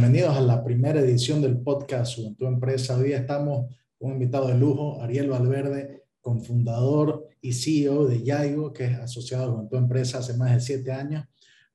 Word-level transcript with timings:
Bienvenidos 0.00 0.34
a 0.34 0.40
la 0.40 0.64
primera 0.64 0.98
edición 0.98 1.42
del 1.42 1.58
podcast 1.58 2.16
Juventud 2.16 2.46
Empresa. 2.46 2.96
Hoy 2.96 3.12
estamos 3.12 3.66
con 3.98 4.08
un 4.08 4.14
invitado 4.14 4.48
de 4.48 4.54
lujo, 4.54 5.02
Ariel 5.02 5.28
Valverde, 5.28 6.04
cofundador 6.22 7.28
y 7.42 7.52
CEO 7.52 8.06
de 8.06 8.22
Yaigo, 8.22 8.72
que 8.72 8.86
es 8.86 8.98
asociado 8.98 9.44
a 9.44 9.52
Juventud 9.52 9.76
Empresa 9.76 10.20
hace 10.20 10.38
más 10.38 10.54
de 10.54 10.60
siete 10.60 10.90
años. 10.90 11.26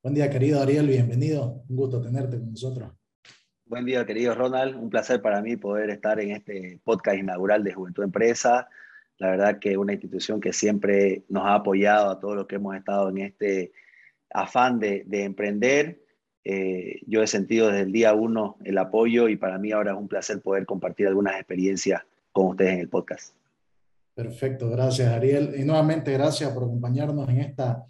Buen 0.01 0.15
día, 0.15 0.27
querido 0.27 0.59
Ariel, 0.59 0.88
bienvenido. 0.88 1.64
Un 1.69 1.75
gusto 1.75 2.01
tenerte 2.01 2.39
con 2.39 2.50
nosotros. 2.50 2.93
Buen 3.64 3.86
día, 3.86 4.04
querido 4.07 4.33
Ronald. 4.33 4.75
Un 4.75 4.89
placer 4.89 5.21
para 5.21 5.39
mí 5.43 5.55
poder 5.55 5.92
estar 5.92 6.19
en 6.19 6.32
este 6.32 6.82
podcast 6.83 7.19
inaugural 7.19 7.64
de 7.64 7.73
Juventud 7.73 8.05
Empresa. 8.05 8.68
La 9.19 9.29
verdad 9.29 9.60
que 9.60 9.78
una 9.78 9.93
institución 9.93 10.42
que 10.42 10.51
siempre 10.51 11.25
nos 11.29 11.46
ha 11.46 11.54
apoyado 11.54 12.10
a 12.10 12.19
todos 12.19 12.36
los 12.36 12.47
que 12.47 12.55
hemos 12.55 12.75
estado 12.75 13.07
en 13.10 13.19
este 13.19 13.71
afán 14.32 14.79
de, 14.79 15.04
de 15.05 15.25
emprender 15.25 16.04
eh, 16.47 17.01
yo 17.07 17.23
he 17.23 17.27
sentido 17.27 17.67
desde 17.69 17.81
el 17.81 17.91
día 17.91 18.13
uno 18.13 18.57
el 18.63 18.77
apoyo 18.77 19.27
y 19.29 19.35
para 19.35 19.57
mí 19.57 19.71
ahora 19.71 19.93
es 19.93 19.97
un 19.97 20.07
placer 20.07 20.41
poder 20.41 20.68
compartir 20.68 21.07
algunas 21.07 21.35
experiencias 21.35 22.04
con 22.31 22.49
ustedes 22.49 22.73
en 22.73 22.79
el 22.81 22.89
podcast. 22.89 23.33
Perfecto, 24.13 24.69
gracias 24.69 25.11
Ariel. 25.11 25.55
Y 25.57 25.63
nuevamente 25.63 26.13
gracias 26.13 26.51
por 26.51 26.65
acompañarnos 26.65 27.27
en 27.29 27.39
esta, 27.39 27.83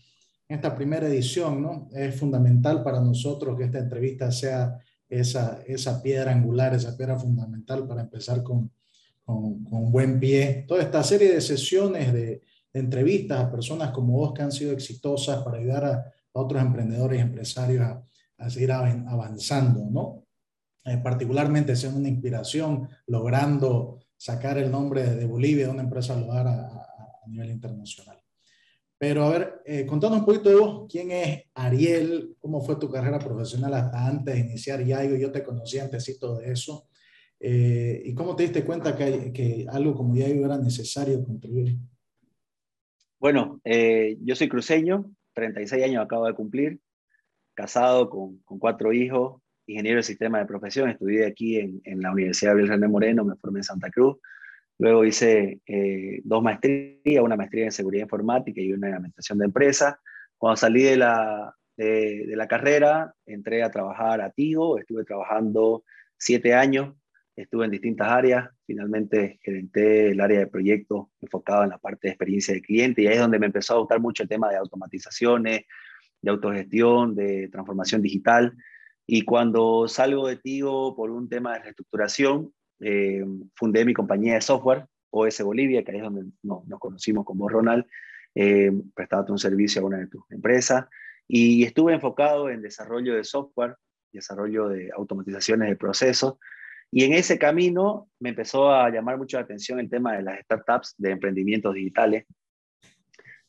en 0.48 0.56
esta 0.56 0.74
primera 0.74 1.06
edición. 1.06 1.62
¿no? 1.62 1.90
Es 1.94 2.18
fundamental 2.18 2.82
para 2.82 3.02
nosotros 3.02 3.58
que 3.58 3.66
esta 3.66 3.80
entrevista 3.80 4.32
sea 4.32 4.80
esa, 5.10 5.62
esa 5.68 6.02
piedra 6.02 6.32
angular, 6.32 6.74
esa 6.74 6.96
piedra 6.96 7.20
fundamental 7.20 7.86
para 7.86 8.04
empezar 8.04 8.42
con, 8.42 8.72
con, 9.26 9.66
con 9.66 9.92
buen 9.92 10.18
pie. 10.18 10.64
Toda 10.66 10.82
esta 10.82 11.04
serie 11.04 11.34
de 11.34 11.42
sesiones 11.42 12.14
de, 12.14 12.42
de, 12.74 12.80
entrevistas 12.80 13.42
a 13.42 13.52
personas 13.52 13.92
como 13.92 14.14
vos 14.14 14.34
que 14.34 14.44
han 14.44 14.52
sido 14.54 14.72
exitosas 14.72 15.44
para 15.44 15.58
ayudar 15.58 15.84
a, 15.84 15.92
a 15.94 16.40
otros 16.40 16.62
emprendedores 16.62 17.20
y 17.20 17.22
empresarios 17.22 17.82
a 17.84 18.02
a 18.46 18.50
seguir 18.50 18.72
avanzando, 18.72 19.88
¿no? 19.90 20.26
Eh, 20.86 21.00
particularmente 21.04 21.76
siendo 21.76 22.00
una 22.00 22.10
inspiración, 22.10 22.88
logrando 23.08 24.00
sacar 24.16 24.58
el 24.60 24.70
nombre 24.72 25.04
de 25.16 25.26
Bolivia 25.26 25.66
de 25.66 25.72
una 25.72 25.82
empresa 25.82 26.16
lugar 26.16 26.48
a, 26.48 26.68
a, 26.68 27.28
nivel 27.28 27.50
internacional. 27.50 28.22
Pero 28.98 29.24
a 29.24 29.30
ver, 29.30 29.62
eh, 29.66 29.86
contando 29.86 30.18
un 30.18 30.26
poquito 30.26 30.50
de 30.50 30.88
¿quién 30.88 31.12
es 31.12 31.44
Ariel? 31.56 32.36
¿Cómo 32.40 32.62
fue 32.62 32.76
tu 32.78 32.90
carrera 32.90 33.20
profesional 33.20 33.74
hasta 33.74 34.06
antes 34.06 34.36
de 34.36 34.40
iniciar 34.42 34.86
Yaigo? 34.86 35.16
Yo 35.16 35.32
te 35.32 35.44
conocí 35.44 35.80
antesito 35.80 36.38
de 36.38 36.52
eso. 36.52 36.88
Eh, 37.40 38.04
¿Y 38.06 38.14
cómo 38.14 38.36
te 38.36 38.44
diste 38.44 38.64
cuenta 38.64 38.96
que, 38.96 39.66
algo 39.70 39.96
como 39.96 40.16
Yaigo 40.16 40.46
era 40.46 40.58
necesario 40.58 41.24
contribuir? 41.24 41.78
Bueno, 43.20 43.60
eh, 43.64 44.18
yo 44.22 44.36
soy 44.36 44.48
cruceño, 44.48 45.12
36 45.34 45.84
años 45.84 46.04
acabo 46.04 46.28
de 46.28 46.34
cumplir 46.34 46.80
casado 47.56 48.10
con, 48.10 48.40
cuatro 48.60 48.94
hijos, 48.94 49.42
ingeniero 49.66 49.98
de 49.98 50.04
sistema 50.04 50.40
de 50.40 50.46
profesión, 50.46 50.90
estudié 50.90 51.26
aquí 51.26 51.58
en, 51.58 52.02
la 52.02 52.12
Universidad 52.12 52.56
de 52.56 52.66
René 52.66 52.88
Moreno, 52.88 53.26
me 53.26 53.36
formé 53.38 53.60
en 53.60 53.64
Santa 53.64 53.90
Cruz, 53.90 54.18
luego 54.78 55.06
hice 55.06 55.62
eh, 55.66 56.22
dos 56.24 56.44
maestrías, 56.44 57.24
una 57.24 57.36
maestría 57.36 57.66
en 57.66 57.72
seguridad 57.72 58.04
informática 58.04 58.62
y 58.62 58.74
una 58.74 58.90
en 58.90 58.96
administración 58.96 59.40
de 59.40 59.46
empresas. 59.46 59.96
Cuando 60.38 60.58
salí 60.58 60.84
de 60.84 60.98
la, 60.98 61.56
de, 61.78 62.26
de 62.28 62.36
la 62.36 62.48
carrera, 62.48 63.14
entré 63.26 63.64
a 63.64 63.72
trabajar 63.72 64.22
a 64.22 64.30
Tigo, 64.30 64.78
estuve 64.78 65.04
trabajando 65.04 65.84
siete 66.18 66.54
años, 66.54 66.94
estuve 67.36 67.66
en 67.66 67.72
distintas 67.72 68.08
áreas, 68.08 68.50
finalmente 68.66 69.40
gerenté 69.44 70.12
el 70.12 70.22
área 70.22 70.40
de 70.40 70.48
proyectos 70.48 71.08
enfocado 71.22 71.64
en 71.64 71.70
la 71.70 71.78
parte 71.78 72.08
de 72.08 72.12
experiencia 72.12 72.54
de 72.54 72.62
cliente 72.62 73.02
y 73.02 73.08
ahí 73.08 73.16
es 73.16 73.20
donde 73.20 73.40
me 73.40 73.48
empezó 73.48 73.76
a 73.76 73.80
gustar 73.80 74.00
mucho 74.00 74.24
el 74.24 74.30
tema 74.30 74.50
de 74.50 74.58
automatizaciones, 74.58 75.62
de 76.26 76.32
autogestión, 76.32 77.16
de 77.16 77.48
transformación 77.50 78.02
digital. 78.02 78.58
Y 79.06 79.22
cuando 79.22 79.88
salgo 79.88 80.28
de 80.28 80.38
Tigo 80.38 80.96
por 80.96 81.12
un 81.12 81.30
tema 81.30 81.54
de 81.54 81.60
reestructuración, 81.60 82.52
eh, 82.80 83.24
fundé 83.56 83.86
mi 83.86 83.94
compañía 83.94 84.34
de 84.34 84.42
software, 84.42 84.88
OS 85.12 85.44
Bolivia, 85.44 85.84
que 85.84 85.96
es 85.96 86.02
donde 86.02 86.26
no, 86.42 86.64
nos 86.66 86.80
conocimos 86.80 87.26
como 87.26 87.48
Ronald, 87.48 87.86
eh, 88.34 88.72
un 88.72 89.40
servicio 89.40 89.84
a 89.84 89.86
una 89.86 90.00
de 90.00 90.08
tus 90.08 90.24
empresas. 90.32 90.88
Y 91.28 91.64
estuve 91.64 91.94
enfocado 91.94 92.50
en 92.50 92.64
desarrollo 92.64 93.16
de 93.16 93.24
software, 93.24 93.76
desarrollo 94.12 94.68
de 94.68 94.90
automatizaciones 94.98 95.70
de 95.70 95.76
procesos. 95.76 96.38
Y 96.92 97.04
en 97.04 97.14
ese 97.14 97.38
camino 97.38 98.10
me 98.20 98.30
empezó 98.30 98.72
a 98.72 98.90
llamar 98.90 99.20
mucho 99.20 99.38
la 99.38 99.44
atención 99.44 99.80
el 99.80 99.90
tema 99.92 100.14
de 100.14 100.24
las 100.24 100.40
startups 100.42 100.96
de 100.98 101.12
emprendimientos 101.12 101.76
digitales, 101.76 102.26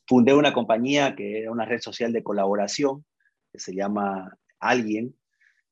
fundé 0.07 0.33
una 0.33 0.53
compañía 0.53 1.15
que 1.15 1.41
era 1.41 1.51
una 1.51 1.65
red 1.65 1.79
social 1.81 2.13
de 2.13 2.23
colaboración, 2.23 3.05
que 3.51 3.59
se 3.59 3.75
llama 3.75 4.37
Alguien. 4.59 5.15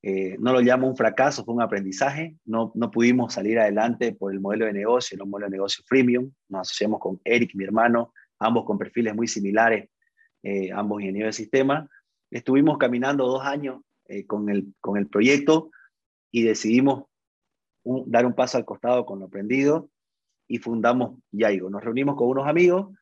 Eh, 0.03 0.35
no 0.39 0.53
lo 0.53 0.61
llamo 0.61 0.87
un 0.87 0.95
fracaso, 0.95 1.43
fue 1.45 1.55
un 1.55 1.61
aprendizaje. 1.61 2.35
No, 2.45 2.71
no 2.75 2.91
pudimos 2.91 3.33
salir 3.33 3.57
adelante 3.57 4.13
por 4.13 4.33
el 4.33 4.39
modelo 4.39 4.65
de 4.65 4.73
negocio, 4.73 5.17
el 5.19 5.27
modelo 5.27 5.47
de 5.47 5.51
negocio 5.51 5.83
freemium. 5.87 6.31
Nos 6.49 6.61
asociamos 6.61 6.99
con 6.99 7.19
Eric, 7.23 7.55
mi 7.55 7.63
hermano, 7.63 8.13
ambos 8.37 8.65
con 8.65 8.77
perfiles 8.77 9.15
muy 9.15 9.27
similares, 9.27 9.89
eh, 10.43 10.71
ambos 10.71 11.01
ingenieros 11.01 11.35
de 11.35 11.43
sistema. 11.43 11.89
Estuvimos 12.29 12.77
caminando 12.77 13.25
dos 13.25 13.43
años 13.43 13.81
eh, 14.07 14.27
con, 14.27 14.49
el, 14.49 14.73
con 14.81 14.97
el 14.97 15.07
proyecto 15.07 15.71
y 16.29 16.43
decidimos 16.43 17.05
un, 17.83 18.11
dar 18.11 18.25
un 18.25 18.33
paso 18.33 18.57
al 18.57 18.65
costado 18.65 19.05
con 19.05 19.19
lo 19.19 19.25
aprendido 19.25 19.89
y 20.47 20.57
fundamos 20.57 21.19
Yaigo. 21.31 21.69
Nos 21.69 21.83
reunimos 21.83 22.15
con 22.15 22.27
unos 22.27 22.47
amigos 22.47 22.95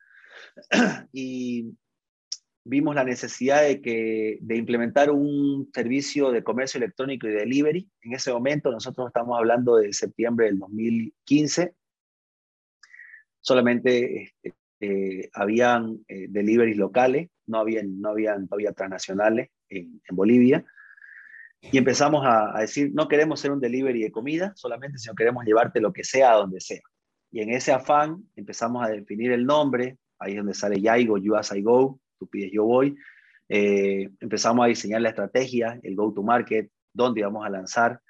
y 1.12 1.74
vimos 2.64 2.94
la 2.94 3.04
necesidad 3.04 3.62
de, 3.62 3.80
que, 3.80 4.38
de 4.40 4.56
implementar 4.56 5.10
un 5.10 5.70
servicio 5.72 6.32
de 6.32 6.42
comercio 6.42 6.78
electrónico 6.78 7.28
y 7.28 7.32
delivery. 7.32 7.88
En 8.02 8.14
ese 8.14 8.32
momento, 8.32 8.70
nosotros 8.70 9.08
estamos 9.08 9.38
hablando 9.38 9.76
de 9.76 9.92
septiembre 9.92 10.46
del 10.46 10.58
2015, 10.58 11.74
solamente 13.40 14.32
este, 14.42 14.54
eh, 14.80 15.30
habían 15.34 16.04
eh, 16.08 16.26
deliveries 16.28 16.76
locales, 16.76 17.30
no 17.46 17.58
habían, 17.58 18.00
no 18.00 18.10
habían 18.10 18.48
todavía 18.48 18.72
transnacionales 18.72 19.50
en, 19.68 20.00
en 20.08 20.16
Bolivia. 20.16 20.64
Y 21.60 21.78
empezamos 21.78 22.26
a, 22.26 22.56
a, 22.56 22.60
decir, 22.60 22.90
no 22.92 23.08
queremos 23.08 23.40
ser 23.40 23.50
un 23.50 23.60
delivery 23.60 24.02
de 24.02 24.12
comida 24.12 24.52
solamente, 24.56 24.98
sino 24.98 25.14
queremos 25.14 25.44
llevarte 25.44 25.80
lo 25.80 25.92
que 25.92 26.04
sea 26.04 26.32
a 26.32 26.36
donde 26.36 26.60
sea. 26.60 26.82
Y 27.30 27.40
en 27.40 27.50
ese 27.50 27.72
afán 27.72 28.24
empezamos 28.36 28.84
a 28.84 28.90
definir 28.90 29.32
el 29.32 29.46
nombre, 29.46 29.98
ahí 30.24 30.32
es 30.32 30.38
donde 30.38 30.54
sale 30.54 30.80
Yaigo, 30.80 31.18
You 31.18 31.36
As 31.36 31.54
I 31.54 31.62
Go, 31.62 32.00
tú 32.18 32.26
pides 32.26 32.50
yo 32.52 32.64
voy. 32.64 32.96
Eh, 33.48 34.10
empezamos 34.20 34.64
a 34.64 34.68
diseñar 34.68 35.02
la 35.02 35.10
estrategia, 35.10 35.78
el 35.82 35.94
go 35.96 36.12
to 36.12 36.22
market, 36.22 36.70
dónde 36.92 37.20
íbamos 37.20 37.44
a 37.44 37.50
lanzar. 37.50 38.00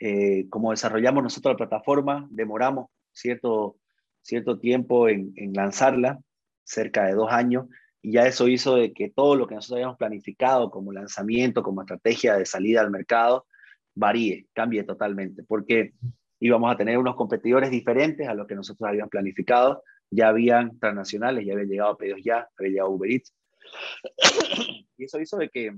Eh, 0.00 0.48
como 0.48 0.70
desarrollamos 0.70 1.22
nosotros 1.22 1.52
la 1.54 1.56
plataforma, 1.56 2.26
demoramos 2.30 2.90
cierto, 3.12 3.76
cierto 4.22 4.58
tiempo 4.58 5.08
en, 5.08 5.32
en, 5.36 5.52
lanzarla, 5.52 6.20
cerca 6.64 7.06
de 7.06 7.14
dos 7.14 7.30
años, 7.30 7.66
y 8.02 8.12
ya 8.12 8.26
eso 8.26 8.46
hizo 8.48 8.76
de 8.76 8.92
que 8.92 9.10
todo 9.10 9.34
lo 9.34 9.46
que 9.46 9.54
nosotros 9.54 9.76
habíamos 9.76 9.96
planificado 9.96 10.70
como 10.70 10.92
lanzamiento, 10.92 11.62
como 11.62 11.80
estrategia 11.80 12.36
de 12.36 12.46
salida 12.46 12.80
al 12.80 12.90
mercado, 12.90 13.46
varíe, 13.94 14.46
cambie 14.52 14.84
totalmente, 14.84 15.42
porque 15.42 15.94
íbamos 16.40 16.72
a 16.72 16.76
tener 16.76 16.98
unos 16.98 17.16
competidores 17.16 17.70
diferentes 17.70 18.28
a 18.28 18.34
los 18.34 18.46
que 18.46 18.54
nosotros 18.54 18.88
habíamos 18.88 19.10
planificado, 19.10 19.82
ya 20.10 20.28
habían 20.28 20.78
transnacionales, 20.78 21.44
ya 21.44 21.52
habían 21.52 21.68
llegado 21.68 21.96
pedidos 21.96 22.20
ya, 22.24 22.48
había 22.58 22.70
llegado 22.70 22.90
Uber 22.90 23.10
Eats. 23.10 23.34
y 24.96 25.04
eso 25.04 25.20
hizo 25.20 25.36
de 25.36 25.48
que, 25.48 25.76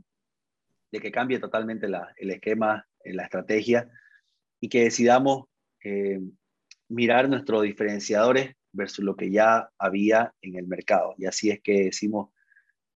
de 0.92 1.00
que 1.00 1.10
cambie 1.10 1.38
totalmente 1.38 1.88
la, 1.88 2.12
el 2.16 2.30
esquema, 2.30 2.86
la 3.04 3.24
estrategia 3.24 3.90
y 4.60 4.68
que 4.68 4.84
decidamos 4.84 5.46
eh, 5.84 6.20
mirar 6.88 7.28
nuestros 7.28 7.62
diferenciadores 7.62 8.54
versus 8.72 9.04
lo 9.04 9.16
que 9.16 9.30
ya 9.30 9.70
había 9.78 10.34
en 10.42 10.56
el 10.56 10.66
mercado. 10.66 11.14
Y 11.18 11.26
así 11.26 11.50
es 11.50 11.60
que 11.60 11.84
decimos 11.84 12.30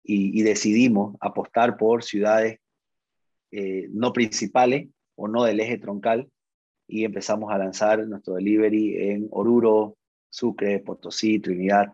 y, 0.04 0.38
y 0.40 0.44
decidimos 0.44 1.16
apostar 1.22 1.78
por 1.78 2.04
ciudades 2.04 2.60
eh, 3.56 3.88
no 3.92 4.14
principales 4.14 4.90
o 5.16 5.28
no 5.28 5.44
del 5.44 5.60
eje 5.60 5.78
troncal 5.78 6.28
y 6.88 7.06
empezamos 7.06 7.54
a 7.54 7.60
lanzar 7.60 8.06
nuestro 8.08 8.34
delivery 8.34 9.12
en 9.12 9.28
Oruro, 9.30 9.96
Sucre, 10.34 10.80
Potosí, 10.80 11.40
Trinidad, 11.40 11.94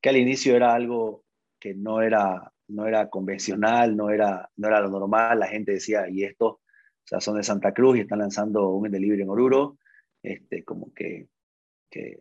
que 0.00 0.08
al 0.08 0.16
inicio 0.16 0.56
era 0.56 0.74
algo 0.74 1.22
que 1.60 1.74
no 1.74 2.00
era, 2.00 2.50
no 2.68 2.86
era 2.86 3.10
convencional, 3.10 3.94
no 3.94 4.08
era, 4.08 4.50
no 4.56 4.68
era 4.68 4.80
lo 4.80 4.88
normal, 4.88 5.38
la 5.38 5.48
gente 5.48 5.72
decía, 5.72 6.08
y 6.08 6.24
esto, 6.24 6.46
o 6.46 6.60
sea, 7.04 7.20
son 7.20 7.36
de 7.36 7.42
Santa 7.42 7.74
Cruz 7.74 7.98
y 7.98 8.00
están 8.00 8.20
lanzando 8.20 8.70
un 8.70 8.90
delivery 8.90 9.20
en 9.20 9.28
Oruro, 9.28 9.76
este, 10.22 10.64
como 10.64 10.94
que, 10.94 11.28
que 11.90 12.20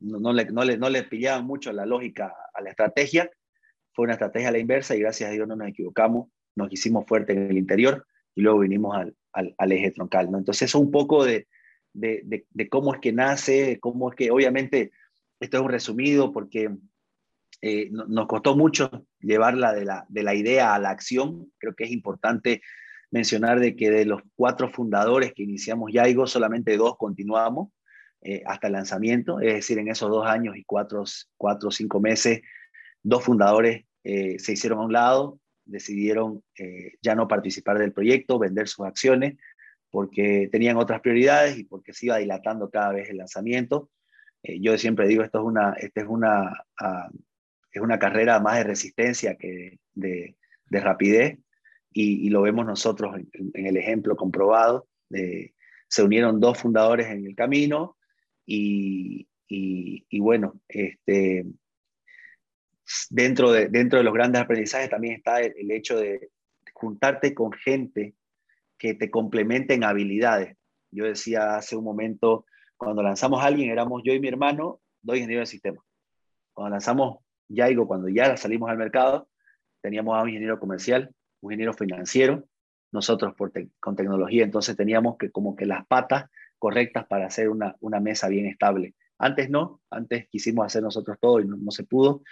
no, 0.00 0.34
le, 0.34 0.44
no, 0.44 0.64
le, 0.64 0.76
no 0.76 0.90
le 0.90 1.02
pillaban 1.04 1.46
mucho 1.46 1.72
la 1.72 1.86
lógica 1.86 2.34
a 2.52 2.60
la 2.60 2.68
estrategia, 2.68 3.30
fue 3.94 4.04
una 4.04 4.12
estrategia 4.12 4.50
a 4.50 4.52
la 4.52 4.58
inversa 4.58 4.94
y 4.94 5.00
gracias 5.00 5.30
a 5.30 5.32
Dios 5.32 5.48
no 5.48 5.56
nos 5.56 5.68
equivocamos, 5.68 6.28
nos 6.56 6.70
hicimos 6.70 7.06
fuerte 7.06 7.32
en 7.32 7.50
el 7.50 7.56
interior 7.56 8.06
y 8.34 8.42
luego 8.42 8.58
vinimos 8.58 8.94
al, 8.94 9.16
al, 9.32 9.54
al 9.56 9.72
eje 9.72 9.92
troncal, 9.92 10.30
¿no? 10.30 10.36
Entonces 10.36 10.68
eso 10.68 10.78
un 10.78 10.90
poco 10.90 11.24
de, 11.24 11.48
de, 11.92 12.68
cómo 12.68 12.94
es 12.94 13.00
que 13.00 13.12
nace, 13.12 13.78
cómo 13.80 14.10
es 14.10 14.16
que, 14.16 14.30
obviamente, 14.30 14.92
esto 15.40 15.56
es 15.56 15.62
un 15.62 15.70
resumido 15.70 16.32
porque 16.32 16.70
eh, 17.62 17.88
no, 17.90 18.06
nos 18.06 18.26
costó 18.26 18.56
mucho 18.56 19.06
llevarla 19.20 19.72
de 19.72 19.84
la, 19.84 20.06
de 20.08 20.22
la 20.22 20.34
idea 20.34 20.74
a 20.74 20.78
la 20.78 20.90
acción. 20.90 21.52
Creo 21.58 21.74
que 21.74 21.84
es 21.84 21.90
importante 21.90 22.62
mencionar 23.10 23.60
de 23.60 23.74
que 23.76 23.90
de 23.90 24.04
los 24.04 24.22
cuatro 24.36 24.70
fundadores 24.70 25.32
que 25.34 25.42
iniciamos 25.42 25.92
Yaigo, 25.92 26.26
solamente 26.26 26.76
dos 26.76 26.96
continuamos 26.96 27.72
eh, 28.22 28.42
hasta 28.46 28.68
el 28.68 28.74
lanzamiento, 28.74 29.40
es 29.40 29.54
decir, 29.54 29.78
en 29.78 29.88
esos 29.88 30.10
dos 30.10 30.26
años 30.26 30.56
y 30.56 30.64
cuatro 30.64 31.02
o 31.02 31.70
cinco 31.70 32.00
meses, 32.00 32.42
dos 33.02 33.24
fundadores 33.24 33.86
eh, 34.04 34.38
se 34.38 34.52
hicieron 34.52 34.78
a 34.78 34.84
un 34.84 34.92
lado, 34.92 35.40
decidieron 35.64 36.42
ya 37.00 37.14
no 37.14 37.28
participar 37.28 37.78
del 37.78 37.92
proyecto, 37.92 38.40
vender 38.40 38.66
sus 38.66 38.84
acciones, 38.86 39.36
porque 39.90 40.48
tenían 40.50 40.76
otras 40.76 41.00
prioridades 41.00 41.58
y 41.58 41.64
porque 41.64 41.92
se 41.92 42.06
iba 42.06 42.18
dilatando 42.18 42.70
cada 42.70 42.92
vez 42.92 43.10
el 43.10 43.18
lanzamiento. 43.18 43.90
yo 44.42 44.78
siempre 44.78 45.08
digo, 45.08 45.22
esto 45.22 45.38
es 45.40 45.44
una, 45.44 45.72
esta 45.74 46.00
es 46.00 46.06
una, 46.08 46.64
ah, 46.80 47.10
es 47.72 47.82
una 47.82 47.98
carrera 47.98 48.40
más 48.40 48.58
de 48.58 48.64
resistencia 48.64 49.36
que 49.36 49.78
de, 49.94 50.36
de 50.66 50.80
rapidez 50.80 51.38
y, 51.92 52.28
lo 52.30 52.42
vemos 52.42 52.66
nosotros 52.66 53.16
en, 53.16 53.66
el 53.66 53.76
ejemplo 53.76 54.16
comprobado. 54.16 54.88
se 55.08 56.02
unieron 56.02 56.40
dos 56.40 56.58
fundadores 56.58 57.08
en 57.08 57.26
el 57.26 57.34
camino 57.34 57.96
y, 58.46 59.28
y, 59.48 60.20
bueno, 60.20 60.60
este, 60.68 61.44
dentro, 63.10 63.52
de, 63.52 63.68
dentro 63.68 63.98
de 63.98 64.04
los 64.04 64.14
grandes 64.14 64.40
aprendizajes 64.40 64.90
también 64.90 65.14
está 65.14 65.40
el, 65.40 65.70
hecho 65.70 65.98
de 65.98 66.30
juntarte 66.72 67.34
con 67.34 67.52
gente 67.52 68.14
que 68.80 68.94
te 68.94 69.10
complementen 69.10 69.84
habilidades. 69.84 70.56
Yo 70.90 71.04
decía 71.04 71.54
hace 71.54 71.76
un 71.76 71.84
momento, 71.84 72.46
cuando 72.76 73.02
lanzamos 73.02 73.40
a 73.42 73.46
alguien, 73.46 73.70
éramos 73.70 74.02
yo 74.04 74.12
y 74.12 74.18
mi 74.18 74.26
hermano, 74.26 74.80
dos 75.02 75.16
ingenieros 75.16 75.48
de 75.48 75.52
sistema. 75.52 75.80
Cuando 76.52 76.70
lanzamos 76.70 77.18
Yaigo, 77.48 77.86
cuando 77.86 78.08
ya 78.08 78.36
salimos 78.36 78.70
al 78.70 78.78
mercado, 78.78 79.28
teníamos 79.82 80.18
a 80.18 80.22
un 80.22 80.30
ingeniero 80.30 80.58
comercial, 80.58 81.14
un 81.42 81.52
ingeniero 81.52 81.74
financiero, 81.74 82.44
nosotros 82.90 83.34
con 83.78 83.94
tecnología, 83.94 84.42
entonces 84.42 84.76
teníamos 84.76 85.16
que 85.18 85.30
como 85.30 85.54
que 85.54 85.66
las 85.66 85.86
patas 85.86 86.28
correctas 86.58 87.06
para 87.06 87.26
hacer 87.26 87.48
una 87.48 88.00
mesa 88.00 88.28
bien 88.28 88.46
estable. 88.46 88.94
Antes 89.20 89.50
no, 89.50 89.82
antes 89.90 90.28
quisimos 90.30 90.64
hacer 90.64 90.82
nosotros 90.82 91.18
todo 91.20 91.40
y 91.40 91.44
no, 91.44 91.70
se 91.70 91.84
pudo. 91.84 92.22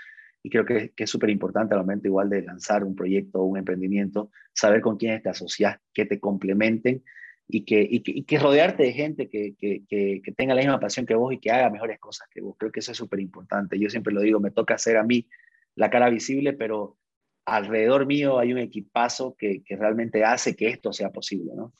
Y 0.48 0.50
creo 0.50 0.64
que, 0.64 0.92
que 0.96 1.04
es 1.04 1.10
súper 1.10 1.28
importante 1.28 1.74
al 1.74 1.80
momento 1.80 2.08
igual 2.08 2.30
de 2.30 2.40
lanzar 2.40 2.82
un 2.82 2.96
proyecto 2.96 3.40
o 3.40 3.44
un 3.44 3.58
emprendimiento, 3.58 4.30
saber 4.54 4.80
con 4.80 4.96
quiénes 4.96 5.22
te 5.22 5.28
asocias, 5.28 5.78
que 5.92 6.06
te 6.06 6.18
complementen 6.18 7.04
y 7.46 7.66
que, 7.66 7.86
y 7.86 8.22
que, 8.22 8.38
rodearte 8.38 8.84
de 8.84 8.92
gente 8.94 9.28
que, 9.28 9.54
que, 9.58 9.84
que, 9.86 10.32
tenga 10.32 10.54
la 10.54 10.62
misma 10.62 10.80
pasión 10.80 11.04
que 11.04 11.14
vos 11.14 11.34
y 11.34 11.38
que 11.38 11.50
haga 11.50 11.68
mejores 11.68 11.98
cosas 12.00 12.28
que 12.30 12.40
vos. 12.40 12.56
Creo 12.58 12.72
que 12.72 12.80
eso 12.80 12.92
es 12.92 12.96
súper 12.96 13.20
importante. 13.20 13.78
Yo 13.78 13.90
siempre 13.90 14.14
lo 14.14 14.22
digo, 14.22 14.40
me 14.40 14.50
toca 14.50 14.72
hacer 14.72 14.96
a 14.96 15.04
mí 15.04 15.28
la 15.74 15.90
cara 15.90 16.08
visible, 16.08 16.54
pero 16.54 16.96
alrededor 17.44 18.06
mío 18.06 18.38
hay 18.38 18.54
un 18.54 18.58
equipazo 18.58 19.36
que, 19.38 19.62
que, 19.62 19.76
realmente 19.76 20.24
hace 20.24 20.56
que 20.56 20.68
esto 20.68 20.94
sea 20.94 21.10
posible, 21.10 21.52
¿no? 21.54 21.74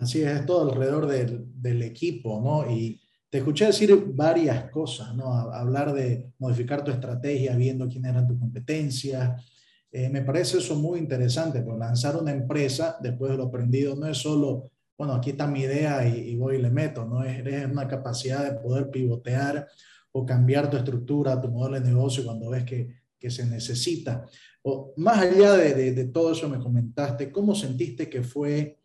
Así 0.00 0.20
es, 0.20 0.40
es 0.40 0.44
todo 0.44 0.70
alrededor 0.70 1.06
del, 1.06 1.46
del, 1.62 1.82
equipo, 1.82 2.42
¿no? 2.42 2.70
Y 2.70 3.01
te 3.32 3.38
escuché 3.38 3.64
decir 3.64 3.98
varias 4.08 4.70
cosas, 4.70 5.14
¿no? 5.14 5.32
Hablar 5.32 5.94
de 5.94 6.34
modificar 6.38 6.84
tu 6.84 6.90
estrategia 6.90 7.56
viendo 7.56 7.88
quién 7.88 8.04
eran 8.04 8.28
tus 8.28 8.38
competencias. 8.38 9.42
Eh, 9.90 10.10
me 10.10 10.20
parece 10.20 10.58
eso 10.58 10.74
muy 10.76 10.98
interesante, 10.98 11.62
porque 11.62 11.78
lanzar 11.78 12.14
una 12.18 12.30
empresa 12.30 12.98
después 13.00 13.32
de 13.32 13.38
lo 13.38 13.44
aprendido 13.44 13.96
no 13.96 14.06
es 14.06 14.18
solo, 14.18 14.70
bueno, 14.98 15.14
aquí 15.14 15.30
está 15.30 15.46
mi 15.46 15.60
idea 15.60 16.06
y, 16.06 16.28
y 16.28 16.36
voy 16.36 16.56
y 16.56 16.62
le 16.62 16.68
meto, 16.68 17.06
¿no? 17.06 17.24
Es, 17.24 17.46
es 17.46 17.64
una 17.64 17.88
capacidad 17.88 18.44
de 18.44 18.60
poder 18.60 18.90
pivotear 18.90 19.66
o 20.12 20.26
cambiar 20.26 20.68
tu 20.68 20.76
estructura, 20.76 21.40
tu 21.40 21.48
modelo 21.48 21.80
de 21.80 21.88
negocio 21.88 22.26
cuando 22.26 22.50
ves 22.50 22.64
que, 22.64 22.96
que 23.18 23.30
se 23.30 23.46
necesita. 23.46 24.26
O, 24.60 24.92
más 24.98 25.20
allá 25.20 25.54
de, 25.54 25.94
de, 25.94 26.04
todo 26.04 26.32
eso 26.32 26.50
me 26.50 26.58
comentaste, 26.58 27.32
¿cómo 27.32 27.54
sentiste 27.54 28.10
que 28.10 28.22
fue 28.22 28.81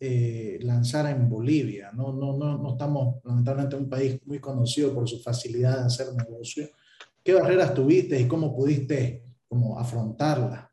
eh, 0.00 0.58
lanzar 0.62 1.06
en 1.06 1.28
Bolivia? 1.28 1.90
No, 1.92 2.12
no, 2.12 2.36
no, 2.36 2.58
no 2.58 2.72
estamos 2.72 3.22
lamentablemente 3.24 3.76
en 3.76 3.82
un 3.82 3.88
país 3.88 4.18
muy 4.24 4.38
conocido 4.38 4.94
por 4.94 5.08
su 5.08 5.20
facilidad 5.22 5.78
de 5.78 5.84
hacer 5.84 6.06
negocio. 6.14 6.68
¿Qué 7.22 7.34
barreras 7.34 7.74
tuviste 7.74 8.18
y 8.18 8.26
cómo 8.26 8.56
pudiste 8.56 9.22
como 9.46 9.78
afrontarla? 9.78 10.72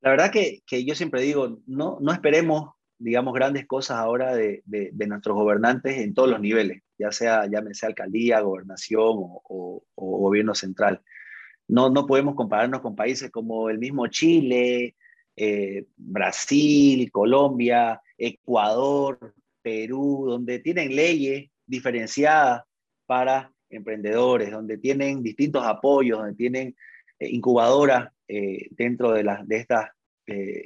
La 0.00 0.10
verdad 0.10 0.30
que, 0.30 0.62
que, 0.66 0.84
yo 0.84 0.94
siempre 0.94 1.22
digo, 1.22 1.60
no, 1.66 1.98
no 2.00 2.12
esperemos, 2.12 2.72
digamos, 2.98 3.32
grandes 3.32 3.66
cosas 3.66 3.98
ahora 3.98 4.34
de, 4.34 4.62
de, 4.66 4.90
de, 4.92 5.06
nuestros 5.06 5.34
gobernantes 5.34 5.96
en 5.96 6.12
todos 6.12 6.28
los 6.28 6.40
niveles, 6.40 6.82
ya 6.98 7.10
sea, 7.10 7.46
llámese 7.46 7.86
alcaldía, 7.86 8.40
gobernación 8.40 9.00
o, 9.02 9.40
o, 9.48 9.84
o 9.94 10.18
gobierno 10.18 10.54
central 10.54 11.00
no, 11.68 11.90
no 11.90 12.06
podemos 12.06 12.34
compararnos 12.34 12.80
con 12.80 12.96
países 12.96 13.30
como 13.30 13.70
el 13.70 13.78
mismo 13.78 14.06
Chile, 14.08 14.96
eh, 15.36 15.86
Brasil, 15.96 17.10
Colombia, 17.10 18.00
Ecuador, 18.16 19.34
Perú, 19.62 20.26
donde 20.28 20.60
tienen 20.60 20.94
leyes 20.94 21.50
diferenciadas 21.66 22.62
para 23.06 23.52
emprendedores, 23.68 24.52
donde 24.52 24.78
tienen 24.78 25.22
distintos 25.22 25.64
apoyos, 25.64 26.18
donde 26.18 26.36
tienen 26.36 26.76
eh, 27.18 27.28
incubadoras 27.30 28.12
eh, 28.28 28.68
dentro 28.70 29.12
de, 29.12 29.24
las, 29.24 29.46
de 29.48 29.56
estas 29.56 29.90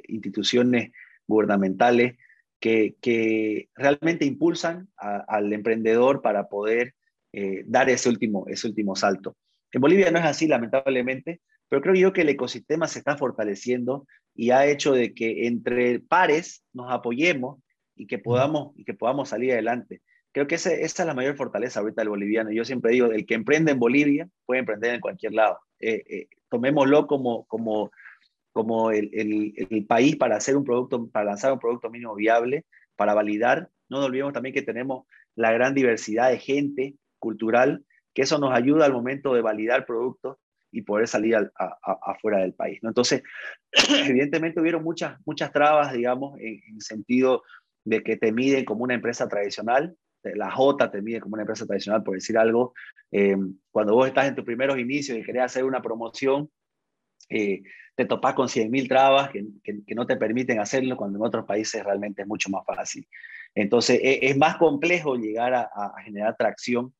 instituciones 0.06 0.92
gubernamentales 1.26 2.16
que, 2.60 3.68
realmente 3.74 4.24
impulsan 4.24 4.88
al 4.96 5.52
emprendedor 5.52 6.22
para 6.22 6.48
poder 6.48 6.94
dar 7.66 7.90
ese 7.90 8.08
último, 8.08 8.46
ese 8.46 8.68
último 8.68 8.94
salto. 8.94 9.36
En 9.72 9.80
Bolivia 9.80 10.12
no 10.12 10.20
es 10.20 10.24
así, 10.24 10.46
lamentablemente, 10.46 11.40
pero 11.68 11.82
creo 11.82 11.94
yo 11.94 12.12
que 12.12 12.22
el 12.22 12.28
ecosistema 12.28 12.86
se 12.86 13.00
está 13.00 13.16
fortaleciendo 13.16 14.06
y 14.38 14.52
ha 14.52 14.66
hecho 14.66 14.92
de 14.92 15.14
que 15.14 15.48
entre 15.48 15.98
pares 15.98 16.62
nos 16.72 16.92
apoyemos 16.92 17.60
y 17.96 18.06
que 18.06 18.20
podamos, 18.20 18.72
y 18.76 18.84
que 18.84 18.94
podamos 18.94 19.30
salir 19.30 19.50
adelante. 19.50 20.00
Creo 20.30 20.46
que 20.46 20.54
esa, 20.54 20.72
es 20.72 20.96
la 21.00 21.12
mayor 21.12 21.36
fortaleza 21.36 21.80
ahorita 21.80 22.02
del 22.02 22.10
boliviano. 22.10 22.52
Yo 22.52 22.64
siempre 22.64 22.92
digo, 22.92 23.06
el 23.06 23.26
que 23.26 23.34
emprende 23.34 23.72
en 23.72 23.80
Bolivia 23.80 24.28
puede 24.46 24.60
emprender 24.60 24.94
en 24.94 25.00
cualquier 25.00 25.32
lado. 25.34 25.58
Eh, 25.80 26.04
eh, 26.08 26.28
tomémoslo 26.48 27.08
como, 27.08 27.46
como, 27.46 27.90
como 28.52 28.92
el, 28.92 29.10
el, 29.12 29.86
país 29.86 30.14
para 30.14 30.36
hacer 30.36 30.56
un 30.56 30.62
producto, 30.62 31.08
para 31.08 31.26
lanzar 31.26 31.52
un 31.52 31.58
producto 31.58 31.90
mínimo 31.90 32.14
viable, 32.14 32.64
para 32.94 33.14
validar. 33.14 33.68
No 33.88 33.96
nos 33.96 34.06
olvidemos 34.06 34.34
también 34.34 34.54
que 34.54 34.62
tenemos 34.62 35.04
la 35.34 35.50
gran 35.50 35.74
diversidad 35.74 36.30
de 36.30 36.38
gente 36.38 36.94
cultural 37.18 37.84
que 38.14 38.22
eso 38.22 38.38
nos 38.38 38.54
ayuda 38.54 38.84
al 38.86 38.92
momento 38.92 39.34
de 39.34 39.42
validar 39.42 39.84
productos 39.84 40.36
y 40.70 40.82
poder 40.82 41.08
salir 41.08 41.36
afuera 41.56 42.38
del 42.38 42.54
país. 42.54 42.78
Entonces, 42.82 43.22
evidentemente 44.06 44.60
hubieron 44.60 44.82
muchas, 44.82 45.18
muchas 45.24 45.52
trabas, 45.52 45.92
digamos, 45.92 46.38
en, 46.40 46.60
el 46.74 46.82
sentido 46.82 47.42
de 47.84 48.02
que 48.02 48.16
te 48.16 48.32
miden 48.32 48.64
como 48.64 48.84
una 48.84 48.94
empresa 48.94 49.28
tradicional, 49.28 49.96
la 50.22 50.50
J 50.50 50.90
te 50.90 51.00
mide 51.00 51.20
como 51.20 51.34
una 51.34 51.42
empresa 51.42 51.64
tradicional, 51.64 52.02
por 52.02 52.14
decir 52.14 52.36
algo. 52.36 52.74
Eh, 53.10 53.36
cuando 53.70 53.94
vos 53.94 54.06
estás 54.06 54.26
en 54.26 54.34
tus 54.34 54.44
primeros 54.44 54.78
inicios 54.78 55.16
y 55.16 55.22
querés 55.22 55.42
hacer 55.42 55.64
una 55.64 55.80
promoción, 55.80 56.50
eh, 57.30 57.62
te 57.94 58.04
topas 58.04 58.34
con 58.34 58.48
100.000 58.48 58.88
trabas 58.88 59.30
que, 59.30 59.94
no 59.94 60.06
te 60.06 60.16
permiten 60.16 60.60
hacerlo, 60.60 60.96
cuando 60.96 61.18
en 61.18 61.24
otros 61.24 61.46
países 61.46 61.82
realmente 61.82 62.22
es 62.22 62.28
mucho 62.28 62.50
más 62.50 62.64
fácil. 62.66 63.08
Entonces, 63.54 64.00
es, 64.02 64.18
es 64.22 64.36
más 64.36 64.56
complejo 64.56 65.16
llegar 65.16 65.54
a, 65.54 65.62
a 65.62 66.02
generar 66.02 66.36
tracción 66.36 66.92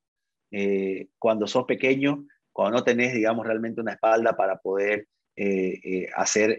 eh, 0.50 1.08
cuando 1.18 1.46
sos 1.46 1.64
pequeño, 1.64 2.26
cuando 2.58 2.78
no 2.78 2.82
tenés, 2.82 3.14
digamos, 3.14 3.46
realmente 3.46 3.80
una 3.80 3.92
espalda 3.92 4.36
para 4.36 4.56
poder 4.58 5.06
eh, 5.36 5.80
eh, 5.84 6.08
hacer 6.16 6.58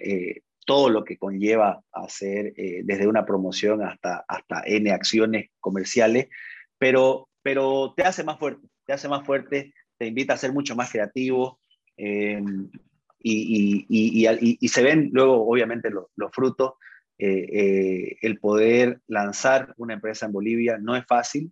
todo 0.66 0.90
lo 0.90 1.04
que 1.04 1.18
conlleva 1.18 1.84
hacer 1.92 2.54
desde 2.86 3.06
una 3.06 3.26
promoción 3.26 3.84
hasta, 3.84 4.24
hasta 4.26 4.64
N 4.66 4.94
acciones 4.94 5.50
comerciales, 5.60 6.30
pero, 6.78 7.28
pero 7.42 7.94
te 7.98 8.04
hace 8.04 8.24
más 8.24 8.40
fuerte, 8.40 8.66
te 8.86 8.94
hace 8.94 9.10
más 9.10 9.26
fuerte, 9.26 9.74
te 9.98 10.06
invita 10.08 10.36
a 10.36 10.38
ser 10.38 10.54
mucho 10.54 10.74
más 10.74 10.90
creativo. 10.90 11.60
Em, 11.98 12.70
y, 13.20 13.86
y, 13.90 14.24
y, 14.24 14.58
y, 14.62 14.68
se 14.70 14.82
ven 14.82 15.10
luego, 15.12 15.50
obviamente, 15.50 15.90
los, 15.90 16.06
los 16.16 16.32
frutos. 16.32 16.76
el 17.18 18.40
poder 18.40 19.02
lanzar 19.08 19.74
una 19.76 19.96
empresa 19.96 20.28
en 20.28 20.32
Bolivia 20.32 20.78
no 20.78 20.96
es 20.96 21.06
fácil, 21.06 21.52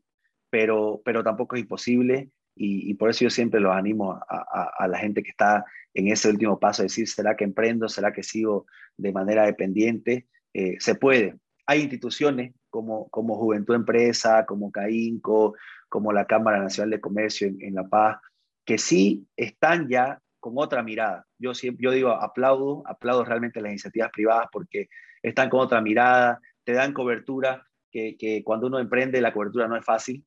pero, 0.50 1.02
pero 1.04 1.22
tampoco 1.22 1.58
es 1.58 1.64
imposible 1.64 2.32
y, 2.60 2.94
por 2.96 3.10
eso 3.10 3.26
yo 3.26 3.30
siempre 3.30 3.60
los 3.60 3.76
animo 3.76 4.14
a, 4.14 4.72
a, 4.78 4.88
la 4.88 4.98
gente 4.98 5.24
que 5.24 5.30
está 5.30 5.66
en 5.94 6.08
ese 6.08 6.30
último 6.30 6.60
paso, 6.60 6.84
decir, 6.84 7.08
¿será 7.08 7.36
que 7.36 7.44
emprendo? 7.44 7.88
¿Será 7.90 8.12
que 8.12 8.24
sigo 8.24 8.66
de 8.98 9.12
manera 9.12 9.46
dependiente? 9.46 10.28
Eh, 10.54 10.76
se 10.80 10.96
puede. 10.96 11.36
Hay 11.66 11.82
instituciones 11.82 12.54
como, 12.70 13.10
como 13.10 13.36
Juventud 13.36 13.76
Empresa, 13.76 14.46
como 14.46 14.72
CAINCO, 14.72 15.56
como 15.90 16.12
la 16.12 16.26
Cámara 16.26 16.60
Nacional 16.60 16.92
de 16.92 17.02
Comercio 17.02 17.48
en, 17.48 17.76
La 17.76 17.88
Paz, 17.88 18.18
que 18.66 18.78
sí 18.78 19.28
están 19.36 19.88
ya 19.88 20.20
con 20.40 20.54
otra 20.58 20.84
mirada. 20.84 21.26
Yo, 21.40 21.54
siempre, 21.54 21.84
yo 21.84 21.92
digo, 21.92 22.10
aplaudo, 22.10 22.84
aplaudo 22.86 23.26
realmente 23.26 23.62
las 23.62 23.72
iniciativas 23.72 24.12
privadas 24.12 24.48
porque 24.52 24.90
están 25.22 25.50
con 25.50 25.62
otra 25.62 25.82
mirada, 25.82 26.40
te 26.64 26.74
dan 26.74 26.94
cobertura, 26.94 27.66
que, 27.92 28.18
que 28.18 28.44
cuando 28.44 28.68
uno 28.68 28.80
emprende 28.80 29.22
la 29.22 29.34
cobertura 29.34 29.68
no 29.68 29.78
es 29.78 29.86
fácil, 29.86 30.26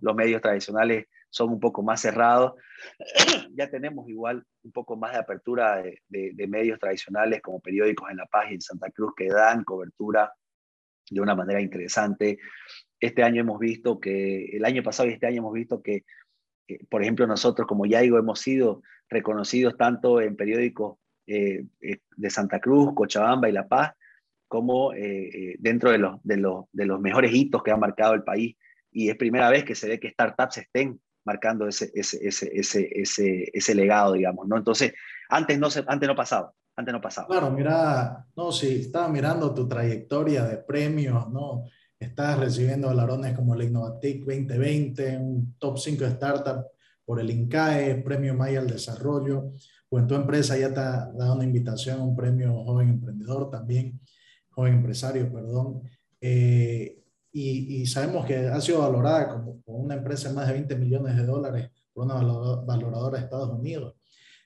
los 0.00 0.14
medios 0.14 0.42
tradicionales 0.42 1.06
son 1.30 1.50
un 1.50 1.60
poco 1.60 1.82
más 1.82 2.00
cerrados. 2.00 2.54
ya 3.54 3.70
tenemos 3.70 4.08
igual 4.08 4.44
un 4.62 4.72
poco 4.72 4.96
más 4.96 5.12
de 5.12 5.18
apertura 5.18 5.82
de, 6.08 6.46
medios 6.48 6.78
tradicionales 6.78 7.40
como 7.40 7.60
periódicos 7.60 8.10
en 8.10 8.18
La 8.18 8.26
Paz 8.26 8.50
y 8.50 8.54
en 8.54 8.60
Santa 8.60 8.90
Cruz 8.90 9.12
que 9.16 9.28
dan 9.28 9.64
cobertura 9.64 10.32
de 11.08 11.20
una 11.20 11.34
manera 11.34 11.60
interesante. 11.60 12.38
Este 12.98 13.22
año 13.22 13.40
hemos 13.40 13.58
visto 13.58 13.98
que, 13.98 14.56
el 14.56 14.64
año 14.64 14.82
pasado 14.82 15.08
y 15.08 15.12
este 15.12 15.26
año 15.26 15.38
hemos 15.38 15.54
visto 15.54 15.82
que, 15.82 16.04
por 16.88 17.02
ejemplo, 17.02 17.26
nosotros 17.26 17.66
como 17.66 17.86
Yaigo 17.86 18.18
hemos 18.18 18.40
sido 18.40 18.82
reconocidos 19.08 19.76
tanto 19.76 20.20
en 20.20 20.36
periódicos 20.36 20.98
eh, 21.26 21.64
eh, 21.80 21.98
de 22.16 22.30
Santa 22.30 22.60
Cruz, 22.60 22.92
Cochabamba 22.94 23.48
y 23.48 23.52
La 23.52 23.68
Paz, 23.68 23.92
como 24.48 24.92
eh, 24.92 25.56
dentro 25.60 25.92
de 25.92 25.98
los, 25.98 26.20
de, 26.24 26.36
los, 26.36 26.64
de 26.72 26.86
los 26.86 27.00
mejores 27.00 27.32
hitos 27.32 27.62
que 27.62 27.70
ha 27.70 27.76
marcado 27.76 28.14
el 28.14 28.24
país. 28.24 28.56
Y 28.90 29.08
es 29.08 29.16
primera 29.16 29.48
vez 29.50 29.64
que 29.64 29.76
se 29.76 29.88
ve 29.88 30.00
que 30.00 30.10
startups 30.10 30.58
estén 30.58 31.00
marcando 31.24 31.66
ese, 31.66 31.90
ese, 31.94 32.26
ese, 32.26 32.50
ese, 32.54 33.50
ese, 33.52 33.74
legado, 33.74 34.14
digamos, 34.14 34.46
¿no? 34.48 34.56
Entonces, 34.56 34.92
antes 35.28 35.58
no, 35.58 35.70
se, 35.70 35.84
antes 35.86 36.08
no 36.08 36.14
pasaba, 36.14 36.52
antes 36.76 36.92
no 36.92 37.00
pasaba. 37.00 37.28
Claro, 37.28 37.50
mira, 37.50 38.26
no, 38.36 38.52
si 38.52 38.80
estaba 38.80 39.08
mirando 39.08 39.54
tu 39.54 39.68
trayectoria 39.68 40.44
de 40.44 40.58
premios, 40.58 41.30
¿no? 41.30 41.64
Estás 41.98 42.38
recibiendo 42.38 42.88
galardones 42.88 43.36
como 43.36 43.54
el 43.54 43.62
Innovatic 43.64 44.24
2020, 44.24 45.18
un 45.18 45.54
top 45.58 45.78
5 45.78 46.04
startup 46.06 46.64
por 47.04 47.20
el 47.20 47.30
INCAE, 47.30 48.02
Premio 48.02 48.34
Maya 48.34 48.60
al 48.60 48.68
Desarrollo, 48.68 49.52
o 49.88 49.98
en 49.98 50.06
tu 50.06 50.14
empresa 50.14 50.56
ya 50.56 50.72
te 50.72 50.80
ha 50.80 51.10
dado 51.12 51.34
una 51.34 51.44
invitación 51.44 52.00
a 52.00 52.04
un 52.04 52.16
premio 52.16 52.64
Joven 52.64 52.88
Emprendedor 52.88 53.50
también, 53.50 54.00
Joven 54.50 54.74
Empresario, 54.74 55.30
perdón. 55.30 55.82
Eh, 56.20 56.99
y, 57.32 57.86
sabemos 57.86 58.26
que 58.26 58.36
ha 58.36 58.60
sido 58.60 58.80
valorada 58.80 59.28
como, 59.28 59.60
una 59.66 59.94
empresa 59.94 60.28
de 60.28 60.34
más 60.34 60.46
de 60.48 60.54
20 60.54 60.76
millones 60.76 61.16
de 61.16 61.24
dólares 61.24 61.70
por 61.92 62.04
una 62.04 62.14
valoradora 62.14 63.18
de 63.18 63.24
Estados 63.24 63.50
Unidos. 63.50 63.94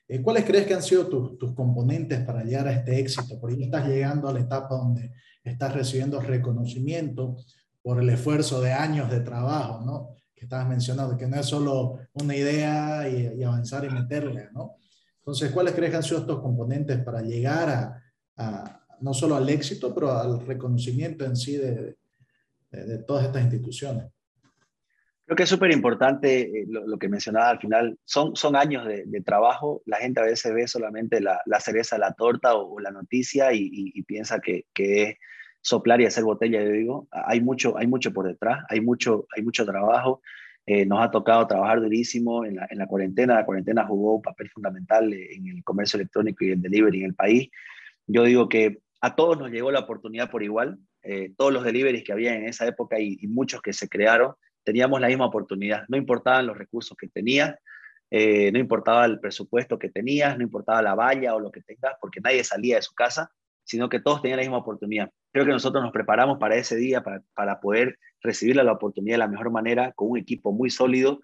Eh, 0.07 0.21
¿Cuáles 0.21 0.45
crees 0.45 0.67
que 0.67 0.75
han 0.75 0.83
sido 0.83 1.07
tus, 1.07 1.37
tus 1.37 1.53
componentes 1.53 2.23
para 2.23 2.43
llegar 2.43 2.67
a 2.67 2.73
este 2.73 2.99
éxito? 2.99 3.39
Porque 3.39 3.63
estás 3.63 3.87
llegando 3.87 4.29
a 4.29 4.33
la 4.33 4.41
etapa 4.41 4.75
donde 4.75 5.11
estás 5.43 5.73
recibiendo 5.73 6.21
reconocimiento 6.21 7.37
por 7.81 7.99
el 7.99 8.09
esfuerzo 8.09 8.61
de 8.61 8.71
años 8.71 9.09
de 9.09 9.21
trabajo, 9.21 9.81
¿no? 9.83 10.09
Que 10.35 10.45
estabas 10.45 10.67
mencionando, 10.67 11.17
que 11.17 11.27
no 11.27 11.37
es 11.39 11.45
solo 11.45 11.99
una 12.13 12.35
idea 12.35 13.09
y, 13.09 13.41
avanzar 13.43 13.85
y 13.85 13.89
meterle, 13.89 14.49
¿no? 14.53 14.75
Entonces, 15.19 15.51
¿cuáles 15.51 15.73
crees 15.73 15.89
que 15.89 15.97
han 15.97 16.03
sido 16.03 16.19
estos 16.19 16.39
componentes 16.39 16.99
para 17.03 17.21
llegar 17.21 17.69
a, 17.69 18.03
a 18.37 18.85
no 19.01 19.13
solo 19.13 19.35
al 19.35 19.49
éxito, 19.49 19.93
pero 19.93 20.11
al 20.11 20.45
reconocimiento 20.45 21.25
en 21.25 21.35
sí 21.35 21.57
de, 21.57 21.95
de, 22.75 22.97
todas 22.99 23.25
estas 23.25 23.43
instituciones. 23.43 24.05
Creo 25.25 25.35
que 25.35 25.43
es 25.43 25.49
súper 25.49 25.71
importante 25.71 26.41
eh, 26.41 26.65
lo, 26.67 26.97
que 26.99 27.09
mencionaba 27.09 27.49
al 27.49 27.59
final. 27.59 27.97
Son, 28.03 28.35
son 28.35 28.55
años 28.55 28.85
de, 28.85 29.21
trabajo. 29.21 29.81
La 29.85 29.97
gente 29.97 30.21
a 30.21 30.25
veces 30.25 30.53
ve 30.53 30.67
solamente 30.67 31.19
la, 31.19 31.41
la 31.45 31.59
cereza 31.59 31.95
de 31.95 32.01
la 32.01 32.13
torta 32.13 32.55
o, 32.55 32.79
la 32.79 32.91
noticia 32.91 33.51
y, 33.53 34.01
piensa 34.03 34.39
que, 34.39 34.65
que, 34.73 35.03
es 35.03 35.17
soplar 35.61 35.99
y 35.99 36.05
hacer 36.05 36.23
botella. 36.23 36.61
Yo 36.61 36.69
digo, 36.69 37.07
hay 37.11 37.41
mucho, 37.41 37.75
hay 37.77 37.87
mucho 37.87 38.13
por 38.13 38.27
detrás, 38.27 38.63
hay 38.69 38.81
mucho, 38.81 39.25
hay 39.35 39.41
mucho 39.41 39.65
trabajo. 39.65 40.21
Eh, 40.67 40.85
nos 40.85 41.03
ha 41.03 41.11
tocado 41.11 41.45
trabajar 41.47 41.79
durísimo 41.81 42.45
en 42.45 42.55
la, 42.57 42.67
en 42.69 42.77
la, 42.77 42.87
cuarentena. 42.87 43.35
La 43.35 43.45
cuarentena 43.45 43.85
jugó 43.85 44.15
un 44.15 44.21
papel 44.21 44.49
fundamental 44.49 45.11
en 45.11 45.47
el 45.47 45.63
comercio 45.63 45.97
electrónico 45.97 46.43
y 46.43 46.51
el 46.51 46.61
delivery 46.61 46.99
en 46.99 47.05
el 47.05 47.15
país. 47.15 47.49
Yo 48.07 48.23
digo 48.23 48.47
que 48.47 48.79
a 49.01 49.15
todos 49.15 49.37
nos 49.37 49.51
llegó 49.51 49.71
la 49.71 49.81
oportunidad 49.81 50.29
por 50.29 50.43
igual. 50.43 50.79
Eh, 51.07 51.33
todos 51.37 51.53
los 51.53 51.63
deliveries 51.63 52.03
que 52.03 52.13
había 52.13 52.33
en 52.33 52.45
esa 52.45 52.65
época 52.65 52.99
y, 52.99 53.17
muchos 53.27 53.61
que 53.61 53.73
se 53.73 53.87
crearon, 53.87 54.33
teníamos 54.63 54.99
la 54.99 55.07
misma 55.07 55.27
oportunidad. 55.27 55.83
No 55.87 55.97
importaban 55.97 56.47
los 56.47 56.57
recursos 56.57 56.97
que 56.97 57.07
tenías, 57.07 57.55
eh, 58.09 58.51
no 58.51 58.57
importaba 58.57 59.05
el 59.05 59.19
presupuesto 59.19 59.77
que 59.77 59.89
tenías, 59.89 60.35
no 60.35 60.43
importaba 60.43 60.81
la 60.81 60.95
valla 60.95 61.35
o 61.35 61.39
lo 61.39 61.51
que 61.51 61.61
tengas, 61.61 61.93
porque 62.01 62.21
nadie 62.21 62.43
salía 62.43 62.77
de 62.77 62.81
su 62.81 62.95
casa, 62.95 63.31
sino 63.63 63.87
que 63.87 63.99
todos 63.99 64.23
tenían 64.23 64.37
la 64.37 64.43
misma 64.43 64.57
oportunidad. 64.57 65.11
Creo 65.31 65.45
que 65.45 65.51
nosotros 65.51 65.83
nos 65.83 65.93
preparamos 65.93 66.39
para 66.39 66.55
ese 66.55 66.75
día, 66.75 67.03
para, 67.03 67.21
para 67.35 67.59
poder 67.59 67.99
recibir 68.21 68.55
la 68.55 68.71
oportunidad 68.71 69.15
de 69.15 69.19
la 69.19 69.27
mejor 69.27 69.51
manera, 69.51 69.91
con 69.91 70.09
un 70.09 70.17
equipo 70.17 70.51
muy 70.53 70.71
sólido. 70.71 71.21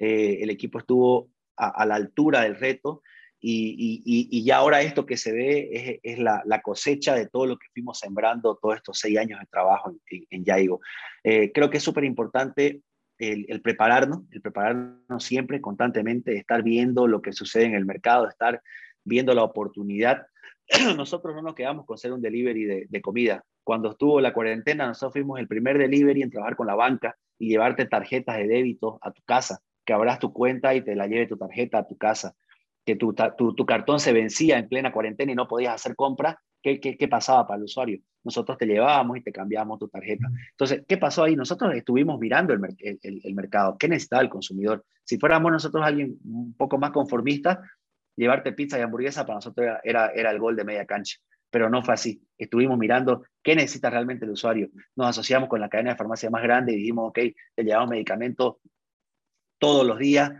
Eh, 0.00 0.38
el 0.40 0.50
equipo 0.50 0.80
estuvo 0.80 1.30
a 1.56 1.84
la 1.84 1.94
altura 1.94 2.40
del 2.40 2.56
reto 2.56 3.02
y, 3.42 4.02
y, 4.04 4.28
y, 4.38 4.50
ahora 4.50 4.82
esto 4.82 5.06
que 5.06 5.16
se 5.16 5.32
ve 5.32 6.00
es, 6.02 6.18
la, 6.18 6.42
la, 6.44 6.60
cosecha 6.60 7.14
de 7.14 7.26
todo 7.26 7.46
lo 7.46 7.56
que 7.56 7.68
fuimos 7.72 7.98
sembrando 7.98 8.58
todos 8.60 8.76
estos 8.76 8.98
seis 8.98 9.16
años 9.16 9.40
de 9.40 9.46
trabajo 9.46 9.90
en, 10.10 10.26
en, 10.28 10.44
Yaigo. 10.44 10.80
Eh, 11.24 11.50
creo 11.52 11.70
que 11.70 11.78
es 11.78 11.82
súper 11.82 12.04
importante 12.04 12.82
el, 13.18 13.62
prepararnos, 13.62 14.24
el 14.30 14.42
prepararnos 14.42 15.24
siempre, 15.24 15.60
constantemente, 15.62 16.36
estar 16.36 16.62
viendo 16.62 17.06
lo 17.06 17.22
que 17.22 17.32
sucede 17.32 17.64
en 17.64 17.74
el 17.74 17.86
mercado, 17.86 18.28
estar 18.28 18.60
viendo 19.04 19.32
la 19.32 19.42
oportunidad. 19.42 20.26
Nosotros 20.96 21.34
no 21.34 21.40
nos 21.40 21.54
quedamos 21.54 21.86
con 21.86 21.96
ser 21.96 22.12
un 22.12 22.20
delivery 22.20 22.64
de, 22.64 22.86
de 22.90 23.00
comida. 23.00 23.42
Cuando 23.64 23.92
estuvo 23.92 24.20
la 24.20 24.34
cuarentena, 24.34 24.86
nosotros 24.86 25.12
fuimos 25.12 25.38
el 25.38 25.46
primer 25.46 25.78
delivery 25.78 26.22
en 26.22 26.30
trabajar 26.30 26.56
con 26.56 26.66
la 26.66 26.74
banca 26.74 27.16
y 27.38 27.48
llevarte 27.48 27.84
tarjetas 27.84 28.38
de 28.38 28.48
débito 28.48 28.98
a 29.00 29.12
tu 29.12 29.22
casa, 29.22 29.60
que 29.84 29.92
abras 29.92 30.18
tu 30.18 30.32
cuenta 30.32 30.74
y 30.74 30.80
te 30.80 30.96
la 30.96 31.06
lleve 31.06 31.26
tu 31.26 31.36
tarjeta 31.36 31.78
a 31.78 31.86
tu 31.86 31.96
casa 31.96 32.34
que 32.84 32.96
tu, 32.96 33.12
tu, 33.12 33.66
cartón 33.66 34.00
se 34.00 34.12
vencía 34.12 34.58
en 34.58 34.68
plena 34.68 34.92
cuarentena 34.92 35.32
y 35.32 35.34
no 35.34 35.46
podías 35.46 35.74
hacer 35.74 35.94
compras, 35.94 36.36
¿qué, 36.62 36.80
qué, 36.80 36.96
qué 36.96 37.08
pasaba 37.08 37.46
para 37.46 37.58
el 37.58 37.64
usuario? 37.64 38.00
Nosotros 38.24 38.58
te 38.58 38.66
llevábamos 38.66 39.18
y 39.18 39.22
te 39.22 39.32
cambiábamos 39.32 39.78
tu 39.78 39.88
tarjeta. 39.88 40.28
Entonces, 40.50 40.84
¿qué 40.86 40.96
pasó 40.96 41.24
ahí? 41.24 41.36
Nosotros 41.36 41.74
estuvimos 41.74 42.18
mirando 42.18 42.52
el, 42.52 42.60
el, 42.80 43.20
el 43.22 43.34
mercado, 43.34 43.76
qué 43.78 43.88
necesitaba 43.88 44.22
el 44.22 44.28
consumidor. 44.28 44.84
Si 45.04 45.18
fuéramos 45.18 45.52
nosotros 45.52 45.84
alguien 45.84 46.18
un 46.24 46.54
poco 46.54 46.78
más 46.78 46.90
conformista, 46.90 47.60
llevarte 48.16 48.52
pizza 48.52 48.78
y 48.78 48.82
hamburguesa 48.82 49.24
para 49.24 49.36
nosotros 49.36 49.66
era, 49.82 50.08
era, 50.14 50.30
el 50.30 50.38
gol 50.38 50.56
de 50.56 50.64
media 50.64 50.86
cancha 50.86 51.16
pero 51.52 51.68
no 51.68 51.82
fue 51.82 51.94
así. 51.94 52.22
Estuvimos 52.38 52.78
mirando 52.78 53.24
qué 53.42 53.56
necesita 53.56 53.90
realmente 53.90 54.24
el 54.24 54.30
usuario. 54.30 54.70
Nos 54.94 55.08
asociamos 55.08 55.48
con 55.48 55.60
la 55.60 55.68
cadena 55.68 55.90
de 55.90 55.96
farmacia 55.96 56.30
más 56.30 56.44
grande 56.44 56.72
y 56.72 56.76
dijimos, 56.76 57.08
ok, 57.08 57.18
te 57.56 57.64
llevamos 57.64 57.90
medicamentos 57.90 58.58
todos 59.58 59.84
los 59.84 59.98
días, 59.98 60.32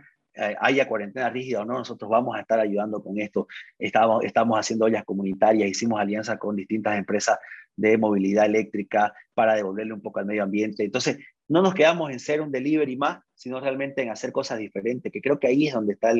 haya 0.59 0.87
cuarentena 0.87 1.29
rígida 1.29 1.61
o 1.61 1.65
no, 1.65 1.73
nosotros 1.73 2.09
vamos 2.09 2.35
a 2.35 2.41
estar 2.41 2.59
ayudando 2.59 3.03
con 3.03 3.19
esto. 3.19 3.47
Estamos, 3.77 4.23
estamos 4.23 4.57
haciendo 4.57 4.85
ollas 4.85 5.03
comunitarias, 5.03 5.69
hicimos 5.69 5.99
alianzas 5.99 6.37
con 6.37 6.55
distintas 6.55 6.97
empresas 6.97 7.37
de 7.75 7.97
movilidad 7.97 8.45
eléctrica 8.45 9.13
para 9.33 9.55
devolverle 9.55 9.93
un 9.93 10.01
poco 10.01 10.19
al 10.19 10.25
medio 10.25 10.43
ambiente. 10.43 10.83
Entonces, 10.83 11.17
no 11.47 11.61
nos 11.61 11.73
quedamos 11.73 12.11
en 12.11 12.19
ser 12.19 12.41
un 12.41 12.51
delivery 12.51 12.95
más, 12.95 13.19
sino 13.33 13.59
realmente 13.59 14.01
en 14.01 14.09
hacer 14.09 14.31
cosas 14.31 14.59
diferentes, 14.59 15.11
que 15.11 15.21
creo 15.21 15.39
que 15.39 15.47
ahí 15.47 15.67
es 15.67 15.73
donde 15.73 15.93
está 15.93 16.13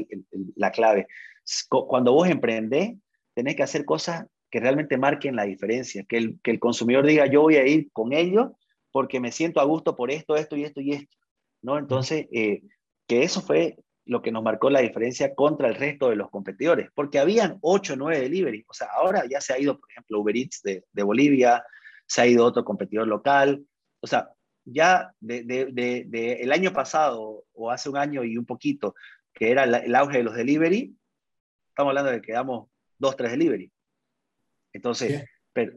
la 0.55 0.71
clave. 0.71 1.07
Cuando 1.69 2.13
vos 2.13 2.29
emprendés, 2.29 2.95
tenés 3.33 3.55
que 3.55 3.63
hacer 3.63 3.85
cosas 3.85 4.25
que 4.49 4.59
realmente 4.59 4.97
marquen 4.97 5.37
la 5.37 5.43
diferencia, 5.43 6.03
que 6.03 6.17
el, 6.17 6.39
que 6.43 6.51
el 6.51 6.59
consumidor 6.59 7.05
diga, 7.05 7.25
yo 7.27 7.41
voy 7.41 7.55
a 7.55 7.65
ir 7.65 7.89
con 7.93 8.11
ellos 8.11 8.51
porque 8.91 9.21
me 9.21 9.31
siento 9.31 9.61
a 9.61 9.63
gusto 9.63 9.95
por 9.95 10.11
esto, 10.11 10.35
esto 10.35 10.57
y 10.57 10.65
esto 10.65 10.81
y 10.81 10.91
esto. 10.91 11.17
¿no? 11.61 11.77
Entonces, 11.77 12.27
eh, 12.33 12.63
que 13.07 13.23
eso 13.23 13.41
fue 13.41 13.77
lo 14.05 14.21
que 14.21 14.31
nos 14.31 14.43
marcó 14.43 14.69
la 14.69 14.81
diferencia 14.81 15.35
contra 15.35 15.67
el 15.67 15.75
resto 15.75 16.09
de 16.09 16.15
los 16.15 16.29
competidores, 16.29 16.89
porque 16.93 17.19
habían 17.19 17.57
8 17.61 17.93
o 17.93 17.95
9 17.95 18.19
deliveries, 18.19 18.65
o 18.67 18.73
sea, 18.73 18.87
ahora 18.95 19.23
ya 19.29 19.39
se 19.41 19.53
ha 19.53 19.59
ido, 19.59 19.79
por 19.79 19.89
ejemplo, 19.91 20.19
Uber 20.19 20.35
Eats 20.35 20.61
de, 20.63 20.85
de 20.91 21.03
Bolivia, 21.03 21.63
se 22.05 22.21
ha 22.21 22.27
ido 22.27 22.45
otro 22.45 22.65
competidor 22.65 23.07
local, 23.07 23.63
o 23.99 24.07
sea, 24.07 24.29
ya 24.65 25.13
de, 25.19 25.43
de, 25.43 26.05
de, 26.05 26.33
el 26.33 26.51
año 26.51 26.73
pasado 26.73 27.45
o 27.53 27.71
hace 27.71 27.89
un 27.89 27.97
año 27.97 28.23
y 28.23 28.37
un 28.37 28.45
poquito, 28.45 28.95
que 29.33 29.51
era 29.51 29.63
el 29.63 29.95
auge 29.95 30.17
de 30.17 30.23
los 30.23 30.35
delivery, 30.35 30.95
estamos 31.69 31.91
hablando 31.91 32.11
de 32.11 32.21
que 32.21 32.33
damos 32.33 32.67
2, 32.99 33.15
3 33.15 33.31
delivery. 33.31 33.71
Entonces, 34.73 35.25
pero... 35.53 35.73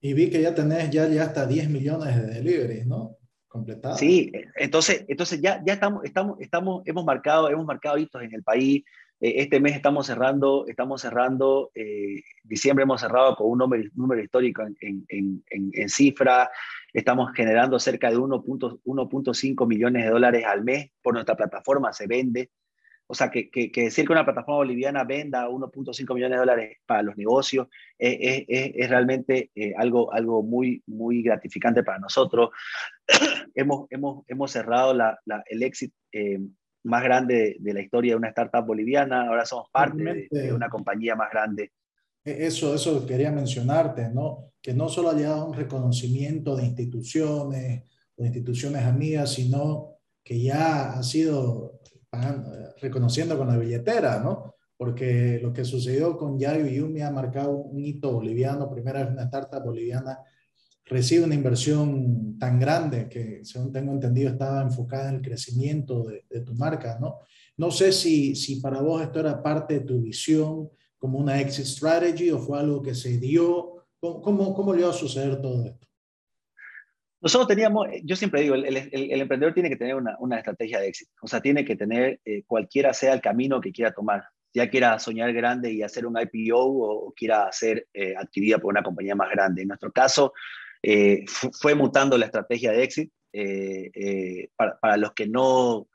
Y 0.00 0.12
vi 0.12 0.30
que 0.30 0.42
ya 0.42 0.54
tenés 0.54 0.90
ya, 0.90 1.08
ya 1.08 1.24
hasta 1.24 1.46
10 1.46 1.70
millones 1.70 2.14
de 2.16 2.34
deliveries, 2.34 2.86
¿no? 2.86 3.16
Sí, 3.96 4.32
entonces, 4.56 5.04
entonces 5.08 5.40
ya, 5.40 5.62
ya 5.64 5.74
estamos, 5.74 6.04
estamos, 6.04 6.40
estamos, 6.40 6.82
hemos 6.86 7.04
marcado, 7.04 7.48
hemos 7.48 7.64
marcado 7.64 7.98
hitos 7.98 8.22
en 8.22 8.34
el 8.34 8.42
país. 8.42 8.84
Eh, 9.20 9.34
este 9.36 9.60
mes 9.60 9.76
estamos 9.76 10.06
cerrando, 10.06 10.66
estamos 10.66 11.00
cerrando, 11.00 11.70
eh, 11.74 12.22
diciembre 12.42 12.82
hemos 12.82 13.00
cerrado 13.00 13.36
con 13.36 13.50
un 13.50 13.58
número, 13.58 13.88
número 13.94 14.22
histórico 14.22 14.62
en, 14.62 14.76
en, 14.80 15.04
en, 15.08 15.70
en, 15.72 15.88
cifra. 15.88 16.50
Estamos 16.92 17.32
generando 17.32 17.78
cerca 17.78 18.10
de 18.10 18.18
1.5 18.18 19.66
millones 19.68 20.04
de 20.04 20.10
dólares 20.10 20.44
al 20.44 20.64
mes 20.64 20.90
por 21.00 21.14
nuestra 21.14 21.36
plataforma, 21.36 21.92
se 21.92 22.06
vende. 22.06 22.50
O 23.06 23.14
sea, 23.14 23.30
que, 23.30 23.50
que, 23.50 23.70
decir 23.74 24.06
que 24.06 24.12
una 24.12 24.24
plataforma 24.24 24.58
boliviana 24.58 25.04
venda 25.04 25.48
1.5 25.48 26.14
millones 26.14 26.36
de 26.36 26.40
dólares 26.40 26.78
para 26.86 27.02
los 27.02 27.16
negocios 27.16 27.68
es, 27.98 28.46
es, 28.48 28.72
es 28.74 28.88
realmente 28.88 29.50
eh, 29.54 29.74
algo, 29.76 30.12
algo 30.12 30.42
muy, 30.42 30.82
muy 30.86 31.22
gratificante 31.22 31.82
para 31.82 31.98
nosotros. 31.98 32.50
hemos, 33.54 33.86
hemos, 33.90 34.24
hemos 34.26 34.50
cerrado 34.50 34.94
la, 34.94 35.18
la, 35.26 35.44
el 35.46 35.62
éxito 35.62 35.94
eh, 36.12 36.38
más 36.84 37.02
grande 37.02 37.56
de, 37.60 37.74
la 37.74 37.80
historia 37.80 38.12
de 38.12 38.16
una 38.16 38.28
startup 38.28 38.64
boliviana. 38.64 39.28
Ahora 39.28 39.44
somos 39.44 39.68
parte 39.70 40.02
de, 40.02 40.28
de, 40.30 40.52
una 40.52 40.70
compañía 40.70 41.14
más 41.14 41.30
grande. 41.30 41.72
E, 42.24 42.46
eso, 42.46 42.74
eso 42.74 43.06
quería 43.06 43.30
mencionarte, 43.30 44.08
¿no? 44.08 44.52
Que 44.62 44.72
no 44.72 44.88
solo 44.88 45.10
ha 45.10 45.14
llegado 45.14 45.46
un 45.46 45.54
reconocimiento 45.54 46.56
de 46.56 46.64
instituciones, 46.64 47.84
de 48.16 48.26
instituciones 48.26 48.82
amigas, 48.84 49.34
sino 49.34 49.98
que 50.22 50.40
ya 50.40 50.94
ha 50.94 51.02
sido 51.02 51.80
reconociendo 52.80 53.36
con 53.36 53.48
la 53.48 53.56
billetera, 53.56 54.20
¿no? 54.20 54.54
Porque 54.76 55.38
lo 55.42 55.52
que 55.52 55.64
sucedió 55.64 56.16
con 56.16 56.38
Yayo 56.38 56.66
Yumi 56.66 57.00
ha 57.00 57.10
marcado 57.10 57.56
un 57.56 57.80
hito 57.80 58.12
boliviano, 58.12 58.70
primera 58.70 59.04
vez 59.04 59.12
una 59.12 59.24
startup 59.24 59.62
boliviana 59.62 60.18
recibe 60.86 61.24
una 61.24 61.34
inversión 61.34 62.38
tan 62.38 62.58
grande 62.60 63.08
que, 63.08 63.40
según 63.42 63.72
tengo 63.72 63.92
entendido, 63.92 64.30
estaba 64.30 64.62
enfocada 64.62 65.08
en 65.08 65.16
el 65.16 65.22
crecimiento 65.22 66.04
de, 66.04 66.40
tu 66.40 66.54
marca, 66.54 66.98
¿no? 67.00 67.20
No 67.56 67.70
sé 67.70 67.92
si, 67.92 68.34
si 68.34 68.60
para 68.60 68.80
vos 68.80 69.02
esto 69.02 69.20
era 69.20 69.42
parte 69.42 69.74
de 69.74 69.80
tu 69.80 70.00
visión 70.00 70.68
como 70.98 71.18
una 71.18 71.40
exit 71.40 71.64
strategy 71.64 72.30
o 72.30 72.38
fue 72.38 72.58
algo 72.58 72.82
que 72.82 72.94
se 72.94 73.18
dio. 73.18 73.86
¿Cómo, 74.00 74.54
cómo, 74.54 74.74
le 74.74 74.80
iba 74.80 74.90
a 74.90 74.94
suceder 74.94 75.40
todo 75.40 75.64
esto? 75.64 75.86
Nosotros 77.24 77.48
teníamos, 77.48 77.88
yo 78.02 78.16
siempre 78.16 78.42
digo, 78.42 78.54
el, 78.54 78.76
emprendedor 78.92 79.54
tiene 79.54 79.70
que 79.70 79.76
tener 79.76 79.94
una, 79.94 80.36
estrategia 80.36 80.78
de 80.78 80.88
éxito, 80.88 81.10
o 81.22 81.26
sea, 81.26 81.40
tiene 81.40 81.64
que 81.64 81.74
tener 81.74 82.20
eh, 82.26 82.42
cualquiera 82.46 82.92
sea 82.92 83.14
el 83.14 83.22
camino 83.22 83.62
que 83.62 83.72
quiera 83.72 83.94
tomar, 83.94 84.24
ya 84.52 84.68
quiera 84.68 84.98
soñar 84.98 85.32
grande 85.32 85.72
y 85.72 85.82
hacer 85.82 86.04
un 86.04 86.18
IPO 86.20 86.58
o, 86.58 87.14
quiera 87.16 87.50
ser 87.50 87.88
eh, 87.94 88.14
adquirida 88.14 88.58
por 88.58 88.74
una 88.74 88.82
compañía 88.82 89.14
más 89.14 89.30
grande. 89.30 89.62
En 89.62 89.68
nuestro 89.68 89.90
caso, 89.90 90.34
eh, 90.82 91.24
fue 91.26 91.74
mutando 91.74 92.18
la 92.18 92.26
estrategia 92.26 92.72
de 92.72 92.82
éxito. 92.82 93.14
Para, 94.54 94.78
para, 94.78 94.96
los 94.98 95.12
que 95.12 95.26
no, 95.26 95.88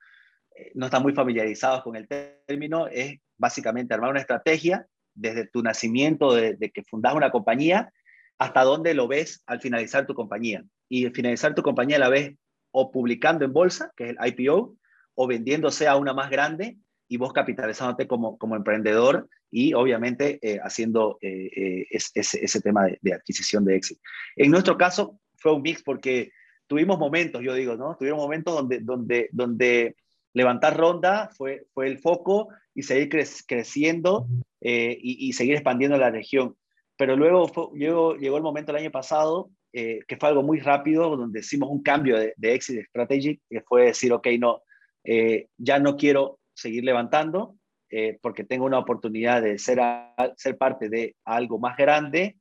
no 0.73 0.85
están 0.87 1.03
muy 1.03 1.13
familiarizados 1.13 1.83
con 1.83 1.95
el 1.95 2.07
término, 2.07 2.87
es 2.87 3.19
básicamente 3.37 3.93
armar 3.93 4.09
una 4.09 4.19
estrategia 4.19 4.87
desde 5.13 5.45
tu 5.45 5.61
nacimiento, 5.61 6.33
de, 6.33 6.55
de 6.55 6.71
que 6.71 6.83
fundas 6.83 7.13
una 7.13 7.29
compañía, 7.29 7.93
hasta 8.39 8.63
dónde 8.63 8.93
lo 8.93 9.07
ves 9.07 9.43
al 9.45 9.61
finalizar 9.61 10.07
tu 10.07 10.15
compañía. 10.15 10.63
Y 10.87 11.05
al 11.05 11.13
finalizar 11.13 11.53
tu 11.53 11.61
compañía 11.61 11.99
la 11.99 12.09
ves 12.09 12.35
o 12.71 12.91
publicando 12.91 13.45
en 13.45 13.53
bolsa, 13.53 13.91
que 13.95 14.05
es 14.05 14.15
el 14.17 14.27
IPO, 14.27 14.75
o 15.15 15.27
vendiéndose 15.27 15.87
a 15.87 15.97
una 15.97 16.13
más 16.13 16.29
grande 16.29 16.77
y 17.09 17.17
vos 17.17 17.33
capitalizándote 17.33 18.07
como, 18.07 18.37
como 18.37 18.55
emprendedor 18.55 19.27
y 19.51 19.73
obviamente 19.73 20.39
eh, 20.41 20.59
haciendo 20.63 21.17
eh, 21.21 21.49
eh, 21.55 21.87
ese, 21.91 22.61
tema 22.61 22.87
de, 23.01 23.13
adquisición 23.13 23.65
de 23.65 23.75
éxito. 23.75 24.01
En 24.35 24.51
nuestro 24.51 24.77
caso 24.77 25.19
fue 25.35 25.53
un 25.53 25.61
mix 25.61 25.83
porque 25.83 26.31
tuvimos 26.67 26.99
momentos, 26.99 27.41
yo 27.41 27.53
digo, 27.53 27.75
¿no? 27.75 27.97
Tuvimos 27.97 28.19
momentos 28.19 28.55
donde, 28.55 28.79
donde, 28.79 29.29
donde 29.31 29.95
levantar 30.33 30.77
ronda 30.77 31.29
fue, 31.35 31.65
fue 31.73 31.87
el 31.87 31.97
foco 31.97 32.49
y 32.75 32.83
seguir 32.83 33.09
creciendo 33.47 34.27
y, 34.61 35.33
seguir 35.33 35.55
expandiendo 35.55 35.97
la 35.97 36.11
región. 36.11 36.55
Pero 36.99 37.15
luego 37.15 37.47
fue, 37.47 37.67
llegó, 37.75 38.17
llegó, 38.17 38.35
el 38.35 38.43
momento 38.43 38.71
el 38.71 38.77
año 38.77 38.91
pasado, 38.91 39.49
eh, 39.71 40.01
que 40.05 40.17
fue 40.17 40.27
algo 40.27 40.43
muy 40.43 40.59
rápido, 40.59 41.15
donde 41.15 41.39
hicimos 41.39 41.69
un 41.69 41.81
cambio 41.81 42.19
de, 42.19 42.33
de 42.35 42.53
exit 42.53 42.85
strategy, 42.87 43.39
que 43.49 43.61
fue 43.61 43.85
decir, 43.85 44.11
ok, 44.11 44.27
no, 44.37 44.63
eh, 45.05 45.47
ya 45.57 45.79
no 45.79 45.95
quiero 45.95 46.39
seguir 46.53 46.83
levantando, 46.83 47.55
eh, 47.89 48.19
porque 48.21 48.43
tengo 48.43 48.65
una 48.65 48.79
oportunidad 48.79 49.41
de 49.41 49.57
ser, 49.59 49.79
a, 49.79 50.13
ser 50.35 50.57
parte 50.57 50.89
de 50.89 51.15
algo 51.23 51.57
más 51.57 51.77
grande 51.77 52.35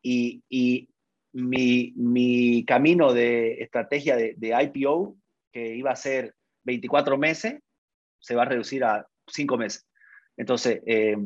y, 0.00 0.40
y 0.48 0.88
mi, 1.32 1.92
mi, 1.96 2.64
camino 2.64 3.12
de 3.12 3.54
estrategia 3.54 4.14
de, 4.14 4.34
de 4.36 4.54
IPO, 4.72 5.16
que 5.52 5.74
iba 5.74 5.90
a 5.90 5.96
ser 5.96 6.32
24 6.62 7.18
meses, 7.18 7.56
se 8.20 8.36
va 8.36 8.42
a 8.42 8.46
reducir 8.46 8.84
a 8.84 9.04
5 9.26 9.58
meses. 9.58 9.84
Entonces, 10.36 10.80
eh, 10.86 11.16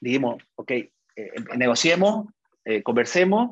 dijimos, 0.00 0.42
ok, 0.56 0.72
eh, 1.26 1.56
negociemos, 1.56 2.26
eh, 2.64 2.82
conversemos, 2.82 3.50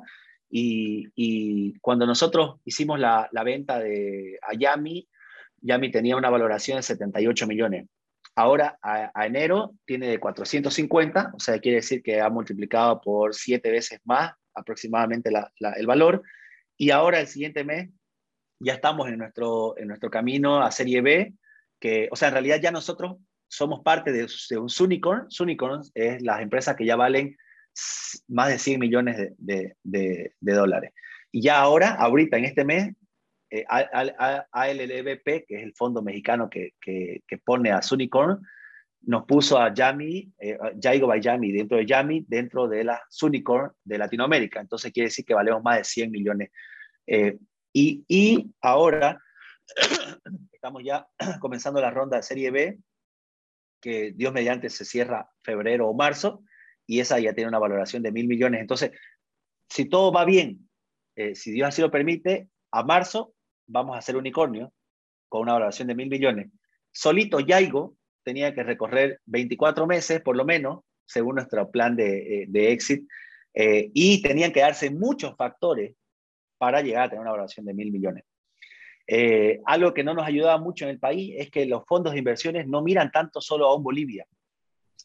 y, 0.50 1.78
cuando 1.80 2.06
nosotros 2.06 2.60
hicimos 2.64 2.98
la, 2.98 3.28
venta 3.44 3.78
de 3.78 4.38
a 4.42 4.54
Yami, 4.54 5.08
Yami 5.60 5.90
tenía 5.90 6.16
una 6.16 6.30
valoración 6.30 6.76
de 6.78 6.82
78 6.82 7.46
millones. 7.46 7.86
Ahora, 8.34 8.78
a, 8.82 9.26
enero, 9.26 9.74
tiene 9.84 10.08
de 10.08 10.20
450, 10.20 11.32
o 11.34 11.40
sea, 11.40 11.58
quiere 11.58 11.76
decir 11.76 12.02
que 12.02 12.20
ha 12.20 12.30
multiplicado 12.30 13.00
por 13.00 13.34
7 13.34 13.70
veces 13.70 14.00
más 14.04 14.32
aproximadamente 14.54 15.30
el 15.76 15.86
valor. 15.86 16.22
Y 16.76 16.90
ahora, 16.90 17.20
el 17.20 17.26
siguiente 17.26 17.64
mes, 17.64 17.90
ya 18.60 18.74
estamos 18.74 19.08
en 19.08 19.18
nuestro, 19.18 19.76
en 19.76 19.88
nuestro 19.88 20.10
camino 20.10 20.62
a 20.62 20.70
Serie 20.70 21.00
B, 21.00 21.34
que, 21.80 22.08
o 22.10 22.16
sea, 22.16 22.28
en 22.28 22.34
realidad 22.34 22.60
ya 22.60 22.70
nosotros 22.70 23.16
somos 23.48 23.80
parte 23.82 24.12
de, 24.12 24.28
de 24.50 24.58
un 24.58 24.68
Sunicorn. 24.68 25.30
Sunicorn 25.30 25.82
es 25.94 26.22
las 26.22 26.40
empresas 26.40 26.76
que 26.76 26.86
ya 26.86 26.96
valen 26.96 27.36
más 28.28 28.48
de 28.48 28.58
100 28.58 28.80
millones 28.80 29.32
de, 29.38 29.76
dólares. 30.40 30.92
Y 31.30 31.42
ya 31.42 31.58
ahora, 31.60 31.94
ahorita, 31.94 32.38
en 32.38 32.44
este 32.44 32.64
mes, 32.64 32.94
eh, 33.50 33.64
ALLBP, 33.68 35.46
que 35.46 35.56
es 35.56 35.62
el 35.62 35.74
fondo 35.74 36.02
mexicano 36.02 36.48
que, 36.50 36.74
que, 36.80 37.22
que 37.26 37.38
pone 37.38 37.70
a 37.70 37.82
Sunicorn, 37.82 38.40
nos 39.02 39.24
puso 39.24 39.58
a 39.58 39.72
Yami, 39.72 40.32
eh, 40.38 40.58
Yaigo 40.76 41.06
by 41.06 41.20
Yami, 41.20 41.52
dentro 41.52 41.76
de 41.76 41.86
Yami, 41.86 42.24
dentro 42.28 42.68
de 42.68 42.84
la 42.84 43.00
Sunicorn 43.08 43.72
de 43.84 43.98
Latinoamérica. 43.98 44.60
Entonces 44.60 44.92
quiere 44.92 45.08
decir 45.08 45.24
que 45.24 45.34
valemos 45.34 45.62
más 45.62 45.78
de 45.78 45.84
100 45.84 46.10
millones. 46.10 46.50
Eh, 47.06 47.38
y, 47.72 48.04
y 48.08 48.52
ahora 48.60 49.20
estamos 50.52 50.82
ya 50.84 51.06
comenzando 51.40 51.80
la 51.80 51.90
ronda 51.90 52.16
de 52.16 52.22
Serie 52.22 52.50
B, 52.50 52.78
que 53.80 54.12
Dios 54.14 54.32
mediante 54.32 54.68
se 54.70 54.84
cierra 54.84 55.30
febrero 55.42 55.88
o 55.88 55.94
marzo, 55.94 56.42
y 56.88 57.00
esa 57.00 57.20
ya 57.20 57.34
tiene 57.34 57.48
una 57.48 57.58
valoración 57.58 58.02
de 58.02 58.10
mil 58.10 58.26
millones. 58.26 58.62
Entonces, 58.62 58.92
si 59.68 59.84
todo 59.84 60.10
va 60.10 60.24
bien, 60.24 60.68
eh, 61.14 61.34
si 61.34 61.52
Dios 61.52 61.68
así 61.68 61.82
lo 61.82 61.90
permite, 61.90 62.48
a 62.72 62.82
marzo 62.82 63.34
vamos 63.66 63.94
a 63.94 63.98
hacer 63.98 64.16
unicornio 64.16 64.72
con 65.28 65.42
una 65.42 65.52
valoración 65.52 65.86
de 65.86 65.94
mil 65.94 66.08
millones. 66.08 66.50
Solito 66.90 67.40
Yaigo 67.40 67.94
tenía 68.24 68.54
que 68.54 68.62
recorrer 68.62 69.20
24 69.26 69.86
meses, 69.86 70.22
por 70.22 70.34
lo 70.34 70.46
menos, 70.46 70.80
según 71.04 71.34
nuestro 71.34 71.70
plan 71.70 71.94
de, 71.94 72.42
eh, 72.42 72.46
de 72.48 72.72
exit, 72.72 73.06
eh, 73.52 73.90
y 73.92 74.22
tenían 74.22 74.50
que 74.50 74.60
darse 74.60 74.90
muchos 74.90 75.36
factores 75.36 75.94
para 76.56 76.80
llegar 76.80 77.04
a 77.04 77.08
tener 77.10 77.20
una 77.20 77.32
valoración 77.32 77.66
de 77.66 77.74
mil 77.74 77.92
millones. 77.92 78.24
Algo 79.64 79.94
que 79.94 80.04
no 80.04 80.14
nos 80.14 80.26
ayudaba 80.26 80.58
mucho 80.58 80.84
en 80.84 80.90
el 80.90 80.98
país 80.98 81.34
es 81.38 81.50
que 81.50 81.66
los 81.66 81.84
fondos 81.86 82.12
de 82.12 82.18
inversiones 82.18 82.66
no 82.66 82.82
miran 82.82 83.10
tanto 83.10 83.40
solo 83.40 83.66
a 83.66 83.74
un 83.74 83.82
Bolivia. 83.82 84.26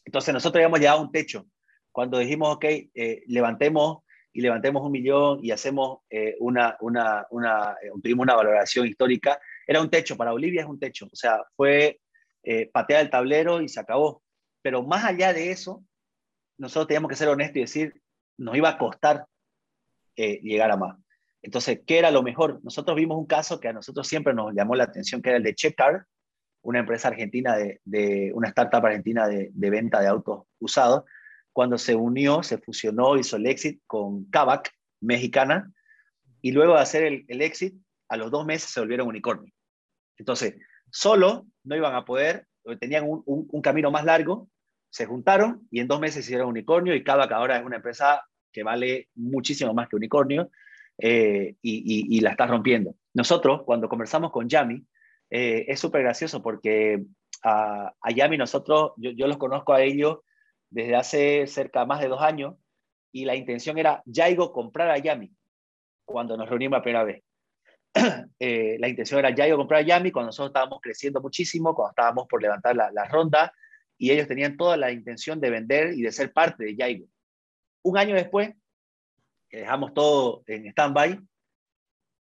Entonces 0.04 0.32
nosotros 0.34 0.56
habíamos 0.56 0.80
llegado 0.80 0.98
a 0.98 1.02
un 1.02 1.12
techo. 1.12 1.46
Cuando 1.94 2.18
dijimos, 2.18 2.56
ok, 2.56 2.64
eh, 2.64 3.22
levantemos 3.28 3.98
y 4.32 4.40
levantemos 4.40 4.82
un 4.82 4.90
millón 4.90 5.38
y 5.44 5.52
hacemos 5.52 6.00
eh, 6.10 6.34
una, 6.40 6.76
una, 6.80 7.24
una, 7.30 7.76
tuvimos 8.02 8.24
una 8.24 8.34
valoración 8.34 8.88
histórica, 8.88 9.38
era 9.64 9.80
un 9.80 9.88
techo, 9.88 10.16
para 10.16 10.32
Bolivia 10.32 10.62
es 10.62 10.66
un 10.66 10.80
techo. 10.80 11.06
O 11.06 11.14
sea, 11.14 11.44
fue 11.54 12.00
eh, 12.42 12.68
patear 12.72 13.02
el 13.02 13.10
tablero 13.10 13.60
y 13.60 13.68
se 13.68 13.78
acabó. 13.78 14.24
Pero 14.60 14.82
más 14.82 15.04
allá 15.04 15.32
de 15.32 15.52
eso, 15.52 15.84
nosotros 16.58 16.88
teníamos 16.88 17.10
que 17.10 17.16
ser 17.16 17.28
honestos 17.28 17.58
y 17.58 17.60
decir, 17.60 18.02
nos 18.38 18.56
iba 18.56 18.70
a 18.70 18.78
costar 18.78 19.26
llegar 20.16 20.72
a 20.72 20.76
más. 20.76 20.96
Entonces, 21.42 21.82
¿qué 21.86 21.98
era 21.98 22.10
lo 22.10 22.24
mejor? 22.24 22.58
Nosotros 22.64 22.96
vimos 22.96 23.18
un 23.18 23.26
caso 23.26 23.60
que 23.60 23.68
a 23.68 23.72
nosotros 23.72 24.08
siempre 24.08 24.34
nos 24.34 24.52
llamó 24.52 24.74
la 24.74 24.84
atención, 24.84 25.22
que 25.22 25.28
era 25.28 25.36
el 25.36 25.44
de 25.44 25.54
Checkcard, 25.54 26.02
una 26.62 26.80
empresa 26.80 27.06
argentina, 27.06 27.56
de, 27.56 27.80
de 27.84 28.32
una 28.34 28.48
startup 28.48 28.84
argentina 28.84 29.28
de, 29.28 29.50
de, 29.52 29.70
venta 29.70 30.00
de 30.00 30.08
autos 30.08 30.42
usados. 30.58 31.04
Cuando 31.54 31.78
se 31.78 31.94
unió, 31.94 32.42
se 32.42 32.58
fusionó, 32.58 33.16
hizo 33.16 33.36
el 33.36 33.46
exit 33.46 33.80
con 33.86 34.24
Kavak, 34.26 34.70
mexicana, 35.00 35.72
y 36.42 36.50
luego 36.50 36.74
de 36.74 36.80
hacer 36.80 37.04
el, 37.04 37.24
el 37.28 37.40
exit, 37.40 37.74
a 38.08 38.16
los 38.16 38.30
dos 38.30 38.44
meses 38.44 38.70
se 38.70 38.80
volvieron 38.80 39.08
unicornio. 39.08 39.52
Entonces, 40.18 40.56
solo 40.90 41.46
no 41.62 41.76
iban 41.76 41.94
a 41.94 42.04
poder, 42.04 42.46
tenían 42.80 43.04
un, 43.08 43.22
un, 43.24 43.62
camino 43.62 43.90
más 43.90 44.04
largo, 44.04 44.48
se 44.90 45.06
juntaron 45.06 45.66
y 45.70 45.80
en 45.80 45.88
dos 45.88 46.00
meses 46.00 46.24
hicieron 46.24 46.48
unicornio 46.48 46.94
y 46.94 47.04
Kavak 47.04 47.30
ahora 47.32 47.58
es 47.58 47.64
una 47.64 47.76
empresa 47.76 48.22
que 48.52 48.62
vale 48.62 49.08
muchísimo 49.14 49.72
más 49.74 49.88
que 49.88 49.96
unicornio 49.96 50.50
eh, 50.98 51.56
y, 51.62 52.16
y, 52.16 52.20
la 52.20 52.30
está 52.30 52.46
rompiendo. 52.46 52.94
Nosotros, 53.12 53.62
cuando 53.64 53.88
conversamos 53.88 54.30
con 54.30 54.48
Yami, 54.48 54.84
eh, 55.30 55.66
es 55.68 55.80
súper 55.80 56.02
gracioso 56.02 56.42
porque 56.42 57.04
a, 57.42 57.92
a, 58.00 58.10
Yami 58.10 58.38
nosotros, 58.38 58.92
yo, 58.96 59.10
yo, 59.10 59.26
los 59.26 59.38
conozco 59.38 59.72
a 59.72 59.82
ellos 59.82 60.18
desde 60.74 60.96
hace 60.96 61.46
cerca 61.46 61.86
más 61.86 62.00
de 62.00 62.08
dos 62.08 62.20
años 62.20 62.56
y 63.12 63.24
la 63.24 63.36
intención 63.36 63.78
era 63.78 64.02
Yaigo 64.06 64.52
comprar 64.52 64.90
a 64.90 64.98
Yami 64.98 65.32
cuando 66.04 66.36
nos 66.36 66.48
reunimos 66.48 66.78
la 66.78 66.82
primera 66.82 67.04
vez. 67.04 67.22
eh, 68.40 68.76
la 68.80 68.88
intención 68.88 69.20
era 69.20 69.30
Yaigo 69.30 69.56
comprar 69.56 69.82
a 69.82 69.86
Yami 69.86 70.10
cuando 70.10 70.30
nosotros 70.30 70.50
estábamos 70.50 70.80
creciendo 70.82 71.20
muchísimo, 71.20 71.76
cuando 71.76 71.90
estábamos 71.90 72.26
por 72.26 72.42
levantar 72.42 72.74
la, 72.74 72.90
la 72.90 73.04
ronda 73.04 73.52
y 73.96 74.10
ellos 74.10 74.26
tenían 74.26 74.56
toda 74.56 74.76
la 74.76 74.90
intención 74.90 75.40
de 75.40 75.50
vender 75.50 75.94
y 75.94 76.02
de 76.02 76.10
ser 76.10 76.32
parte 76.32 76.64
de 76.64 76.74
Yaigo. 76.74 77.06
Un 77.84 77.96
año 77.96 78.16
después, 78.16 78.52
dejamos 79.48 79.94
todo 79.94 80.42
en 80.48 80.66
stand-by, 80.66 81.20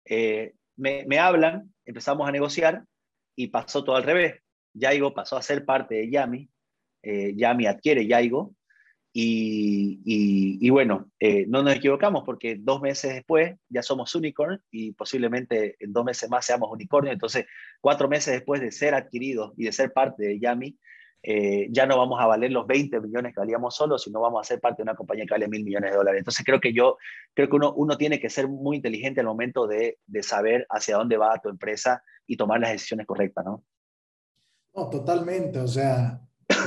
eh, 0.04 0.52
me, 0.76 1.06
me, 1.06 1.18
hablan, 1.18 1.72
empezamos 1.86 2.28
a 2.28 2.32
negociar 2.32 2.84
y 3.34 3.46
pasó 3.46 3.82
todo 3.84 3.96
al 3.96 4.02
revés. 4.02 4.42
Yaigo 4.74 5.14
pasó 5.14 5.38
a 5.38 5.42
ser 5.42 5.64
parte 5.64 5.94
de 5.94 6.10
Yami, 6.10 6.50
eh, 7.04 7.34
Yami 7.36 7.66
adquiere 7.66 8.06
Yaigo 8.06 8.54
Y, 9.12 10.68
bueno, 10.70 11.10
eh, 11.20 11.44
no 11.46 11.62
nos 11.62 11.76
equivocamos 11.76 12.24
porque 12.24 12.56
dos 12.58 12.80
meses 12.80 13.14
después 13.14 13.54
ya 13.68 13.82
somos 13.82 14.14
unicorn 14.14 14.60
y 14.70 14.92
posiblemente 14.92 15.76
en 15.78 15.92
dos 15.92 16.04
meses 16.04 16.28
más 16.28 16.44
seamos 16.44 16.70
unicornio. 16.72 17.12
Entonces, 17.12 17.46
cuatro 17.80 18.08
meses 18.08 18.34
después 18.34 18.60
de 18.60 18.72
ser 18.72 18.94
adquiridos 18.94 19.52
y 19.56 19.64
de 19.66 19.72
ser 19.72 19.92
parte 19.92 20.24
de 20.24 20.40
Yami, 20.40 20.76
eh, 21.26 21.68
ya 21.70 21.86
no 21.86 21.96
vamos 21.96 22.20
a 22.20 22.26
valer 22.26 22.50
los 22.50 22.66
20 22.66 23.00
millones 23.00 23.32
que 23.32 23.40
valíamos 23.40 23.74
solos, 23.76 24.02
sino 24.02 24.20
vamos 24.20 24.40
a 24.40 24.44
ser 24.44 24.60
parte 24.60 24.78
de 24.78 24.82
una 24.82 24.94
compañía 24.94 25.24
que 25.24 25.32
vale 25.32 25.48
mil 25.48 25.64
millones 25.64 25.90
de 25.90 25.96
dólares. 25.96 26.18
Entonces 26.18 26.44
creo 26.44 26.60
que 26.60 26.74
yo, 26.74 26.98
creo 27.32 27.48
que 27.48 27.56
uno, 27.56 27.72
uno 27.74 27.96
tiene 27.96 28.20
que 28.20 28.28
ser 28.28 28.46
muy 28.48 28.76
inteligente 28.76 29.20
al 29.20 29.26
momento 29.26 29.66
de, 29.66 29.98
de 30.06 30.22
saber 30.22 30.66
hacia 30.68 30.96
dónde 30.96 31.16
va 31.16 31.38
tu 31.38 31.48
empresa 31.48 32.02
y 32.26 32.36
tomar 32.36 32.60
las 32.60 32.72
decisiones 32.72 33.06
correctas, 33.06 33.44
¿no? 33.44 33.64
No, 34.74 34.90
totalmente. 34.90 35.60
O 35.60 35.68
sea, 35.68 36.20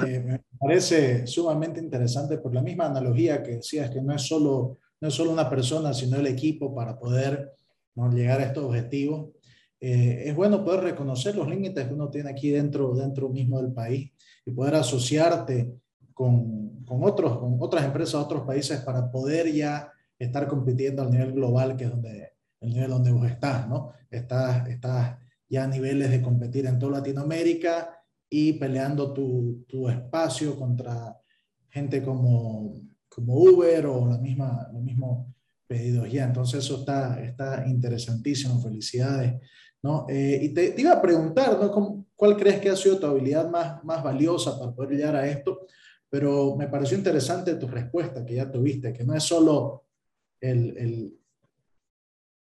eh, 0.06 0.24
me 0.26 0.42
parece 0.60 1.28
sumamente 1.28 1.80
interesante 1.80 2.38
por 2.38 2.54
la 2.54 2.62
misma 2.62 2.86
analogía 2.86 3.44
que 3.44 3.58
decías, 3.58 3.90
que 3.90 4.02
no 4.02 4.14
es 4.14 4.22
solo, 4.22 4.78
no 5.00 5.08
es 5.08 5.14
solo 5.14 5.32
una 5.32 5.50
persona, 5.50 5.94
sino 5.94 6.18
el 6.18 6.28
equipo 6.28 6.74
para 6.74 6.98
poder 6.98 7.54
¿no? 7.96 8.12
llegar 8.12 8.40
a 8.40 8.46
estos 8.46 8.64
objetivos. 8.64 9.32
Eh, 9.80 10.24
es 10.26 10.36
bueno 10.36 10.64
poder 10.64 10.82
reconocer 10.82 11.36
los 11.36 11.48
límites 11.48 11.88
que 11.88 11.94
uno 11.94 12.10
tiene 12.10 12.32
aquí 12.32 12.50
dentro, 12.50 12.96
dentro 12.96 13.30
mismo 13.30 13.62
del 13.62 13.74
país 13.74 14.12
y 14.46 14.52
poder 14.52 14.76
asociarte 14.76 15.74
con, 16.14 16.84
con, 16.84 17.04
otros, 17.04 17.38
con 17.38 17.58
otras 17.60 17.86
empresas, 17.86 18.16
otros 18.16 18.44
países 18.44 18.80
para 18.82 19.12
poder 19.12 19.54
ya 19.54 19.92
estar 20.18 20.48
compitiendo 20.48 21.04
al 21.04 21.12
nivel 21.12 21.34
global, 21.34 21.78
que 21.78 21.84
es 21.84 21.92
donde, 21.92 22.34
el 22.62 22.74
nivel 22.74 22.90
donde 22.90 23.12
vos 23.12 23.30
estás, 23.30 23.68
¿no? 23.68 23.92
Estás, 24.10 24.68
estás 24.68 25.18
ya 25.48 25.64
a 25.64 25.68
niveles 25.68 26.10
de 26.10 26.22
competir 26.22 26.66
en 26.66 26.80
toda 26.80 26.94
Latinoamérica 26.94 27.97
y 28.30 28.54
peleando 28.54 29.14
tu, 29.14 29.66
tu 29.68 29.90
espacio 29.90 30.56
contra 30.58 31.18
gente 31.70 32.04
como, 32.04 32.82
como 33.08 33.36
Uber 33.36 33.86
o 33.86 34.08
la 34.08 34.18
misma, 34.18 34.70
los 34.74 34.82
mismos 34.82 35.28
pedidos 35.66 36.12
ya. 36.12 36.26
Entonces 36.26 36.64
eso 36.64 36.80
está, 36.80 37.22
está 37.22 37.66
interesantísimo. 37.68 38.60
Felicidades. 38.62 39.42
¿no? 39.84 40.06
Eh, 40.10 40.40
y 40.44 40.50
te, 40.54 40.74
iba 40.78 40.94
a 40.94 41.02
preguntar, 41.02 41.58
¿no? 41.60 42.06
¿Cuál 42.16 42.36
crees 42.36 42.60
que 42.60 42.70
ha 42.70 42.76
sido 42.76 42.98
tu 43.00 43.06
habilidad 43.06 43.50
más, 43.50 43.84
más 43.84 44.04
valiosa 44.04 44.58
para 44.58 44.74
poder 44.74 44.98
llegar 44.98 45.16
a 45.16 45.28
esto? 45.28 45.68
Pero 46.10 46.56
me 46.56 46.68
pareció 46.68 46.98
interesante 46.98 47.56
tu 47.56 47.68
respuesta 47.68 48.26
que 48.26 48.36
ya 48.36 48.52
tuviste, 48.52 48.92
que 48.92 49.04
no 49.04 49.14
es 49.14 49.24
solo 49.24 49.86
el, 50.42 50.76
el, 50.78 51.20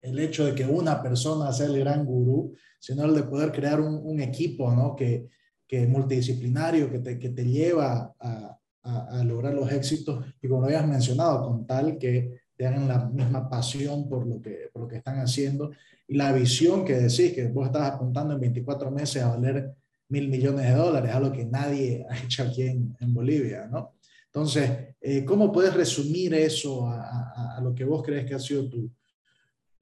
el 0.02 0.18
hecho 0.18 0.44
de 0.46 0.54
que 0.54 0.64
una 0.64 1.00
persona 1.02 1.52
sea 1.52 1.66
el 1.66 1.78
gran 1.78 2.04
gurú, 2.04 2.54
sino 2.80 3.04
el 3.04 3.14
de 3.14 3.22
poder 3.22 3.52
crear 3.52 3.80
un, 3.80 4.00
un 4.02 4.20
equipo, 4.20 4.72
¿no? 4.72 4.96
Que, 4.96 5.28
que 5.70 5.86
multidisciplinario, 5.86 6.90
que 6.90 6.98
te, 6.98 7.16
que 7.16 7.28
te 7.28 7.44
lleva 7.44 8.12
a, 8.18 8.58
a, 8.82 9.20
a, 9.20 9.22
lograr 9.22 9.54
los 9.54 9.70
éxitos 9.70 10.24
y 10.42 10.48
como 10.48 10.62
lo 10.62 10.66
habías 10.66 10.84
mencionado, 10.84 11.46
con 11.46 11.64
tal 11.64 11.96
que 11.96 12.40
tengan 12.56 12.88
la 12.88 13.04
misma 13.04 13.48
pasión 13.48 14.08
por 14.08 14.26
lo 14.26 14.42
que, 14.42 14.68
por 14.72 14.82
lo 14.82 14.88
que 14.88 14.96
están 14.96 15.20
haciendo 15.20 15.70
y 16.08 16.16
la 16.16 16.32
visión 16.32 16.84
que 16.84 16.94
decís, 16.94 17.32
que 17.32 17.46
vos 17.46 17.66
estás 17.66 17.92
apuntando 17.92 18.34
en 18.34 18.40
24 18.40 18.90
meses 18.90 19.22
a 19.22 19.28
valer 19.28 19.70
mil 20.08 20.28
millones 20.28 20.66
de 20.66 20.72
dólares, 20.72 21.12
algo 21.14 21.30
que 21.30 21.44
nadie 21.44 22.04
ha 22.10 22.18
hecho 22.18 22.42
aquí 22.42 22.62
en, 22.62 22.96
en 22.98 23.14
Bolivia, 23.14 23.68
¿no? 23.70 23.94
Entonces, 24.26 24.96
eh, 25.00 25.24
¿cómo 25.24 25.52
puedes 25.52 25.72
resumir 25.72 26.34
eso 26.34 26.88
a, 26.88 27.60
lo 27.62 27.72
que 27.76 27.84
vos 27.84 28.02
crees 28.02 28.26
que 28.26 28.34
ha 28.34 28.40
sido 28.40 28.68
tu, 28.68 28.90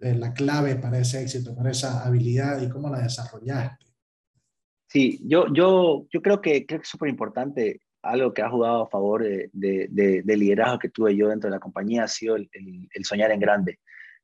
eh, 0.00 0.14
la 0.14 0.34
clave 0.34 0.76
para 0.76 0.98
ese 0.98 1.22
éxito, 1.22 1.54
para 1.54 1.70
esa 1.70 2.04
habilidad 2.04 2.60
y 2.60 2.68
cómo 2.68 2.90
la 2.90 3.00
desarrollaste? 3.00 3.87
Sí, 4.88 5.20
yo, 5.22 5.46
yo, 5.52 6.06
yo 6.10 6.22
creo 6.22 6.40
que, 6.40 6.64
creo 6.66 6.80
que 6.80 6.84
es 6.84 6.88
súper 6.88 7.10
importante 7.10 7.82
algo 8.02 8.32
que 8.32 8.42
ha 8.42 8.48
jugado 8.48 8.82
a 8.82 8.88
favor 8.88 9.22
de, 9.22 9.50
de, 9.52 10.22
de, 10.24 10.36
liderazgo 10.36 10.78
que 10.78 10.88
tuve 10.88 11.14
yo 11.14 11.28
dentro 11.28 11.50
de 11.50 11.56
la 11.56 11.60
compañía 11.60 12.04
ha 12.04 12.08
sido 12.08 12.36
el, 12.36 12.48
el, 12.52 13.04
soñar 13.04 13.30
en 13.30 13.40
grande. 13.40 13.80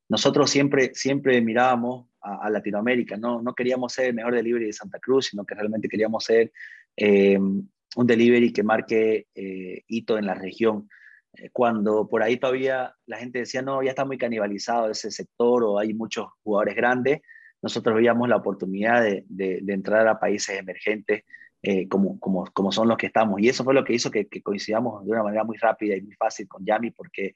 Nosotros 0.08 0.50
siempre, 0.50 0.94
siempre 0.94 1.40
mirábamos 1.42 2.06
a, 2.22 2.46
a, 2.46 2.50
Latinoamérica, 2.50 3.16
no, 3.16 3.42
no 3.42 3.54
queríamos 3.54 3.92
ser 3.92 4.06
el 4.06 4.14
mejor 4.14 4.34
delivery 4.34 4.66
de 4.66 4.72
Santa 4.72 4.98
Cruz, 5.00 5.26
sino 5.26 5.44
que 5.44 5.54
realmente 5.54 5.88
queríamos 5.88 6.24
ser 6.24 6.50
eh, 6.96 7.38
un 7.38 8.06
delivery 8.06 8.52
que 8.52 8.62
marque 8.62 9.26
eh, 9.34 9.82
hito 9.86 10.18
en 10.18 10.26
la 10.26 10.34
región. 10.34 10.88
Eh, 11.36 11.50
cuando 11.52 12.08
por 12.08 12.22
ahí 12.22 12.38
todavía 12.38 12.94
la 13.06 13.18
gente 13.18 13.40
decía, 13.40 13.62
no, 13.62 13.82
ya 13.82 13.90
está 13.90 14.04
muy 14.04 14.18
canibalizado 14.18 14.90
ese 14.90 15.10
sector 15.10 15.64
o 15.64 15.78
hay 15.78 15.92
muchos 15.94 16.26
jugadores 16.42 16.74
grandes, 16.74 17.20
nosotros 17.64 17.96
veíamos 17.96 18.28
la 18.28 18.36
oportunidad 18.36 19.02
de, 19.02 19.24
de, 19.26 19.72
entrar 19.72 20.06
a 20.06 20.20
países 20.20 20.58
emergentes 20.58 21.24
eh, 21.62 21.88
como, 21.88 22.20
como, 22.20 22.44
como, 22.52 22.70
son 22.70 22.88
los 22.88 22.98
que 22.98 23.06
estamos. 23.06 23.40
Y 23.40 23.48
eso 23.48 23.64
fue 23.64 23.72
lo 23.72 23.84
que 23.84 23.94
hizo 23.94 24.10
que, 24.10 24.28
coincidamos 24.42 25.02
de 25.02 25.12
una 25.12 25.22
manera 25.22 25.44
muy 25.44 25.56
rápida 25.56 25.96
y 25.96 26.02
muy 26.02 26.12
fácil 26.14 26.46
con 26.46 26.62
Yami, 26.62 26.90
porque 26.90 27.32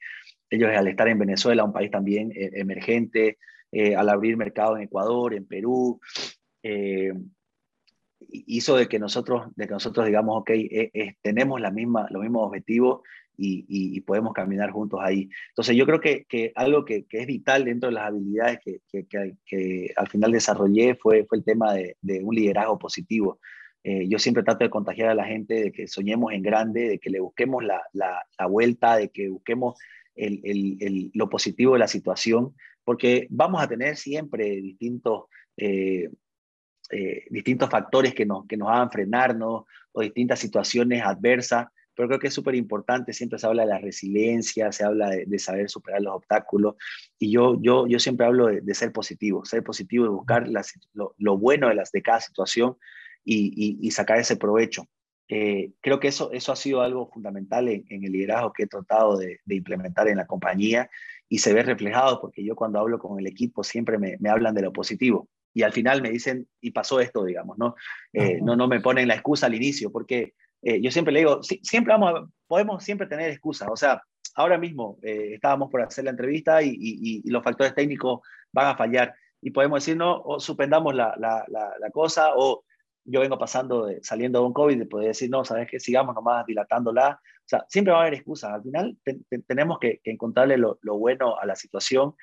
ellos 0.51 0.69
al 0.69 0.87
estar 0.87 1.07
en 1.07 1.17
Venezuela, 1.17 1.63
un 1.63 1.73
país 1.73 1.89
también 1.89 2.31
eh, 2.35 2.51
emergente, 2.53 3.39
eh, 3.71 3.95
al 3.95 4.07
abrir 4.07 4.37
mercado 4.37 4.77
en 4.77 4.83
Ecuador, 4.83 5.33
en 5.33 5.47
Perú, 5.47 5.99
hizo 8.29 8.77
de 8.77 8.87
que 8.87 8.99
nosotros, 8.99 9.47
de 9.55 9.65
que 9.65 9.73
nosotros 9.73 10.05
digamos, 10.05 10.41
ok, 10.41 10.51
tenemos 11.23 11.59
la 11.59 11.71
misma, 11.71 12.05
los 12.11 12.21
mismos 12.21 12.45
objetivos 12.45 13.01
y, 13.39 13.65
y, 13.67 13.97
y, 13.97 14.01
podemos 14.01 14.33
caminar 14.33 14.71
juntos 14.71 14.99
ahí. 15.01 15.29
Entonces 15.49 15.75
yo 15.75 15.85
creo 15.85 16.01
que, 16.01 16.25
que 16.25 16.51
algo 16.55 16.83
que, 16.83 17.05
que, 17.05 17.21
es 17.21 17.27
vital 17.27 17.65
dentro 17.65 17.89
de 17.89 17.95
las 17.95 18.07
habilidades 18.07 18.59
que, 18.63 18.81
que 19.45 19.93
al 19.95 20.07
final 20.09 20.31
desarrollé 20.31 20.95
fue, 20.95 21.25
fue 21.25 21.37
el 21.37 21.43
tema 21.43 21.73
de, 21.73 21.95
de 22.01 22.23
un 22.23 22.35
liderazgo 22.35 22.77
positivo. 22.77 23.39
Eh, 23.83 24.07
yo 24.09 24.19
siempre 24.19 24.43
trato 24.43 24.63
de 24.65 24.69
contagiar 24.69 25.09
a 25.09 25.15
la 25.15 25.25
gente 25.25 25.53
de 25.53 25.71
que 25.71 25.87
soñemos 25.87 26.33
en 26.33 26.41
grande, 26.41 26.89
de 26.89 26.99
que 26.99 27.09
le 27.09 27.21
busquemos 27.21 27.63
la, 27.63 27.81
la, 27.93 28.25
la 28.37 28.45
vuelta, 28.45 28.97
de 28.97 29.09
que 29.09 29.29
busquemos 29.29 29.79
el, 30.15 30.41
el, 30.43 30.77
el, 30.81 31.11
lo 31.13 31.29
positivo 31.29 31.73
de 31.73 31.79
la 31.79 31.87
situación, 31.87 32.53
porque 32.83 33.27
vamos 33.29 33.61
a 33.61 33.67
tener 33.67 33.95
siempre 33.95 34.49
distintos, 34.57 35.25
eh, 35.55 36.09
eh, 36.91 37.23
distintos 37.29 37.69
factores 37.69 38.13
que 38.13 38.25
nos, 38.25 38.45
que 38.47 38.57
nos 38.57 38.69
hagan 38.69 38.91
frenarnos 38.91 39.63
o 39.93 40.01
distintas 40.01 40.39
situaciones 40.39 41.01
adversas, 41.03 41.67
pero 41.99 42.07
creo 42.07 42.19
que 42.19 42.27
es 42.27 42.33
súper 42.33 42.55
importante, 42.55 43.11
siempre 43.11 43.37
se 43.39 43.45
habla 43.45 43.63
de 43.63 43.67
la 43.67 43.77
resiliencia, 43.77 44.71
se 44.71 44.85
habla 44.85 45.09
de, 45.09 45.25
de, 45.25 45.37
saber 45.37 45.69
superar 45.69 46.01
los 46.01 46.15
obstáculos, 46.15 46.75
y 47.17 47.29
yo, 47.29 47.57
yo, 47.61 47.87
yo 47.87 47.99
siempre 47.99 48.25
hablo 48.25 48.45
de, 48.45 48.61
de 48.61 48.73
ser 48.73 48.93
positivo, 48.93 49.43
ser 49.43 49.63
positivo 49.63 50.05
y 50.05 50.07
buscar 50.07 50.47
las, 50.47 50.71
lo, 50.93 51.13
lo, 51.17 51.37
bueno 51.37 51.67
de, 51.67 51.75
las, 51.75 51.91
de 51.91 52.01
cada 52.01 52.21
situación, 52.21 52.77
y, 53.25 53.51
y, 53.53 53.85
y 53.85 53.91
sacar 53.91 54.17
ese 54.17 54.37
provecho. 54.37 54.87
Eh, 55.27 55.71
creo 55.81 55.99
que 55.99 56.07
eso, 56.07 56.31
eso 56.31 56.53
ha 56.53 56.55
sido 56.55 56.79
algo 56.83 57.09
fundamental 57.11 57.67
en, 57.67 57.83
en 57.89 58.05
el 58.05 58.13
liderazgo 58.13 58.53
que 58.53 58.63
he 58.63 58.67
tratado 58.67 59.17
de, 59.17 59.41
de, 59.43 59.55
implementar 59.55 60.07
en 60.07 60.15
la 60.15 60.25
compañía 60.25 60.89
y 61.27 61.39
se 61.39 61.53
ve 61.53 61.63
reflejado 61.63 62.21
porque 62.21 62.45
yo 62.45 62.55
cuando 62.55 62.79
hablo 62.79 62.97
con 62.97 63.19
el 63.19 63.27
equipo 63.27 63.61
siempre 63.61 63.97
me, 63.97 64.15
me 64.21 64.29
hablan 64.29 64.55
de 64.55 64.61
lo 64.61 64.71
positivo 64.71 65.27
y 65.53 65.63
al 65.63 65.73
final 65.73 66.01
me 66.01 66.11
dicen, 66.11 66.47
y 66.61 66.71
pasó 66.71 67.01
esto, 67.01 67.25
digamos, 67.25 67.57
¿no? 67.57 67.75
Eh, 68.13 68.39
no, 68.41 68.55
no 68.55 68.69
me 68.69 68.79
ponen 68.79 69.09
la 69.09 69.15
excusa 69.15 69.47
al 69.47 69.55
inicio 69.55 69.91
porque 69.91 70.33
eh, 70.61 70.81
yo 70.81 70.91
siempre 70.91 71.13
le 71.13 71.19
digo, 71.19 71.43
sí, 71.43 71.59
siempre 71.63 71.93
vamos 71.93 72.13
a, 72.13 72.27
podemos 72.47 72.83
siempre 72.83 73.07
tener 73.07 73.29
excusas, 73.29 73.67
o 73.71 73.75
sea, 73.75 74.01
ahora 74.35 74.57
mismo 74.57 74.97
eh, 75.01 75.33
estábamos 75.33 75.69
por 75.69 75.81
hacer 75.81 76.05
la 76.05 76.11
entrevista 76.11 76.61
y, 76.61 76.69
y, 76.69 77.21
y, 77.25 77.29
los 77.29 77.43
factores 77.43 77.75
técnicos 77.75 78.21
van 78.51 78.67
a 78.67 78.77
fallar 78.77 79.13
y 79.41 79.51
podemos 79.51 79.83
decir, 79.83 79.97
no, 79.97 80.21
o 80.21 80.39
suspendamos 80.39 80.93
la, 80.95 81.15
la, 81.17 81.43
la, 81.47 81.71
la 81.79 81.89
cosa 81.91 82.31
o 82.35 82.63
yo 83.09 83.21
vengo 83.21 83.37
pasando, 83.37 83.85
de, 83.85 83.99
saliendo 84.03 84.39
de 84.39 84.45
un 84.45 84.53
COVID, 84.53 84.77
de 84.77 84.85
poder 84.85 85.07
decir, 85.07 85.29
no, 85.29 85.43
sabes 85.43 85.69
que 85.69 85.79
sigamos 85.79 86.15
nomás 86.15 86.45
dilatándola. 86.45 87.19
O 87.21 87.47
sea, 87.49 87.65
siempre 87.67 87.91
va 87.91 87.99
a 87.99 88.01
haber 88.01 88.13
excusas. 88.15 88.51
Al 88.51 88.61
final 88.61 88.97
te, 89.03 89.19
te, 89.29 89.39
tenemos 89.39 89.79
que, 89.79 89.99
que, 90.03 90.11
encontrarle 90.11 90.57
lo, 90.57 90.77
lo, 90.81 90.97
bueno 90.97 91.37
a 91.37 91.45
la 91.45 91.55
situación 91.55 92.15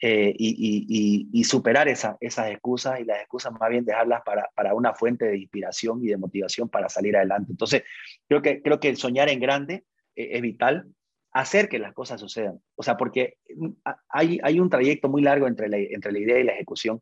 eh, 0.00 0.34
y, 0.36 0.86
y, 0.88 1.28
y, 1.32 1.44
superar 1.44 1.86
esa, 1.86 2.16
esas 2.20 2.50
excusas 2.50 2.98
y 2.98 3.04
las 3.04 3.20
excusas 3.20 3.52
más 3.52 3.70
bien 3.70 3.84
dejarlas 3.84 4.22
para, 4.22 4.50
para, 4.54 4.74
una 4.74 4.94
fuente 4.94 5.26
de 5.26 5.38
inspiración 5.38 6.02
y 6.02 6.08
de 6.08 6.16
motivación 6.16 6.68
para 6.68 6.88
salir 6.88 7.16
adelante. 7.16 7.52
Entonces, 7.52 7.84
creo 8.26 8.42
que, 8.42 8.62
creo 8.62 8.80
que 8.80 8.88
el 8.88 8.96
soñar 8.96 9.28
en 9.28 9.38
grande 9.38 9.84
eh, 10.16 10.30
es 10.32 10.42
vital, 10.42 10.88
hacer 11.32 11.68
que 11.68 11.78
las 11.78 11.92
cosas 11.92 12.20
sucedan. 12.20 12.60
O 12.74 12.82
sea, 12.82 12.96
porque 12.96 13.36
hay, 14.08 14.40
hay 14.42 14.58
un 14.58 14.70
trayecto 14.70 15.08
muy 15.08 15.22
largo 15.22 15.46
entre 15.46 15.68
la, 15.68 15.78
entre 15.78 16.10
la 16.10 16.18
idea 16.18 16.38
y 16.40 16.44
la 16.44 16.52
ejecución. 16.52 17.00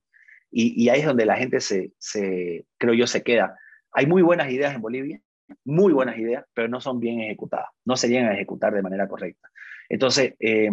Y, 0.50 0.83
y, 0.83 0.90
ahí 0.90 1.00
es 1.00 1.07
donde 1.07 1.24
la 1.24 1.37
gente 1.37 1.61
se, 1.61 1.92
se, 1.98 2.66
creo 2.76 2.92
yo, 2.92 3.07
se 3.07 3.22
queda. 3.22 3.57
Hay 3.92 4.07
muy 4.07 4.20
buenas 4.20 4.50
ideas 4.50 4.74
en 4.74 4.83
Bolivia, 4.83 5.20
muy 5.64 5.92
buenas 5.92 6.18
ideas, 6.18 6.44
pero 6.55 6.68
no 6.68 6.81
son 6.81 7.00
bien 7.00 7.20
ejecutadas, 7.20 7.68
no 7.85 7.96
se 7.96 8.09
llegan 8.09 8.29
a 8.29 8.35
ejecutar 8.35 8.74
de 8.74 8.83
manera 8.83 9.09
correcta. 9.09 9.48
Entonces, 9.88 10.35
eh, 10.38 10.70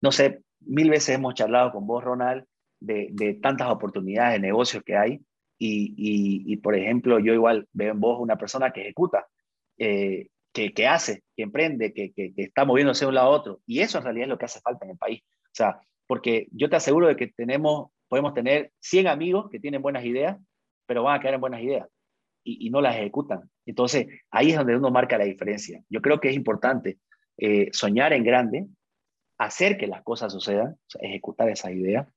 no 0.00 0.12
sé, 0.12 0.42
mil 0.66 0.90
veces 0.90 1.16
hemos 1.16 1.34
charlado 1.34 1.72
con 1.72 1.86
vos, 1.86 2.02
Ronald, 2.04 2.44
de, 2.80 3.38
tantas 3.42 3.68
oportunidades 3.68 4.34
de 4.34 4.46
negocios 4.46 4.82
que 4.84 4.96
hay. 4.96 5.20
Y, 5.58 6.56
por 6.58 6.76
ejemplo, 6.76 7.18
yo 7.18 7.32
igual 7.32 7.66
veo 7.72 7.92
en 7.92 8.00
vos 8.00 8.20
una 8.20 8.36
persona 8.36 8.72
que 8.72 8.82
ejecuta, 8.82 9.26
eh, 9.78 10.28
que, 10.52 10.86
hace, 10.86 11.22
que 11.34 11.44
emprende, 11.44 11.92
que, 11.92 12.12
está 12.36 12.64
moviéndose 12.64 13.04
de 13.04 13.08
un 13.08 13.14
lado 13.14 13.28
a 13.28 13.36
otro. 13.36 13.60
Y 13.66 13.80
eso 13.80 13.98
en 13.98 14.04
realidad 14.04 14.24
es 14.24 14.30
lo 14.30 14.38
que 14.38 14.44
hace 14.44 14.60
falta 14.60 14.84
en 14.84 14.92
el 14.92 14.98
país. 14.98 15.22
O 15.24 15.54
sea, 15.54 15.80
porque 16.06 16.48
yo 16.52 16.68
te 16.68 16.76
aseguro 16.76 17.08
de 17.08 17.16
que 17.16 17.28
tenemos 17.28 17.90
podemos 18.08 18.34
tener 18.34 18.72
100 18.80 19.08
amigos 19.08 19.50
que 19.50 19.58
tienen 19.58 19.82
buenas 19.82 20.04
ideas, 20.04 20.38
pero 20.86 21.02
van 21.02 21.16
a 21.16 21.20
quedar 21.20 21.34
en 21.34 21.40
buenas 21.40 21.60
ideas 21.60 21.88
y, 22.44 22.66
y, 22.66 22.70
no 22.70 22.80
las 22.80 22.96
ejecutan. 22.96 23.50
Entonces, 23.64 24.06
ahí 24.30 24.50
es 24.50 24.56
donde 24.56 24.76
uno 24.76 24.90
marca 24.90 25.18
la 25.18 25.24
diferencia. 25.24 25.82
Yo 25.88 26.00
creo 26.00 26.20
que 26.20 26.28
es 26.28 26.36
importante 26.36 26.98
eh, 27.38 27.68
soñar 27.72 28.12
en 28.12 28.24
grande, 28.24 28.66
hacer 29.38 29.76
que 29.76 29.86
las 29.86 30.02
cosas 30.02 30.32
sucedan, 30.32 30.76
ejecutar 31.00 31.48
esa 31.48 31.70
idea, 31.70 32.08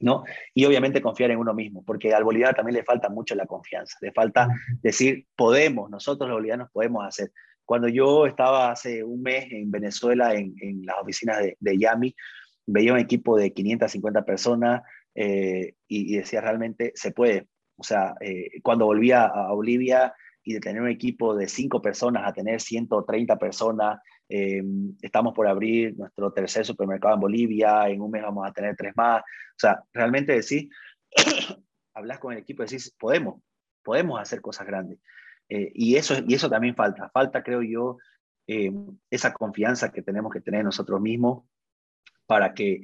¿no? 0.00 0.24
Y 0.54 0.64
obviamente 0.64 1.02
confiar 1.02 1.30
en 1.30 1.38
uno 1.38 1.54
mismo, 1.54 1.84
porque 1.84 2.14
al 2.14 2.24
boliviano 2.24 2.54
también 2.54 2.76
le 2.76 2.84
falta 2.84 3.08
mucho 3.08 3.34
la 3.34 3.46
confianza, 3.46 3.96
le 4.00 4.12
falta 4.12 4.48
decir, 4.82 5.26
podemos, 5.36 5.90
nosotros 5.90 6.28
los 6.28 6.36
bolivianos 6.36 6.70
podemos 6.72 7.04
hacer. 7.06 7.32
Cuando 7.64 7.88
yo 7.88 8.26
estaba 8.26 8.70
hace 8.70 9.02
un 9.02 9.22
mes 9.22 9.46
en 9.50 9.70
Venezuela, 9.70 10.34
en, 10.34 10.54
las 10.84 10.96
oficinas 11.00 11.38
de, 11.38 11.56
de, 11.58 11.78
Yami, 11.78 12.14
veía 12.66 12.92
un 12.92 12.98
equipo 12.98 13.36
de 13.36 13.52
550 13.52 14.24
personas 14.24 14.82
eh, 15.14 15.74
y, 15.88 16.16
decía, 16.16 16.40
realmente 16.40 16.92
se 16.94 17.12
puede. 17.12 17.48
O 17.76 17.82
sea, 17.82 18.14
eh, 18.20 18.60
cuando 18.62 18.86
volvía 18.86 19.24
a 19.24 19.52
Bolivia 19.52 20.14
y 20.42 20.54
de 20.54 20.60
tener 20.60 20.82
un 20.82 20.88
equipo 20.88 21.34
de 21.34 21.48
cinco 21.48 21.80
personas 21.80 22.26
a 22.26 22.32
tener 22.32 22.60
130 22.60 23.38
personas, 23.38 24.00
eh, 24.28 24.62
estamos 25.02 25.34
por 25.34 25.46
abrir 25.46 25.96
nuestro 25.96 26.32
tercer 26.32 26.64
supermercado 26.64 27.14
en 27.14 27.20
Bolivia, 27.20 27.88
en 27.88 28.00
un 28.00 28.10
mes 28.10 28.22
vamos 28.22 28.46
a 28.46 28.52
tener 28.52 28.74
tres 28.76 28.94
más. 28.96 29.22
O 29.22 29.58
sea, 29.58 29.82
realmente 29.92 30.32
decís, 30.32 30.68
hablas 31.94 32.18
con 32.18 32.32
el 32.32 32.38
equipo 32.38 32.62
y 32.62 32.66
decís, 32.66 32.94
podemos, 32.98 33.42
podemos 33.82 34.20
hacer 34.20 34.40
cosas 34.40 34.66
grandes. 34.66 34.98
Eh, 35.48 35.70
y, 35.74 35.96
eso, 35.96 36.14
y 36.26 36.34
eso 36.34 36.48
también 36.48 36.74
falta, 36.74 37.10
falta, 37.10 37.42
creo 37.42 37.62
yo, 37.62 37.98
eh, 38.46 38.72
esa 39.10 39.32
confianza 39.32 39.92
que 39.92 40.02
tenemos 40.02 40.32
que 40.32 40.40
tener 40.40 40.64
nosotros 40.64 41.00
mismos 41.00 41.44
para 42.26 42.54
que 42.54 42.82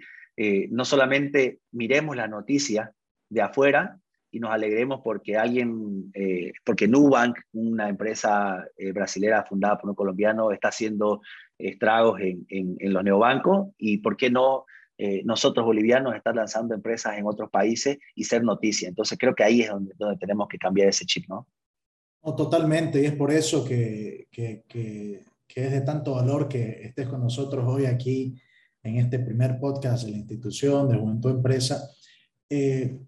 no 0.71 0.87
solamente 0.87 1.61
miremos 1.71 2.17
la 2.17 2.27
noticia 2.27 2.95
de 3.29 3.43
afuera, 3.43 4.01
y 4.31 4.39
nos 4.39 4.51
alegremos 4.51 5.01
porque 5.03 5.37
alguien, 5.37 6.11
eh, 6.15 6.53
porque 6.65 6.87
Nubank, 6.87 7.39
una 7.53 7.89
empresa 7.89 8.65
eh, 8.77 8.93
brasilera 8.93 9.45
fundada 9.45 9.79
por 9.79 9.91
un 9.91 9.97
colombiano, 9.97 10.53
está 10.53 10.69
haciendo 10.69 11.21
estragos 11.59 12.21
en, 12.21 12.47
en, 12.49 12.93
los 12.93 13.05
neobancos 13.05 13.69
y 13.77 13.99
por 13.99 14.17
qué 14.17 14.31
no 14.31 14.65
eh, 14.97 15.23
nosotros 15.25 15.67
bolivianos 15.67 16.15
estar 16.15 16.35
lanzando 16.35 16.75
empresas 16.75 17.19
en 17.19 17.27
otros 17.27 17.51
países 17.51 17.99
y 18.15 18.25
ser 18.25 18.45
noticia. 18.45 18.89
Entonces 18.89 19.19
creo 19.19 19.35
que 19.35 19.45
ahí 19.45 19.63
es 19.63 19.71
donde, 19.71 19.95
donde 19.99 20.17
tenemos 20.17 20.49
que 20.49 20.59
cambiar 20.59 20.89
ese 20.89 21.05
chip, 21.05 21.29
¿no? 21.29 21.47
no 22.23 22.37
totalmente, 22.37 23.01
y 23.03 23.07
es 23.07 23.15
por 23.15 23.31
eso 23.31 23.65
que, 23.65 24.29
que, 24.31 24.63
que, 24.69 25.25
que 25.47 25.65
es 25.65 25.73
de 25.73 25.81
tanto 25.81 26.15
valor 26.15 26.49
que 26.49 26.83
estés 26.83 27.09
con 27.09 27.21
nosotros 27.21 27.65
hoy 27.67 27.87
aquí 27.87 28.35
en 28.83 28.97
este 28.97 29.19
primer 29.19 29.59
podcast 29.59 30.05
de 30.05 30.13
la 30.13 30.19
institución 30.19 30.89
de 30.89 30.97
Juventud 30.97 31.31
Empresa. 31.31 31.91
Eh, 32.49 32.99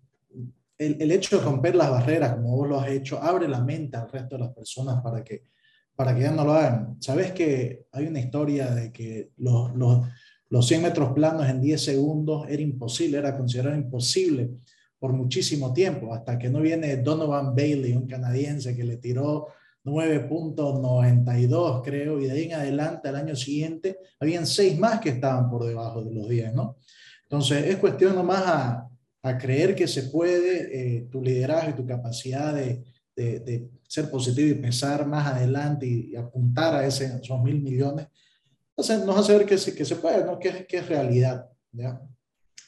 el, 0.86 1.10
hecho 1.10 1.38
de 1.38 1.44
romper 1.44 1.74
las 1.74 1.90
barreras, 1.90 2.34
como 2.34 2.56
vos 2.56 2.68
lo 2.68 2.80
has 2.80 2.88
hecho, 2.88 3.22
abre 3.22 3.48
la 3.48 3.60
mente 3.60 3.96
al 3.96 4.10
resto 4.10 4.36
de 4.36 4.44
las 4.44 4.54
personas 4.54 5.00
para 5.02 5.22
que, 5.22 5.44
para 5.94 6.14
que 6.14 6.22
ya 6.22 6.30
no 6.30 6.44
lo 6.44 6.52
hagan. 6.52 6.96
Sabes 7.00 7.32
que 7.32 7.86
hay 7.92 8.06
una 8.06 8.20
historia 8.20 8.70
de 8.70 8.92
que 8.92 9.30
los, 9.36 9.74
los, 9.74 10.06
los 10.48 10.66
100 10.66 10.82
metros 10.82 11.12
planos 11.12 11.48
en 11.48 11.60
10 11.60 11.82
segundos 11.82 12.46
era 12.48 12.62
imposible, 12.62 13.18
era 13.18 13.36
considerado 13.36 13.76
imposible 13.76 14.50
por 14.98 15.12
muchísimo 15.12 15.72
tiempo, 15.72 16.14
hasta 16.14 16.38
que 16.38 16.48
no 16.48 16.60
viene 16.60 16.96
Donovan 16.98 17.54
Bailey, 17.54 17.92
un 17.94 18.06
canadiense 18.06 18.76
que 18.76 18.84
le 18.84 18.98
tiró 18.98 19.48
9.92, 19.84 21.82
creo, 21.82 22.20
y 22.20 22.26
de 22.26 22.32
ahí 22.32 22.44
en 22.44 22.52
adelante, 22.54 23.08
al 23.08 23.16
año 23.16 23.34
siguiente, 23.34 23.98
habían 24.20 24.46
seis 24.46 24.78
más 24.78 25.00
que 25.00 25.08
estaban 25.08 25.50
por 25.50 25.66
debajo 25.66 26.04
de 26.04 26.12
los 26.12 26.28
10, 26.28 26.54
¿no? 26.54 26.76
Entonces, 27.24 27.66
es 27.66 27.76
cuestión 27.78 28.14
nomás 28.14 28.42
a, 28.46 28.88
a 29.22 29.38
creer 29.38 29.74
que 29.74 29.86
se 29.86 30.04
puede, 30.04 30.96
eh, 30.96 31.08
tu 31.10 31.22
liderazgo 31.22 31.70
y 31.70 31.74
tu 31.74 31.86
capacidad 31.86 32.54
de, 32.54 32.84
de, 33.14 33.70
ser 33.86 34.10
positivo 34.10 34.48
y 34.48 34.54
pensar 34.54 35.06
más 35.06 35.26
adelante 35.26 35.86
y, 35.86 36.16
apuntar 36.16 36.74
a 36.74 36.86
ese, 36.86 37.18
esos 37.22 37.42
mil 37.42 37.60
millones, 37.60 38.08
nos 38.76 38.90
hace 38.90 39.36
ver 39.36 39.46
que 39.46 39.58
se, 39.58 39.74
que 39.74 39.84
se 39.84 39.96
puede, 39.96 40.24
¿no? 40.24 40.38
que, 40.38 40.66
que 40.66 40.78
es 40.78 40.88
realidad. 40.88 41.46
¿ya? 41.72 42.00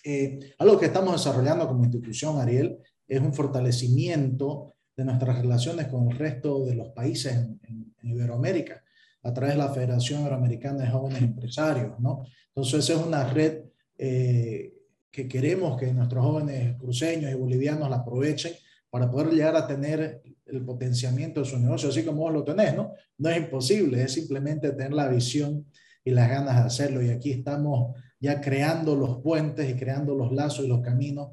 Eh, 0.05 0.39
algo 0.59 0.79
que 0.79 0.87
estamos 0.87 1.13
desarrollando 1.13 1.67
como 1.67 1.83
institución, 1.83 2.39
Ariel, 2.39 2.79
es 3.09 3.21
un 3.21 3.33
fortalecimiento 3.33 4.75
de 4.95 5.05
nuestras 5.05 5.39
relaciones 5.39 5.89
con 5.89 6.11
el 6.11 6.19
resto 6.19 6.65
de 6.67 6.75
los 6.75 6.91
países 6.91 7.33
en, 7.35 7.61
en, 7.63 7.95
Iberoamérica, 8.03 8.85
a 9.23 9.33
través 9.33 9.55
de 9.55 9.63
la 9.63 9.71
Federación 9.71 10.21
Iberoamericana 10.21 10.85
de 10.85 10.91
Jóvenes 10.91 11.23
Empresarios. 11.23 11.99
¿no? 11.99 12.23
Entonces, 12.55 12.91
es 12.91 12.97
una 12.97 13.25
red 13.33 13.63
eh, 13.97 14.75
que 15.15 15.29
queremos 15.29 15.79
que 15.79 15.93
nuestros 15.93 16.25
jóvenes 16.25 16.77
cruceños 16.77 17.31
y 17.31 17.35
bolivianos 17.35 17.89
la 17.89 17.99
aprovechen 17.99 18.53
para 18.91 19.09
poder 19.09 19.33
llegar 19.33 19.55
a 19.55 19.65
tener 19.65 20.21
el 20.45 20.65
potenciamiento 20.65 21.41
de 21.41 21.47
su 21.47 21.57
negocio, 21.57 21.89
así 21.89 22.05
como 22.05 22.23
vos 22.23 22.33
lo 22.33 22.43
tenés, 22.43 22.75
¿no? 22.75 22.93
No 23.19 23.29
es 23.29 23.39
imposible, 23.39 24.03
es 24.03 24.13
simplemente 24.13 24.73
tener 24.73 24.93
la 24.93 25.07
visión 25.07 25.67
y 26.05 26.11
las 26.11 26.29
ganas 26.29 26.57
de 26.57 26.63
hacerlo. 26.63 27.01
Y 27.01 27.11
aquí 27.11 27.31
estamos 27.31 27.95
ya 28.19 28.41
creando 28.41 28.97
los 28.97 29.19
puentes 29.23 29.71
y 29.71 29.75
creando 29.75 30.17
los 30.17 30.33
lazos 30.33 30.65
y 30.65 30.69
los 30.69 30.81
caminos 30.81 31.29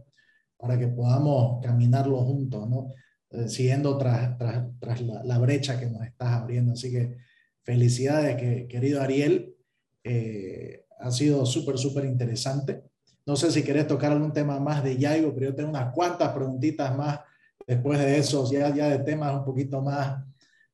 para 0.58 0.78
que 0.78 0.88
podamos 0.88 1.60
caminarlo 1.64 2.18
juntos, 2.18 2.70
¿no? 2.70 2.94
Eh, 3.32 3.48
siguiendo 3.50 3.98
tras, 3.98 4.38
tras, 4.38 4.64
tras 4.80 5.02
la, 5.02 5.40
brecha 5.40 5.80
que 5.80 5.88
nos 5.88 6.04
estás 6.04 6.34
abriendo. 6.34 6.74
Así 6.74 6.92
que 6.92 7.18
felicidades, 7.64 8.36
que, 8.36 8.68
querido 8.68 9.02
Ariel. 9.02 9.56
Eh, 10.04 10.86
ha 11.00 11.10
sido 11.10 11.48
súper, 11.48 11.80
súper 11.80 12.06
interesante. 12.06 12.91
No 13.32 13.38
sé 13.38 13.50
si 13.50 13.64
querés 13.64 13.88
tocar 13.88 14.12
algún 14.12 14.34
tema 14.34 14.60
más 14.60 14.84
de 14.84 14.98
Yaigo, 14.98 15.34
pero 15.34 15.52
yo 15.52 15.56
tengo 15.56 15.70
unas 15.70 15.94
cuantas 15.94 16.34
preguntitas 16.34 16.94
más 16.98 17.22
después 17.66 17.98
de 17.98 18.18
eso, 18.18 18.46
ya, 18.52 18.76
ya 18.76 18.90
de 18.90 19.00
temas 19.06 19.34
un 19.34 19.46
poquito 19.46 19.82
más, 19.82 20.22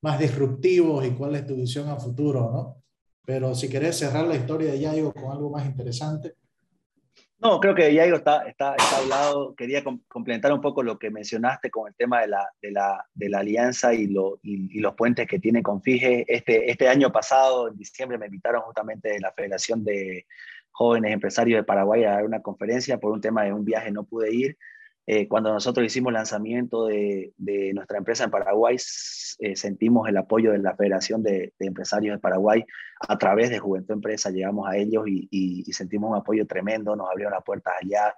más 0.01 0.17
disruptivos 0.17 1.05
y 1.05 1.11
cuál 1.11 1.35
es 1.35 1.45
tu 1.45 1.55
visión 1.55 1.87
a 1.87 1.97
futuro, 1.97 2.49
¿no? 2.51 2.83
Pero 3.23 3.53
si 3.53 3.69
querés 3.69 3.99
cerrar 3.99 4.25
la 4.25 4.33
historia 4.33 4.71
de 4.71 4.79
Yaigo 4.79 5.13
con 5.13 5.31
algo 5.31 5.51
más 5.51 5.67
interesante. 5.67 6.33
No, 7.37 7.59
creo 7.59 7.75
que 7.75 7.93
Yaigo 7.93 8.17
está, 8.17 8.47
está, 8.47 8.73
está 8.73 8.97
hablado. 8.97 9.53
Quería 9.53 9.83
complementar 9.83 10.51
un 10.51 10.61
poco 10.61 10.81
lo 10.81 10.97
que 10.97 11.11
mencionaste 11.11 11.69
con 11.69 11.87
el 11.87 11.93
tema 11.93 12.21
de 12.21 12.29
la, 12.29 12.49
de 12.59 12.71
la, 12.71 13.05
de 13.13 13.29
la 13.29 13.37
alianza 13.37 13.93
y, 13.93 14.07
lo, 14.07 14.39
y, 14.41 14.79
los 14.79 14.95
puentes 14.95 15.27
que 15.27 15.37
tiene 15.37 15.61
con 15.61 15.83
FIGE. 15.83 16.25
Este, 16.27 16.71
este 16.71 16.87
año 16.87 17.11
pasado, 17.11 17.67
en 17.67 17.77
diciembre, 17.77 18.17
me 18.17 18.25
invitaron 18.25 18.63
justamente 18.63 19.09
de 19.09 19.19
la 19.19 19.31
Federación 19.31 19.83
de, 19.83 20.25
jóvenes 20.77 21.11
empresarios 21.11 21.57
de 21.57 21.63
Paraguay 21.63 22.03
a 22.03 22.11
dar 22.11 22.25
una 22.25 22.43
conferencia 22.43 22.99
por 22.99 23.11
un 23.11 23.19
tema 23.19 23.43
de 23.43 23.51
un 23.51 23.65
viaje, 23.65 23.91
no 23.91 24.03
pude 24.03 24.31
ir. 24.31 24.57
Eh, 25.07 25.27
cuando 25.27 25.51
nosotros 25.51 25.83
hicimos 25.83 26.13
lanzamiento 26.13 26.85
de, 26.85 27.33
de 27.37 27.73
nuestra 27.73 27.97
empresa 27.97 28.25
en 28.25 28.29
Paraguay, 28.29 28.75
eh, 28.75 29.55
sentimos 29.55 30.07
el 30.07 30.17
apoyo 30.17 30.51
de 30.51 30.59
la 30.59 30.75
Federación 30.75 31.23
de, 31.23 31.51
Empresarios 31.57 32.15
de 32.15 32.19
Paraguay 32.19 32.63
a 33.07 33.17
través 33.17 33.49
de 33.49 33.57
Juventud 33.57 33.95
Empresa, 33.95 34.29
llegamos 34.29 34.69
a 34.69 34.77
ellos 34.77 35.05
y, 35.07 35.27
y, 35.31 35.73
sentimos 35.73 36.11
un 36.11 36.17
apoyo 36.17 36.45
tremendo, 36.45 36.95
nos 36.95 37.09
abrieron 37.09 37.33
las 37.33 37.43
puertas 37.43 37.73
allá 37.81 38.13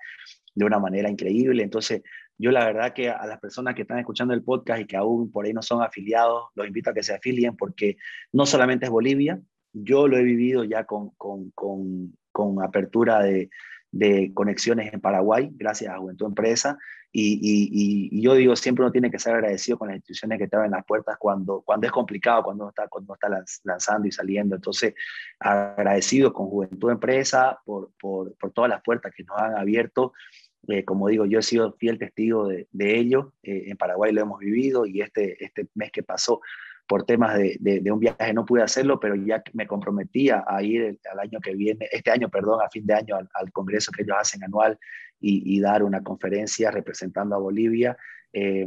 de 0.53 0.65
una 0.65 0.79
manera 0.79 1.09
increíble. 1.09 1.63
Entonces, 1.63 2.01
yo 2.37 2.51
la 2.51 2.65
verdad 2.65 2.91
que 2.91 3.09
a 3.09 3.25
las 3.25 3.39
personas 3.39 3.73
que 3.73 3.83
están 3.83 3.99
escuchando 3.99 4.33
el 4.33 4.43
podcast 4.43 4.81
y 4.81 4.85
que 4.85 4.97
aún 4.97 5.31
por 5.31 5.45
ahí 5.45 5.53
no 5.53 5.61
son 5.61 5.81
afiliados, 5.81 6.47
los 6.55 6.67
invito 6.67 6.89
a 6.89 6.93
que 6.93 7.03
se 7.03 7.13
afilien 7.13 7.55
porque 7.55 7.95
no 8.33 8.45
solamente 8.45 8.85
es 8.85 8.91
Bolivia, 8.91 9.39
yo 9.71 10.07
lo 10.07 10.17
he 10.17 10.23
vivido 10.23 10.63
ya 10.63 10.85
con, 10.85 11.11
con, 11.11 11.51
con, 11.51 12.17
con 12.39 12.63
apertura 12.63 13.19
de, 13.21 13.49
de, 13.91 14.31
conexiones 14.33 14.93
en 14.93 15.01
Paraguay, 15.01 15.49
gracias 15.53 15.93
a 15.93 15.97
Juventud 15.97 16.27
Empresa. 16.27 16.77
Y, 17.11 18.09
y, 18.11 18.21
yo 18.21 18.35
digo, 18.35 18.55
siempre 18.55 18.85
uno 18.85 18.91
tiene 18.91 19.09
que 19.09 19.17
ser 19.17 19.33
agradecido 19.33 19.79
con 19.79 19.87
las 19.87 19.97
instituciones 19.97 20.37
que 20.37 20.47
te 20.47 20.55
abren 20.55 20.71
las 20.71 20.85
puertas 20.85 21.17
cuando, 21.17 21.61
cuando 21.61 21.87
es 21.87 21.91
complicado, 21.91 22.43
cuando 22.43 22.65
uno 22.65 22.69
está, 22.69 22.87
cuando 22.87 23.13
está 23.15 23.29
lanzando 23.63 24.07
y 24.07 24.11
saliendo. 24.11 24.55
Entonces, 24.55 24.93
agradecido 25.39 26.31
con 26.31 26.47
Juventud 26.47 26.91
Empresa 26.91 27.59
por, 27.65 27.91
por, 27.99 28.35
por 28.35 28.51
todas 28.51 28.69
las 28.69 28.81
puertas 28.83 29.11
que 29.15 29.23
nos 29.23 29.37
han 29.37 29.57
abierto. 29.57 30.13
Eh, 30.67 30.85
como 30.85 31.07
digo, 31.07 31.25
yo 31.25 31.39
he 31.39 31.43
sido 31.43 31.73
fiel 31.73 31.97
testigo 31.97 32.47
de, 32.47 32.67
de 32.71 32.99
ello. 32.99 33.33
Eh, 33.41 33.65
en 33.67 33.77
Paraguay 33.77 34.13
lo 34.13 34.21
hemos 34.21 34.39
vivido 34.39 34.85
y 34.85 35.01
este, 35.01 35.43
este 35.43 35.67
mes 35.73 35.91
que 35.91 36.03
pasó 36.03 36.41
por 36.89 37.03
temas 37.03 37.37
de, 37.37 37.55
de, 37.59 37.91
un 37.91 37.99
viaje 37.99 38.33
no 38.33 38.47
pude 38.47 38.63
hacerlo, 38.63 38.99
pero 38.99 39.13
ya 39.13 39.43
me 39.53 39.67
comprometía 39.67 40.43
a 40.47 40.63
ir 40.63 40.97
al 41.11 41.19
año 41.19 41.39
que 41.39 41.53
viene, 41.53 41.87
este 41.91 42.09
año, 42.09 42.29
perdón, 42.29 42.61
a 42.65 42.69
fin 42.71 42.83
de 42.83 42.95
año 42.95 43.15
al, 43.15 43.51
congreso 43.51 43.91
que 43.91 44.01
ellos 44.01 44.17
hacen 44.19 44.43
anual 44.43 44.79
y, 45.19 45.59
dar 45.61 45.83
una 45.83 46.01
conferencia 46.01 46.71
representando 46.71 47.35
a 47.35 47.39
Bolivia. 47.39 47.95
Eh, 48.33 48.65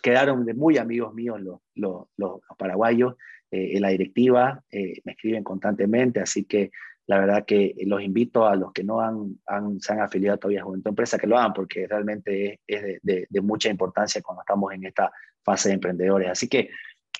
quedaron 0.00 0.46
muy 0.54 0.78
amigos 0.78 1.12
míos 1.14 1.40
los, 1.40 2.06
los, 2.16 2.40
paraguayos 2.56 3.16
eh, 3.50 3.72
en 3.74 3.82
la 3.82 3.88
directiva, 3.88 4.62
eh, 4.70 5.00
me 5.02 5.12
escriben 5.12 5.42
constantemente, 5.42 6.20
así 6.20 6.44
que 6.44 6.70
la 7.08 7.18
verdad 7.18 7.44
que 7.44 7.74
los 7.86 8.00
invito 8.00 8.46
a 8.46 8.54
los 8.54 8.72
que 8.72 8.84
no 8.84 9.00
han, 9.00 9.40
han 9.46 9.80
se 9.80 9.92
han 9.92 10.00
afiliado 10.00 10.38
todavía 10.38 10.60
a 10.60 10.64
Juventud 10.64 10.90
Empresa 10.90 11.18
que 11.18 11.26
lo 11.26 11.36
hagan 11.36 11.52
porque 11.52 11.88
realmente 11.88 12.60
es, 12.68 12.84
es 12.84 13.02
de, 13.02 13.26
de, 13.28 13.40
mucha 13.40 13.68
importancia 13.68 14.22
cuando 14.22 14.42
estamos 14.42 14.72
en 14.72 14.84
esta 14.84 15.10
fase 15.42 15.68
de 15.68 15.74
emprendedores. 15.74 16.30
Así 16.30 16.48
que 16.48 16.70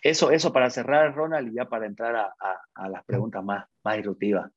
eso, 0.05 0.31
eso 0.31 0.53
para 0.53 0.69
cerrar, 0.69 1.14
Ronald, 1.14 1.51
y 1.51 1.57
ya 1.57 1.64
para 1.64 1.87
entrar 1.87 2.14
a, 2.14 2.35
a, 2.75 2.88
las 2.90 3.03
preguntas 3.05 3.43
más, 3.43 3.64
más 3.83 3.97
disruptivas. 3.97 4.51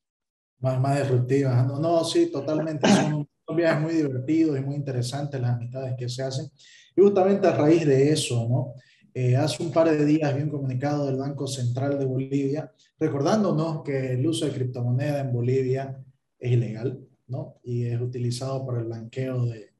Más, 0.60 0.78
más 0.78 1.00
disruptivas. 1.00 1.66
No, 1.66 1.80
no, 1.80 2.04
sí, 2.04 2.30
totalmente. 2.30 2.86
Son, 2.88 3.26
son 3.46 3.56
viajes 3.56 3.80
muy 3.80 3.94
divertidos 3.94 4.58
y 4.58 4.60
muy 4.60 4.74
interesantes 4.74 5.40
las 5.40 5.52
amistades 5.52 5.94
que 5.98 6.06
se 6.06 6.22
hacen. 6.22 6.50
Y 6.94 7.00
justamente 7.00 7.46
a 7.46 7.52
raíz 7.52 7.86
de 7.86 8.12
eso, 8.12 8.46
¿no? 8.46 8.74
Eh, 9.14 9.36
hace 9.36 9.62
un 9.62 9.72
par 9.72 9.88
de 9.88 10.04
días 10.04 10.36
vi 10.36 10.42
un 10.42 10.50
comunicado 10.50 11.06
del 11.06 11.16
Banco 11.16 11.46
Central 11.46 11.98
de 11.98 12.04
Bolivia 12.04 12.70
recordándonos 13.00 13.82
que 13.82 14.12
el 14.12 14.26
uso 14.26 14.44
de 14.44 14.52
criptomoneda 14.52 15.20
en 15.20 15.32
Bolivia 15.32 15.98
es 16.38 16.52
ilegal, 16.52 17.00
¿no? 17.26 17.56
Y 17.62 17.86
es 17.86 17.98
utilizado 17.98 18.66
para 18.66 18.80
el 18.80 18.84
blanqueo 18.84 19.46
de 19.46 19.72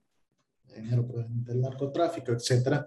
dinero 0.74 1.06
del 1.28 1.60
narcotráfico, 1.60 2.32
etc. 2.32 2.86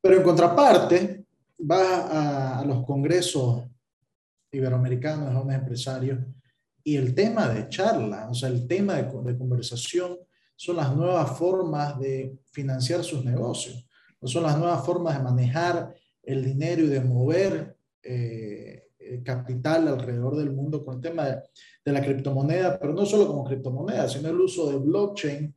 Pero 0.00 0.16
en 0.16 0.22
contraparte, 0.22 1.24
va 1.68 2.58
a, 2.60 2.64
los 2.64 2.84
congresos 2.84 3.64
iberoamericanos 4.52 5.28
de 5.28 5.34
jóvenes 5.34 5.58
empresarios 5.60 6.18
y 6.82 6.96
el 6.96 7.14
tema 7.14 7.48
de 7.48 7.68
charla, 7.68 8.28
o 8.30 8.34
sea, 8.34 8.48
el 8.48 8.66
tema 8.66 8.94
de, 8.94 9.08
conversación 9.36 10.18
son 10.56 10.76
las 10.76 10.94
nuevas 10.94 11.38
formas 11.38 11.98
de 11.98 12.38
financiar 12.52 13.04
sus 13.04 13.24
negocios, 13.24 13.86
o 14.18 14.26
son 14.26 14.42
las 14.44 14.58
nuevas 14.58 14.84
formas 14.84 15.16
de 15.16 15.24
manejar 15.24 15.94
el 16.22 16.44
dinero 16.44 16.82
y 16.82 16.88
de 16.88 17.00
mover 17.00 17.76
eh, 18.02 18.90
capital 19.24 19.88
alrededor 19.88 20.36
del 20.36 20.52
mundo 20.52 20.84
con 20.84 20.96
el 20.96 21.00
tema 21.00 21.26
de, 21.26 21.42
la 21.92 22.02
criptomoneda, 22.02 22.78
pero 22.78 22.92
no 22.92 23.04
solo 23.04 23.26
como 23.26 23.44
criptomoneda, 23.44 24.08
sino 24.08 24.28
el 24.28 24.40
uso 24.40 24.70
de 24.70 24.78
blockchain 24.78 25.52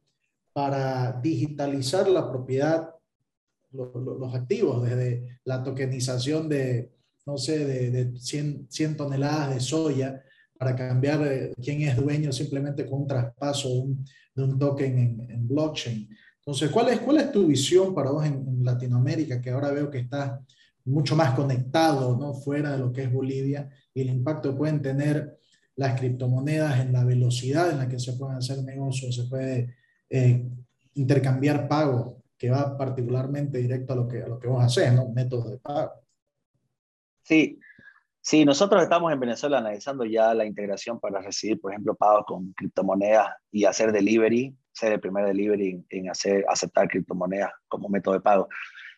para 0.52 1.20
digitalizar 1.22 2.08
la 2.08 2.28
propiedad, 2.28 2.90
los 3.74 4.36
activos, 4.36 4.84
desde 4.88 5.40
la 5.46 5.64
tokenización 5.64 6.48
de, 6.48 6.92
no 7.26 7.38
sé, 7.38 7.66
de, 7.66 7.92
de 7.92 8.20
100, 8.20 8.68
100, 8.70 8.98
toneladas 8.98 9.54
de 9.54 9.60
soya 9.60 10.24
para 10.58 10.76
cambiar 10.76 11.26
eh, 11.28 11.54
quién 11.62 11.82
es 11.82 11.98
dueño 11.98 12.32
simplemente 12.32 12.86
con 12.86 13.02
un 13.02 13.08
traspaso 13.08 13.70
de 13.70 13.80
un, 13.80 14.06
un 14.36 14.60
token 14.60 15.28
en, 15.30 15.48
blockchain. 15.48 16.08
Entonces, 16.40 16.70
¿cuál 16.70 16.90
es, 16.90 17.00
¿cuál 17.00 17.18
es 17.18 17.32
tu 17.32 17.48
visión 17.48 17.94
para 17.94 18.12
vos 18.12 18.26
en, 18.26 18.64
Latinoamérica, 18.64 19.42
que 19.42 19.50
ahora 19.50 19.72
veo 19.72 19.90
que 19.90 20.00
está 20.00 20.42
mucho 20.86 21.18
más 21.18 21.34
conectado, 21.34 22.18
¿no? 22.18 22.34
Fuera 22.34 22.72
de 22.72 22.78
lo 22.78 22.94
que 22.94 23.04
es 23.04 23.12
Bolivia 23.12 23.70
y 23.94 24.02
el 24.02 24.10
impacto 24.10 24.52
que 24.52 24.58
pueden 24.58 24.82
tener 24.82 25.38
las 25.76 26.00
criptomonedas 26.00 26.80
en 26.80 26.94
la 26.94 27.04
velocidad 27.04 27.72
en 27.72 27.80
la 27.80 27.90
que 27.90 28.00
se 28.00 28.14
pueden 28.14 28.38
hacer 28.38 28.64
negocios, 28.64 29.16
se 29.16 29.24
puede 29.26 29.76
eh, 30.10 30.48
intercambiar 30.94 31.68
pago, 31.68 32.23
que 32.38 32.50
va 32.50 32.78
particularmente 32.78 33.58
directo 33.58 33.94
a 33.94 33.96
lo 33.96 34.08
que, 34.08 34.24
a 34.24 34.28
lo 34.28 34.40
que 34.40 34.48
vos 34.48 34.64
haces, 34.64 34.94
¿no? 34.94 35.10
Métodos 35.10 35.52
de 35.52 35.58
pago. 35.58 35.92
Sí, 37.24 37.60
sí, 38.22 38.44
nosotros 38.44 38.84
estamos 38.84 39.12
en 39.14 39.20
Venezuela 39.20 39.60
analizando 39.60 40.06
ya 40.06 40.34
la 40.34 40.46
integración 40.46 41.00
para 41.00 41.22
recibir, 41.22 41.60
por 41.62 41.72
ejemplo, 41.72 41.96
pagos 41.96 42.26
con 42.26 42.52
criptomonedas 42.54 43.30
y 43.52 43.66
hacer 43.66 43.92
delivery, 43.92 44.56
ser 44.72 44.94
el 44.94 45.00
primer 45.00 45.26
delivery 45.26 45.86
en 45.90 46.10
hacer, 46.10 46.44
aceptar 46.50 46.88
criptomonedas 46.88 47.52
como 47.68 47.88
método 47.88 48.16
de 48.16 48.22
pago. 48.22 48.50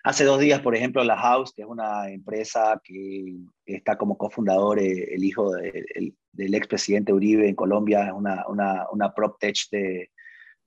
Hace 0.03 0.23
dos 0.23 0.39
días, 0.39 0.61
por 0.61 0.75
ejemplo, 0.75 1.03
La 1.03 1.17
House, 1.17 1.51
que 1.51 1.63
es 1.63 1.67
una 1.67 2.09
empresa 2.11 2.79
que 2.83 3.37
está 3.65 3.97
como 3.97 4.17
cofundador 4.17 4.79
eh, 4.79 5.15
el 5.15 5.23
hijo 5.23 5.51
de, 5.51 5.83
el, 5.95 6.15
del 6.31 6.53
expresidente 6.53 7.11
Uribe 7.11 7.49
en 7.49 7.55
Colombia, 7.55 8.07
es 8.07 8.13
una, 8.13 8.45
una, 8.47 8.85
una 8.91 9.13
prop 9.13 9.39
tech 9.39 9.55
de, 9.71 10.11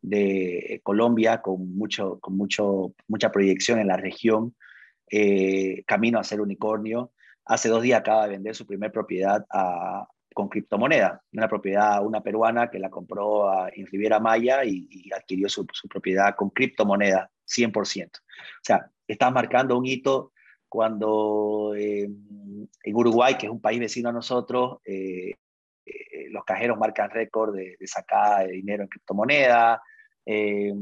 de 0.01 0.81
Colombia 0.83 1.41
con, 1.41 1.77
mucho, 1.77 2.19
con 2.21 2.37
mucho, 2.37 2.95
mucha 3.09 3.31
proyección 3.31 3.79
en 3.79 3.89
la 3.89 3.97
región, 3.97 4.55
eh, 5.11 5.83
camino 5.87 6.19
a 6.19 6.25
ser 6.25 6.41
unicornio. 6.41 7.13
Hace 7.45 7.69
dos 7.69 7.83
días 7.83 8.01
acaba 8.01 8.25
de 8.25 8.31
vender 8.31 8.55
su 8.55 8.67
primer 8.67 8.93
propiedad 8.93 9.47
con 10.35 10.49
criptomoneda, 10.49 11.23
una 11.33 11.49
propiedad, 11.49 12.05
una 12.05 12.23
peruana 12.23 12.71
que 12.71 12.79
la 12.79 12.91
compró 12.91 13.51
a, 13.51 13.71
en 13.75 13.87
Riviera 13.87 14.21
Maya 14.21 14.65
y, 14.65 14.87
y 14.89 15.13
adquirió 15.13 15.49
su, 15.49 15.67
su, 15.73 15.89
propiedad 15.89 16.37
con 16.37 16.51
criptomoneda, 16.51 17.31
100%. 17.47 18.11
O 18.19 18.21
sea, 18.63 18.91
está 19.09 19.31
marcando 19.31 19.77
un 19.77 19.87
hito 19.87 20.33
cuando 20.69 21.75
eh, 21.77 22.05
en 22.05 22.95
Uruguay, 22.95 23.37
que 23.37 23.47
es 23.47 23.53
un 23.53 23.61
país 23.61 23.81
vecino 23.81 24.11
a 24.11 24.13
nosotros, 24.13 24.79
eh, 24.85 25.35
eh, 26.29 26.31
los 26.31 26.45
cajeros 26.45 26.79
marcan 26.79 27.11
récord 27.11 27.55
de, 27.55 27.77
de 27.79 27.87
sacada 27.87 28.41
de 28.41 28.53
dinero 28.53 28.83
en 28.83 28.89
criptomoneda. 28.89 29.83
Eh, 30.27 30.73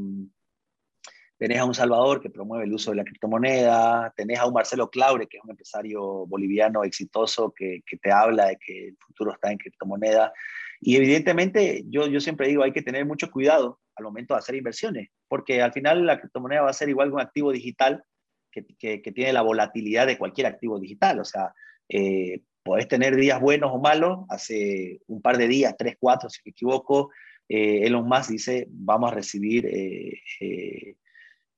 tenés 1.39 1.59
a 1.59 1.65
un 1.65 1.75
Salvador 1.75 2.21
que 2.21 2.31
promueve 2.31 2.65
el 2.65 2.73
uso 2.73 2.91
de 2.91 2.97
la 2.97 3.05
criptomoneda, 3.05 4.13
tenés 4.17 4.39
a 4.39 4.47
un 4.47 4.55
Marcelo 4.55 4.91
Claure, 4.91 5.27
que 5.27 5.37
es 5.37 5.45
un 5.45 5.51
empresario 5.51 6.27
boliviano 6.27 6.83
exitoso 6.85 7.53
que, 7.55 7.83
te 8.01 8.11
habla 8.11 8.47
de 8.47 8.57
que 8.57 8.89
el 8.89 8.97
futuro 8.99 9.33
está 9.33 9.51
en 9.51 9.59
criptomoneda. 9.59 10.33
Y 10.81 10.97
evidentemente, 10.97 11.85
yo, 11.89 12.07
yo 12.07 12.21
siempre 12.21 12.49
digo, 12.49 12.63
hay 12.63 12.73
que 12.73 12.83
tener 12.83 13.05
mucho 13.07 13.31
cuidado 13.31 13.81
al 13.97 14.05
momento 14.05 14.35
de 14.35 14.39
hacer 14.39 14.55
inversiones, 14.55 15.11
porque 15.29 15.63
al 15.63 15.73
final 15.73 16.07
la 16.07 16.19
criptomoneda 16.21 16.63
va 16.63 16.71
a 16.71 16.75
ser 16.75 16.89
igual 16.89 17.09
que 17.09 17.15
un 17.15 17.21
activo 17.21 17.53
digital 17.53 18.05
que, 18.51 18.65
que, 18.79 19.13
tiene 19.13 19.33
la 19.33 19.43
volatilidad 19.43 20.07
de 20.07 20.19
cualquier 20.19 20.47
activo 20.47 20.79
digital. 20.79 21.21
O 21.21 21.25
sea, 21.25 21.53
eh, 21.89 22.41
podés 22.66 22.88
tener 22.88 23.16
días 23.16 23.40
buenos 23.40 23.70
o 23.72 23.79
malos. 23.79 24.26
Hace 24.29 25.00
un 25.07 25.22
par 25.22 25.38
de 25.38 25.48
días, 25.48 25.74
tres, 25.79 25.96
cuatro, 25.98 26.29
si 26.29 26.40
me 26.44 26.50
equivoco, 26.50 27.11
eh, 27.48 27.87
Elon 27.87 28.07
Musk 28.07 28.31
dice, 28.31 28.66
vamos 28.68 29.11
a 29.11 29.14
recibir 29.14 29.66
eh, 29.66 30.20
eh, 30.40 30.96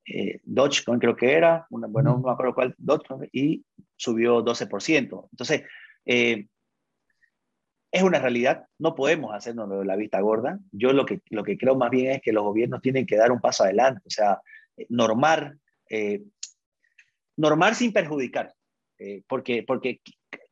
eh 0.06 0.40
Dogecoin, 0.44 1.00
creo 1.00 1.16
que 1.16 1.32
era, 1.32 1.66
una, 1.70 1.86
bueno, 1.88 2.12
no 2.12 2.26
me 2.26 2.30
acuerdo 2.30 2.54
cuál, 2.54 2.74
Dogecoin, 2.78 3.28
y 3.32 3.64
subió 3.96 4.44
12%. 4.44 5.28
Entonces, 5.32 5.62
es 6.04 8.02
una 8.02 8.18
realidad, 8.18 8.66
no 8.78 8.94
podemos 8.94 9.34
hacernos 9.34 9.84
la 9.84 9.96
vista 9.96 10.20
gorda. 10.20 10.60
Yo 10.72 10.92
lo 10.92 11.06
que, 11.06 11.22
lo 11.30 11.42
que 11.42 11.56
creo 11.56 11.74
más 11.74 11.90
bien 11.90 12.12
es 12.12 12.20
que 12.20 12.32
los 12.32 12.44
gobiernos 12.44 12.82
tienen 12.82 13.06
que 13.06 13.16
dar 13.16 13.32
un 13.32 13.40
paso 13.40 13.64
adelante, 13.64 14.02
o 14.06 14.10
sea, 14.10 14.40
normar 14.90 15.56
normar 17.38 17.74
sin 17.76 17.92
perjudicar, 17.92 18.52
eh, 18.98 19.22
porque, 19.28 19.62
porque 19.62 20.00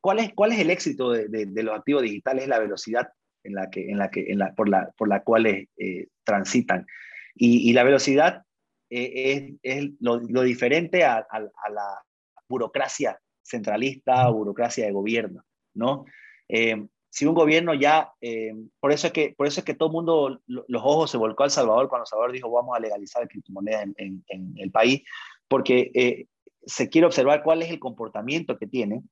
¿cuál, 0.07 0.21
es, 0.21 0.33
¿cuál 0.35 0.53
es 0.53 0.61
el 0.61 0.71
éxito 0.71 1.11
de, 1.11 1.27
de, 1.27 1.47
de, 1.47 1.63
los 1.65 1.75
activos 1.77 2.03
digitales? 2.03 2.45
Es 2.45 2.49
la 2.49 2.61
velocidad 2.61 3.09
en 3.43 3.55
la 3.55 3.69
que, 3.71 3.91
en 3.91 3.99
la 3.99 4.09
que, 4.09 4.31
en 4.31 4.39
la, 4.39 4.55
por, 4.55 4.69
la, 4.69 4.93
por 4.97 5.09
la 5.09 5.25
cual 5.25 5.47
eh, 5.47 6.07
transitan. 6.23 6.87
Y, 7.35 7.69
y, 7.69 7.73
la 7.73 7.83
velocidad 7.83 8.45
eh, 8.89 9.59
es, 9.65 9.79
es 9.79 9.91
lo, 9.99 10.21
lo, 10.21 10.43
diferente 10.43 11.03
a, 11.03 11.17
a, 11.17 11.39
a, 11.39 11.71
la 11.71 12.03
burocracia 12.49 13.19
centralista 13.43 14.31
o 14.31 14.35
burocracia 14.35 14.87
de 14.87 14.93
gobierno, 14.93 15.43
¿no? 15.75 16.05
Eh, 16.49 16.87
si 17.11 17.27
un 17.27 17.35
gobierno 17.35 17.75
ya, 17.75 18.13
eh, 18.21 18.55
por, 18.79 18.93
eso 18.93 19.09
es 19.09 19.13
que, 19.13 19.35
por 19.37 19.49
eso 19.49 19.59
es 19.59 19.65
que 19.65 19.75
todo 19.75 19.89
el 19.89 19.93
mundo, 19.95 20.41
los 20.47 20.83
ojos 20.85 21.11
se 21.11 21.17
volcó 21.17 21.43
al 21.43 21.51
Salvador 21.51 21.89
cuando 21.89 22.07
Salvador 22.07 22.31
dijo 22.31 22.49
vamos 22.49 22.77
a 22.77 22.81
legalizar 22.81 23.27
criptomonedas 23.27 23.83
en, 23.83 23.95
en, 23.97 24.25
en 24.29 24.55
el 24.59 24.71
país, 24.71 25.03
porque 25.49 25.91
eh, 25.95 26.27
se 26.65 26.89
quiere 26.89 27.09
observar 27.09 27.43
cuál 27.43 27.63
es 27.63 27.71
el 27.71 27.81
comportamiento 27.81 28.57
que 28.57 28.69
tiene 28.69 29.03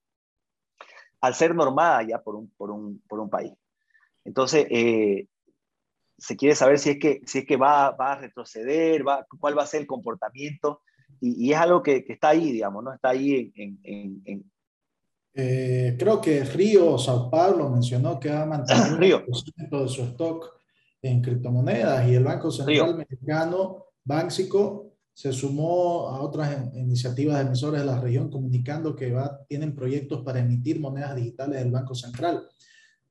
al 1.24 1.34
ser 1.34 1.54
normada 1.54 2.02
ya 2.02 2.22
por 2.22 2.36
un, 2.36 2.50
por 2.50 2.70
un, 2.70 3.02
por 3.08 3.18
un 3.18 3.30
país. 3.30 3.52
Entonces, 4.24 4.66
eh, 4.70 5.26
se 6.18 6.36
quiere 6.36 6.54
saber 6.54 6.78
si 6.78 6.90
es 6.90 6.98
que, 6.98 7.22
si 7.24 7.38
es 7.38 7.46
que 7.46 7.56
va, 7.56 7.92
va 7.92 8.12
a 8.12 8.18
retroceder, 8.18 9.06
va, 9.06 9.26
cuál 9.38 9.56
va 9.56 9.62
a 9.62 9.66
ser 9.66 9.80
el 9.80 9.86
comportamiento, 9.86 10.82
y, 11.20 11.46
y 11.46 11.52
es 11.52 11.58
algo 11.58 11.82
que, 11.82 12.04
que, 12.04 12.12
está 12.12 12.30
ahí, 12.30 12.52
digamos, 12.52 12.84
¿no? 12.84 12.92
Está 12.92 13.10
ahí 13.10 13.52
en... 13.56 13.80
en, 13.82 14.22
en... 14.24 14.52
Eh, 15.36 15.96
creo 15.98 16.20
que 16.20 16.44
Río 16.44 16.96
Sao 16.96 17.28
Paulo 17.28 17.68
mencionó 17.68 18.20
que 18.20 18.30
va 18.30 18.42
a 18.42 18.46
mantener 18.46 18.98
Río. 18.98 19.24
de 19.26 19.88
su 19.88 20.02
stock 20.02 20.60
en 21.02 21.20
criptomonedas 21.20 22.06
y 22.08 22.14
el 22.14 22.24
Banco 22.24 22.50
Central 22.50 22.86
Río. 22.86 22.96
Mexicano, 22.96 23.86
Banxico, 24.04 24.93
se 25.14 25.32
sumó 25.32 26.08
a 26.08 26.20
otras 26.20 26.74
iniciativas 26.74 27.36
de 27.38 27.46
emisores 27.46 27.80
de 27.80 27.86
la 27.86 28.00
región 28.00 28.28
comunicando 28.28 28.96
que 28.96 29.12
va, 29.12 29.40
tienen 29.48 29.74
proyectos 29.74 30.22
para 30.22 30.40
emitir 30.40 30.80
monedas 30.80 31.14
digitales 31.14 31.60
del 31.60 31.70
Banco 31.70 31.94
Central. 31.94 32.46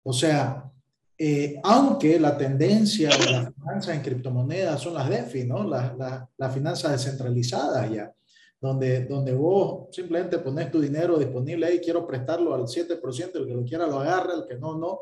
O 0.04 0.12
sea, 0.12 0.70
eh, 1.18 1.62
aunque 1.64 2.20
la 2.20 2.38
tendencia 2.38 3.10
de 3.10 3.32
las 3.32 3.54
finanzas 3.54 3.96
en 3.96 4.02
criptomonedas 4.02 4.82
son 4.82 4.96
las 4.96 5.10
DeFi, 5.10 5.46
¿no? 5.46 5.64
Las 5.64 5.98
la, 5.98 6.30
la 6.38 6.50
finanzas 6.50 6.92
descentralizadas 6.92 7.90
ya, 7.90 8.14
donde, 8.60 9.06
donde 9.06 9.34
vos 9.34 9.88
simplemente 9.96 10.40
pones 10.40 10.70
tu 10.70 10.82
dinero 10.82 11.18
disponible 11.18 11.74
y 11.74 11.80
quiero 11.80 12.06
prestarlo 12.06 12.54
al 12.54 12.64
7%, 12.64 13.36
el 13.36 13.48
que 13.48 13.54
lo 13.54 13.64
quiera 13.64 13.88
lo 13.88 14.02
agarra, 14.02 14.34
el 14.34 14.46
que 14.46 14.58
no, 14.58 14.78
no, 14.78 15.00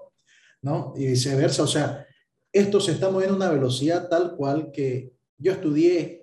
¿no? 0.62 0.94
Y 0.96 1.08
viceversa. 1.08 1.64
O 1.64 1.68
sea, 1.68 2.06
esto 2.54 2.80
se 2.80 2.92
está 2.92 3.10
moviendo 3.10 3.34
a 3.34 3.38
una 3.38 3.50
velocidad 3.50 4.08
tal 4.08 4.36
cual 4.36 4.72
que 4.72 5.14
yo 5.40 5.54
estudié 5.54 6.21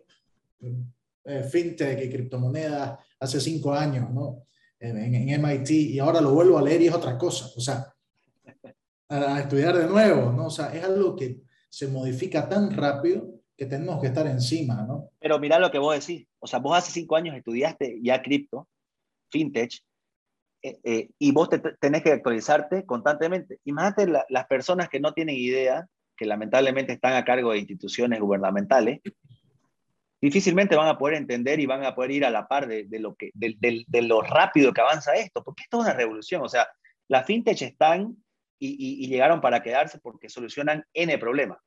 eh, 0.61 1.43
fintech 1.43 2.05
y 2.05 2.11
criptomonedas 2.11 2.99
hace 3.21 3.41
cinco 3.41 3.73
años, 3.73 4.11
¿no? 4.11 4.47
En, 4.81 5.29
MIT 5.29 5.71
y 5.71 5.99
ahora 5.99 6.21
lo 6.21 6.33
vuelvo 6.33 6.59
a 6.59 6.63
leer 6.63 6.83
y 6.83 6.87
es 6.87 6.95
otra 6.95 7.19
cosa, 7.19 7.51
o 7.57 7.61
sea, 7.61 7.93
a, 9.09 9.35
a 9.35 9.41
estudiar 9.41 9.77
de 9.77 9.89
nuevo, 9.89 10.33
¿no? 10.33 10.47
O 10.47 10.51
sea, 10.51 10.73
es 10.73 10.85
algo 10.85 11.17
que 11.17 11.41
se 11.69 11.89
modifica 11.89 12.49
tan 12.49 12.71
rápido 12.71 13.39
que 13.57 13.67
tenemos 13.67 14.01
que 14.01 14.07
estar 14.07 14.27
encima, 14.27 14.83
¿no? 14.87 15.11
Pero 15.19 15.39
mira 15.41 15.59
lo 15.59 15.71
que 15.71 15.79
vos 15.79 15.99
decís, 15.99 16.29
o 16.39 16.47
sea, 16.47 16.61
vos 16.61 16.79
hace 16.79 16.93
cinco 16.93 17.17
años 17.17 17.37
estudiaste 17.37 17.99
ya 18.01 18.23
cripto, 18.23 18.69
fintech, 19.31 19.83
eh, 20.63 20.79
eh, 20.85 21.11
y 21.19 21.33
vos 21.33 21.49
te, 21.49 21.59
tenés 21.59 22.03
que 22.03 22.13
actualizarte 22.13 22.85
constantemente. 22.85 23.61
Imagínate 23.65 24.07
la, 24.07 24.25
las 24.29 24.47
personas 24.47 24.89
que 24.89 25.01
no 25.01 25.13
tienen 25.13 25.37
idea, 25.37 25.89
que 26.17 26.27
lamentablemente 26.27 26.93
están 26.93 27.15
a 27.15 27.25
cargo 27.25 27.53
de 27.53 27.59
instituciones 27.59 28.21
gubernamentales, 28.21 29.01
difícilmente 30.21 30.77
van 30.77 30.89
a 30.89 30.99
poder 30.99 31.17
entender 31.17 31.61
y 31.61 31.67
van 31.67 31.85
a 31.85 31.95
poder 31.95 32.11
ir 32.11 32.25
a 32.25 32.31
la 32.31 32.49
par 32.49 32.67
de, 32.67 32.87
lo, 32.99 33.15
que, 33.15 33.31
de, 33.35 34.03
lo 34.03 34.21
rápido 34.21 34.73
que 34.73 34.81
avanza 34.81 35.15
esto, 35.15 35.43
porque 35.45 35.63
esto 35.65 35.79
es 35.79 35.85
una 35.85 35.95
revolución. 35.95 36.43
O 36.43 36.49
sea, 36.49 36.67
las 37.09 37.27
fintech 37.27 37.63
están 37.63 38.17
y, 38.59 39.07
llegaron 39.07 39.41
para 39.41 39.63
quedarse 39.63 39.99
porque 39.99 40.29
solucionan 40.29 40.85
N 40.93 41.17
problemas. 41.19 41.59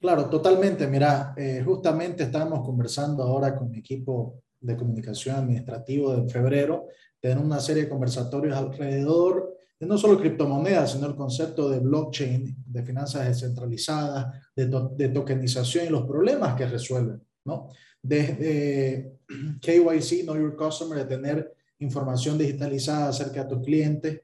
Claro, 0.00 0.30
totalmente. 0.30 0.86
Mira, 0.86 1.34
eh, 1.36 1.62
justamente 1.64 2.22
estábamos 2.22 2.64
conversando 2.64 3.22
ahora 3.22 3.56
con 3.56 3.70
mi 3.70 3.78
equipo 3.78 4.42
de 4.60 4.76
comunicación 4.76 5.36
administrativo 5.36 6.14
de 6.14 6.30
febrero, 6.30 6.86
tener 7.18 7.38
una 7.38 7.60
serie 7.60 7.84
de 7.84 7.88
conversatorios 7.88 8.56
alrededor 8.56 9.56
de 9.78 9.86
no 9.86 9.96
solo 9.96 10.18
criptomonedas, 10.18 10.92
sino 10.92 11.06
el 11.06 11.16
concepto 11.16 11.70
de 11.70 11.80
blockchain, 11.80 12.54
de 12.66 12.82
finanzas 12.82 13.26
descentralizadas, 13.26 14.26
de, 14.54 14.66
de 14.94 15.08
tokenización 15.08 15.86
y 15.86 15.88
los 15.88 16.06
problemas 16.06 16.54
que 16.54 16.66
resuelven. 16.66 17.22
¿No? 17.44 17.68
Desde 18.02 19.18
KYC, 19.60 20.22
Know 20.22 20.36
Your 20.36 20.56
Customer, 20.56 20.98
de 20.98 21.04
tener 21.04 21.54
información 21.78 22.38
digitalizada 22.38 23.08
acerca 23.08 23.44
de 23.44 23.50
tus 23.50 23.64
clientes. 23.64 24.20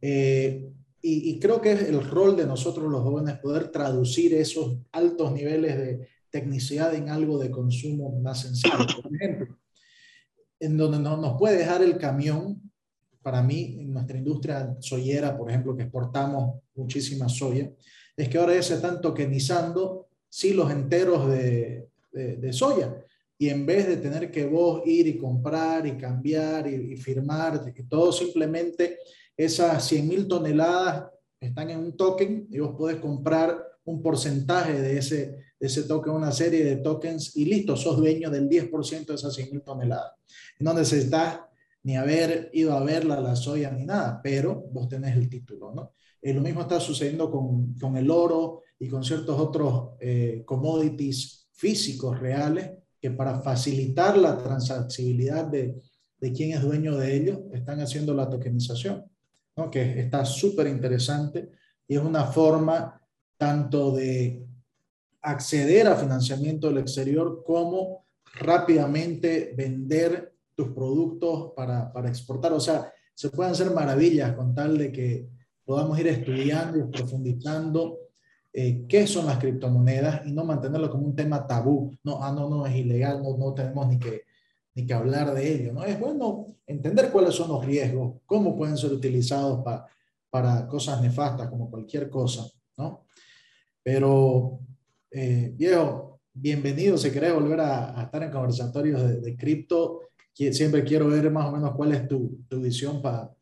Eh, 0.00 0.70
y, 1.06 1.38
creo 1.38 1.60
que 1.60 1.72
es 1.72 1.82
el 1.82 2.02
rol 2.02 2.34
de 2.34 2.46
nosotros 2.46 2.90
los 2.90 3.02
jóvenes 3.02 3.38
poder 3.38 3.68
traducir 3.68 4.32
esos 4.32 4.78
altos 4.90 5.32
niveles 5.32 5.76
de 5.76 6.08
tecnicidad 6.30 6.94
en 6.94 7.10
algo 7.10 7.36
de 7.36 7.50
consumo 7.50 8.18
más 8.20 8.40
sencillo. 8.40 8.78
Por 9.02 9.14
ejemplo, 9.20 9.58
en 10.58 10.76
donde 10.78 10.98
no, 10.98 11.18
nos 11.18 11.38
puede 11.38 11.58
dejar 11.58 11.82
el 11.82 11.98
camión, 11.98 12.70
para 13.20 13.42
mí, 13.42 13.76
en 13.80 13.92
nuestra 13.92 14.16
industria 14.16 14.76
soyera, 14.80 15.36
por 15.36 15.50
ejemplo, 15.50 15.76
que 15.76 15.82
exportamos 15.82 16.62
muchísima 16.74 17.28
soya, 17.28 17.70
es 18.16 18.28
que 18.28 18.38
ahora 18.38 18.54
ya 18.54 18.62
se 18.62 18.74
están 18.74 19.02
tokenizando 19.02 20.08
silos 20.30 20.70
enteros 20.70 21.28
de, 21.28 21.86
de, 22.14 22.52
soya. 22.52 22.94
Y 23.36 23.48
en 23.48 23.66
vez 23.66 23.88
de 23.88 23.96
tener 23.96 24.30
que 24.30 24.46
vos 24.46 24.82
ir 24.86 25.06
y 25.06 25.18
comprar 25.18 25.86
y 25.86 25.96
cambiar 25.96 26.66
y, 26.68 26.96
firmar, 26.96 27.62
todo 27.88 28.12
simplemente 28.12 28.98
esas 29.36 29.84
100 29.86 30.08
mil 30.08 30.28
toneladas 30.28 31.10
están 31.40 31.70
en 31.70 31.78
un 31.78 31.96
token 31.96 32.46
y 32.50 32.58
vos 32.60 32.74
podés 32.76 32.96
comprar 32.98 33.62
un 33.84 34.00
porcentaje 34.00 34.80
de 34.80 34.98
ese, 34.98 35.26
de 35.58 35.66
ese 35.66 35.82
token, 35.82 36.14
una 36.14 36.32
serie 36.32 36.64
de 36.64 36.76
tokens 36.76 37.36
y 37.36 37.44
listo, 37.44 37.76
sos 37.76 37.98
dueño 37.98 38.30
del 38.30 38.48
10% 38.48 39.06
de 39.06 39.14
esas 39.14 39.34
100 39.34 39.50
mil 39.50 39.62
toneladas. 39.62 40.12
No 40.60 40.72
necesitas 40.72 41.40
ni 41.82 41.96
haber 41.96 42.50
ido 42.54 42.72
a 42.72 42.82
verla 42.82 43.20
la 43.20 43.36
soya 43.36 43.70
ni 43.70 43.84
nada, 43.84 44.20
pero 44.22 44.64
vos 44.72 44.88
tenés 44.88 45.16
el 45.16 45.28
título, 45.28 45.72
¿no? 45.74 45.92
Eh, 46.22 46.32
lo 46.32 46.40
mismo 46.40 46.62
está 46.62 46.80
sucediendo 46.80 47.30
con, 47.30 47.74
con, 47.74 47.98
el 47.98 48.10
oro 48.10 48.62
y 48.78 48.88
con 48.88 49.04
ciertos 49.04 49.38
otros 49.38 49.90
eh, 50.00 50.42
commodities 50.46 51.43
físicos 51.54 52.18
reales 52.18 52.70
que 53.00 53.10
para 53.10 53.40
facilitar 53.40 54.16
la 54.16 54.36
transaccionalidad 54.36 55.46
de, 55.46 55.80
de 56.18 56.32
quién 56.32 56.52
es 56.52 56.62
dueño 56.62 56.96
de 56.96 57.16
ellos, 57.16 57.38
están 57.52 57.80
haciendo 57.80 58.14
la 58.14 58.28
tokenización, 58.28 59.04
¿no? 59.56 59.70
que 59.70 60.00
está 60.00 60.24
súper 60.24 60.66
interesante 60.66 61.50
y 61.86 61.96
es 61.96 62.02
una 62.02 62.24
forma 62.24 63.00
tanto 63.36 63.92
de 63.92 64.46
acceder 65.22 65.86
a 65.86 65.96
financiamiento 65.96 66.68
del 66.68 66.78
exterior 66.78 67.42
como 67.44 68.06
rápidamente 68.34 69.54
vender 69.56 70.34
tus 70.54 70.68
productos 70.68 71.52
para, 71.54 71.92
para 71.92 72.08
exportar. 72.08 72.52
O 72.52 72.60
sea, 72.60 72.92
se 73.14 73.30
pueden 73.30 73.52
hacer 73.52 73.70
maravillas 73.70 74.34
con 74.34 74.54
tal 74.54 74.78
de 74.78 74.92
que 74.92 75.28
podamos 75.64 75.98
ir 75.98 76.08
estudiando 76.08 76.78
y 76.78 76.84
profundizando 76.84 77.98
eh, 78.56 78.86
qué 78.88 79.06
son 79.06 79.26
las 79.26 79.38
criptomonedas 79.38 80.26
y 80.26 80.32
no 80.32 80.44
mantenerlo 80.44 80.90
como 80.90 81.04
un 81.06 81.16
tema 81.16 81.46
tabú. 81.46 81.94
No, 82.04 82.22
ah, 82.22 82.32
no, 82.32 82.48
no, 82.48 82.66
es 82.66 82.74
ilegal, 82.76 83.22
no, 83.22 83.36
no 83.36 83.52
tenemos 83.52 83.86
ni 83.88 83.98
que, 83.98 84.22
ni 84.74 84.86
que 84.86 84.94
hablar 84.94 85.34
de 85.34 85.54
ello. 85.54 85.72
¿no? 85.72 85.84
Es 85.84 85.98
bueno 85.98 86.46
entender 86.66 87.10
cuáles 87.10 87.34
son 87.34 87.48
los 87.48 87.64
riesgos, 87.64 88.20
cómo 88.24 88.56
pueden 88.56 88.76
ser 88.76 88.92
utilizados 88.92 89.62
para 89.62 89.86
para 90.30 90.66
cosas 90.66 91.00
nefastas, 91.00 91.48
como 91.48 91.70
cualquier 91.70 92.10
cosa. 92.10 92.44
¿no? 92.76 93.06
Pero, 93.84 94.58
eh, 95.08 95.52
viejo, 95.54 96.22
bienvenido. 96.32 96.98
Si 96.98 97.12
querés 97.12 97.32
volver 97.32 97.60
a, 97.60 98.02
estar 98.02 98.20
en 98.20 98.32
conversatorios 98.32 99.00
de, 99.00 99.20
de 99.20 99.36
cripto, 99.36 100.00
siempre 100.34 100.82
quiero 100.82 101.06
ver 101.06 101.30
más 101.30 101.46
o 101.46 101.52
menos 101.52 101.76
cuál 101.76 101.92
es 101.92 102.08
tu, 102.08 102.40
tu 102.48 102.60
visión 102.60 103.00
para 103.00 103.32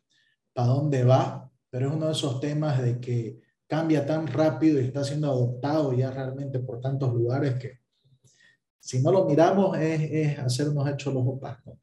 para 0.52 0.68
dónde 0.68 1.04
va, 1.04 1.50
pero 1.70 1.88
es 1.88 1.94
uno 1.94 2.06
de 2.06 2.12
esos 2.12 2.40
temas 2.40 2.82
de 2.82 3.00
que 3.00 3.40
cambia 3.72 4.04
tan 4.04 4.26
rápido 4.26 4.78
y 4.78 4.84
está 4.84 5.02
siendo 5.02 5.28
adoptado 5.28 5.94
ya 5.94 6.10
realmente 6.10 6.58
por 6.58 6.78
tantos 6.78 7.14
lugares 7.14 7.54
que 7.54 7.78
si 8.78 9.00
no 9.00 9.10
lo 9.10 9.24
miramos 9.24 9.78
es, 9.78 10.02
es 10.12 10.38
hacernos 10.38 10.86
hechos 10.90 11.14
los 11.14 11.22
opacos. 11.26 11.78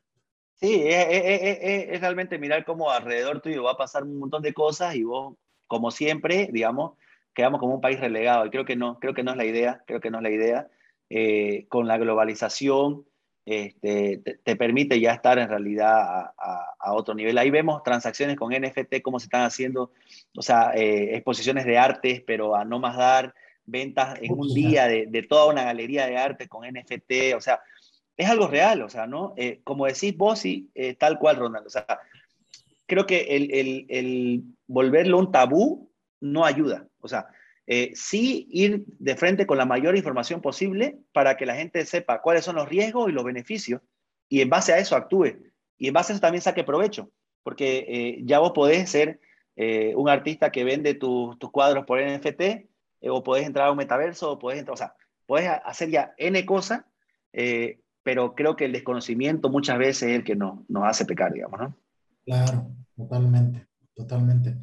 Sí, 0.54 0.84
es, 0.86 2.00
realmente 2.00 2.38
mirar 2.38 2.64
cómo 2.64 2.92
alrededor 2.92 3.42
tuyo 3.42 3.64
va 3.64 3.72
a 3.72 3.78
pasar 3.78 4.04
un 4.04 4.20
montón 4.20 4.44
de 4.44 4.54
cosas 4.54 4.94
y 4.94 5.04
vos, 5.04 5.36
como 5.66 5.90
siempre, 5.90 6.52
digamos, 6.54 6.92
quedamos 7.34 7.60
como 7.60 7.74
un 7.74 7.82
país 7.82 8.00
relegado. 8.00 8.46
Y 8.46 8.52
creo 8.52 8.66
que 8.66 8.76
no, 8.76 9.00
creo 9.00 9.16
que 9.16 9.24
no 9.24 9.32
es 9.32 9.38
la 9.38 9.46
idea, 9.46 9.84
creo 9.88 10.00
que 10.00 10.12
no 10.12 10.18
es 10.18 10.24
la 10.24 10.30
idea. 10.30 10.68
Eh, 11.10 11.66
con 11.70 11.88
la 11.88 11.98
globalización, 11.98 13.08
este, 13.50 14.18
te, 14.44 14.56
permite 14.56 15.00
ya 15.00 15.14
estar 15.14 15.40
en 15.40 15.50
realidad 15.50 16.32
a, 16.38 16.94
otro 16.94 17.16
nivel. 17.16 17.38
Ahí 17.38 17.50
vemos 17.50 17.82
transacciones 17.82 18.36
con 18.36 18.54
NFT, 18.54 19.02
cómo 19.02 19.20
se 19.20 19.26
están 19.26 19.42
haciendo, 19.42 19.92
o 20.36 20.42
sea, 20.42 20.72
eh, 20.76 21.16
exposiciones 21.16 21.66
de 21.66 21.78
artes, 21.78 22.22
pero 22.26 22.56
a 22.56 22.64
no 22.64 22.80
más 22.80 22.96
dar 22.96 23.34
ventas 23.66 24.20
en 24.22 24.34
un 24.34 24.54
día 24.54 24.88
de, 24.88 25.26
toda 25.28 25.52
una 25.52 25.64
galería 25.64 26.06
de 26.06 26.18
arte 26.18 26.48
con 26.48 26.68
NFT, 26.68 27.36
o 27.36 27.42
sea, 27.42 27.60
es 28.16 28.30
algo 28.30 28.48
real, 28.48 28.84
o 28.84 28.90
sea, 28.90 29.08
¿no? 29.08 29.34
Eh, 29.36 29.62
como 29.64 29.88
decís 29.88 30.16
vos, 30.16 30.46
y 30.46 30.70
eh, 30.76 30.94
tal 30.94 31.18
cual, 31.18 31.38
Ronald, 31.38 31.66
o 31.66 31.70
sea, 31.70 31.86
creo 32.86 33.06
que 33.08 33.36
el, 33.36 33.52
el, 33.54 33.86
el 33.90 34.44
volverlo 34.68 35.18
un 35.18 35.32
tabú 35.32 35.92
no 36.20 36.46
ayuda, 36.46 36.88
o 37.00 37.08
sea, 37.08 37.28
eh, 37.72 37.92
sí 37.94 38.48
ir 38.50 38.84
de 38.98 39.16
frente 39.16 39.46
con 39.46 39.60
la 39.60 39.66
mayor 39.66 39.96
información 39.96 40.42
posible 40.42 40.98
para 41.14 41.38
que 41.38 41.46
la 41.46 41.54
gente 41.54 41.86
sepa 41.86 42.20
cuáles 42.20 42.44
son 42.44 42.56
los 42.56 42.68
riesgos 42.68 43.08
y 43.08 43.12
los 43.12 43.24
beneficios 43.24 43.80
y 44.28 44.42
en 44.42 44.50
base 44.50 44.74
a 44.74 44.80
eso 44.80 44.96
actúe. 44.96 45.38
Y 45.78 45.88
en 45.88 45.94
base 45.94 46.12
a 46.12 46.14
eso 46.16 46.22
también 46.22 46.42
saque 46.42 46.64
provecho, 46.64 47.12
porque 47.44 47.86
eh, 47.88 48.22
ya 48.24 48.40
vos 48.40 48.54
podés 48.54 48.90
ser 48.90 49.20
eh, 49.56 49.94
un 49.96 50.10
artista 50.10 50.52
que 50.52 50.64
vende 50.64 50.96
tus 50.96 51.38
cuadros 51.52 51.86
por 51.86 52.02
NFT, 52.02 52.42
o 53.04 53.22
podés 53.22 53.46
entrar 53.46 53.68
a 53.68 53.72
un 53.72 53.78
metaverso, 53.78 54.32
o 54.32 54.40
podés 54.40 54.58
entrar, 54.58 54.74
o 54.74 54.78
sea, 54.78 54.96
podés 55.28 55.48
hacer 55.64 55.92
ya 55.92 56.16
N 56.18 56.44
cosas, 56.48 56.82
pero 58.02 58.34
creo 58.34 58.56
que 58.56 58.66
el 58.66 58.72
desconocimiento 58.72 59.48
muchas 59.48 59.78
veces 59.78 60.10
es 60.10 60.16
el 60.16 60.24
que 60.24 60.36
nos, 60.36 60.68
nos 60.70 60.86
hace 60.86 61.06
pecar, 61.06 61.32
digamos, 61.32 61.60
¿no? 61.60 61.78
Claro, 62.26 62.72
totalmente, 62.96 63.68
totalmente. 63.94 64.56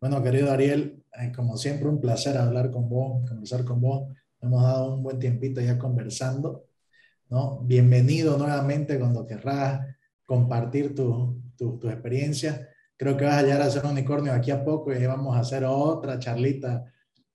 Bueno, 0.00 0.22
querido 0.22 0.52
Ariel, 0.52 1.02
eh, 1.20 1.32
como 1.34 1.56
siempre, 1.56 1.88
un 1.88 2.00
placer 2.00 2.36
hablar 2.36 2.70
con 2.70 2.88
vos, 2.88 3.28
conversar 3.28 3.64
con 3.64 3.80
vos. 3.80 4.14
Hemos 4.40 4.62
dado 4.62 4.94
un 4.94 5.02
buen 5.02 5.18
tiempito 5.18 5.60
ya 5.60 5.76
conversando, 5.76 6.66
¿no? 7.28 7.60
Bienvenido 7.64 8.38
nuevamente 8.38 8.96
cuando 8.98 9.26
querrás 9.26 9.84
compartir 10.24 10.94
tu, 10.94 11.42
tu, 11.56 11.80
tu 11.80 11.88
experiencia. 11.88 12.68
Creo 12.96 13.16
que 13.16 13.24
vas 13.24 13.38
a 13.38 13.42
llegar 13.42 13.62
a 13.62 13.70
ser 13.70 13.84
un 13.86 13.92
unicornio 13.92 14.32
aquí 14.32 14.52
a 14.52 14.64
poco 14.64 14.92
y 14.92 15.04
vamos 15.04 15.36
a 15.36 15.40
hacer 15.40 15.64
otra 15.64 16.20
charlita 16.20 16.84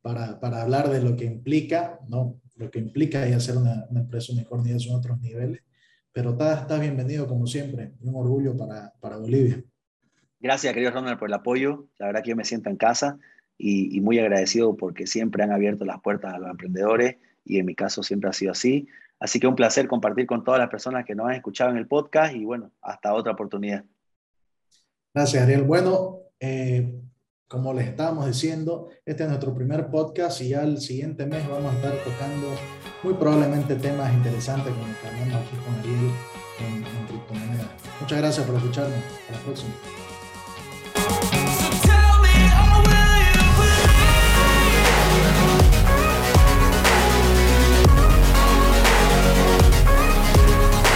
para, 0.02 0.40
para 0.40 0.62
hablar 0.62 0.90
de 0.90 1.02
lo 1.02 1.18
que 1.18 1.26
implica, 1.26 2.00
¿no? 2.08 2.40
Lo 2.56 2.72
que 2.72 2.80
implica 2.80 3.28
y 3.28 3.34
hacer 3.34 3.58
una, 3.58 3.88
una 3.90 4.02
empresa 4.02 4.32
unicornio 4.32 4.78
en 4.78 4.96
otros 4.96 5.20
niveles. 5.20 5.62
Pero 6.14 6.32
estás, 6.32 6.62
estás 6.62 6.80
bienvenido 6.80 7.28
como 7.28 7.46
siempre. 7.46 7.94
Un 8.02 8.16
orgullo 8.16 8.56
para, 8.56 8.94
para 9.02 9.18
Bolivia. 9.18 9.62
Gracias, 10.44 10.74
querido 10.74 10.92
Ronald, 10.92 11.18
por 11.18 11.30
el 11.30 11.34
apoyo. 11.36 11.88
La 11.98 12.08
verdad 12.08 12.22
que 12.22 12.32
yo 12.32 12.36
me 12.36 12.44
siento 12.44 12.70
en 12.70 12.76
casa 12.76 13.18
y, 13.58 14.02
muy 14.02 14.20
agradecido 14.20 14.76
porque 14.76 15.08
siempre 15.08 15.42
han 15.42 15.54
abierto 15.54 15.86
las 15.86 16.02
puertas 16.02 16.34
a 16.34 16.38
los 16.38 16.50
emprendedores 16.50 17.16
y 17.46 17.60
en 17.60 17.66
mi 17.66 17.76
caso 17.76 18.04
siempre 18.04 18.30
ha 18.30 18.34
sido 18.34 18.52
así. 18.52 18.90
Así 19.22 19.40
que 19.40 19.48
un 19.48 19.56
placer 19.56 19.88
compartir 19.88 20.26
con 20.26 20.44
todas 20.44 20.60
las 20.60 20.70
personas 20.70 21.06
que 21.06 21.16
nos 21.16 21.28
han 21.28 21.36
escuchado 21.36 21.72
en 21.72 21.78
el 21.78 21.88
podcast 21.88 22.36
y 22.36 22.44
bueno, 22.44 22.72
hasta 22.82 23.14
otra 23.14 23.32
oportunidad. 23.32 23.86
Gracias, 25.14 25.44
Ariel. 25.44 25.64
Bueno, 25.64 26.24
eh, 26.42 26.94
como 27.48 27.74
les 27.74 27.88
estábamos 27.88 28.26
diciendo, 28.26 28.90
este 29.06 29.24
es 29.24 29.30
nuestro 29.30 29.56
primer 29.56 29.88
podcast 29.88 30.42
y 30.42 30.50
ya 30.50 30.64
el 30.64 30.80
siguiente 30.80 31.26
mes 31.26 31.48
vamos 31.48 31.74
a 31.74 31.78
estar 31.78 31.94
tocando 32.04 32.54
muy 33.02 33.14
probablemente 33.14 33.76
temas 33.76 34.14
interesantes 34.14 34.74
como 34.74 34.94
que 35.02 35.08
hablamos 35.08 35.36
aquí 35.36 35.56
con 35.64 35.74
Ariel 35.76 36.12
en, 36.60 36.76
en 36.84 37.08
criptomonedas. 37.08 37.70
Muchas 38.02 38.18
gracias 38.18 38.46
por 38.46 38.58
escucharnos. 38.58 38.98
Hasta 38.98 39.32
la 39.32 39.40
próxima. 39.40 39.74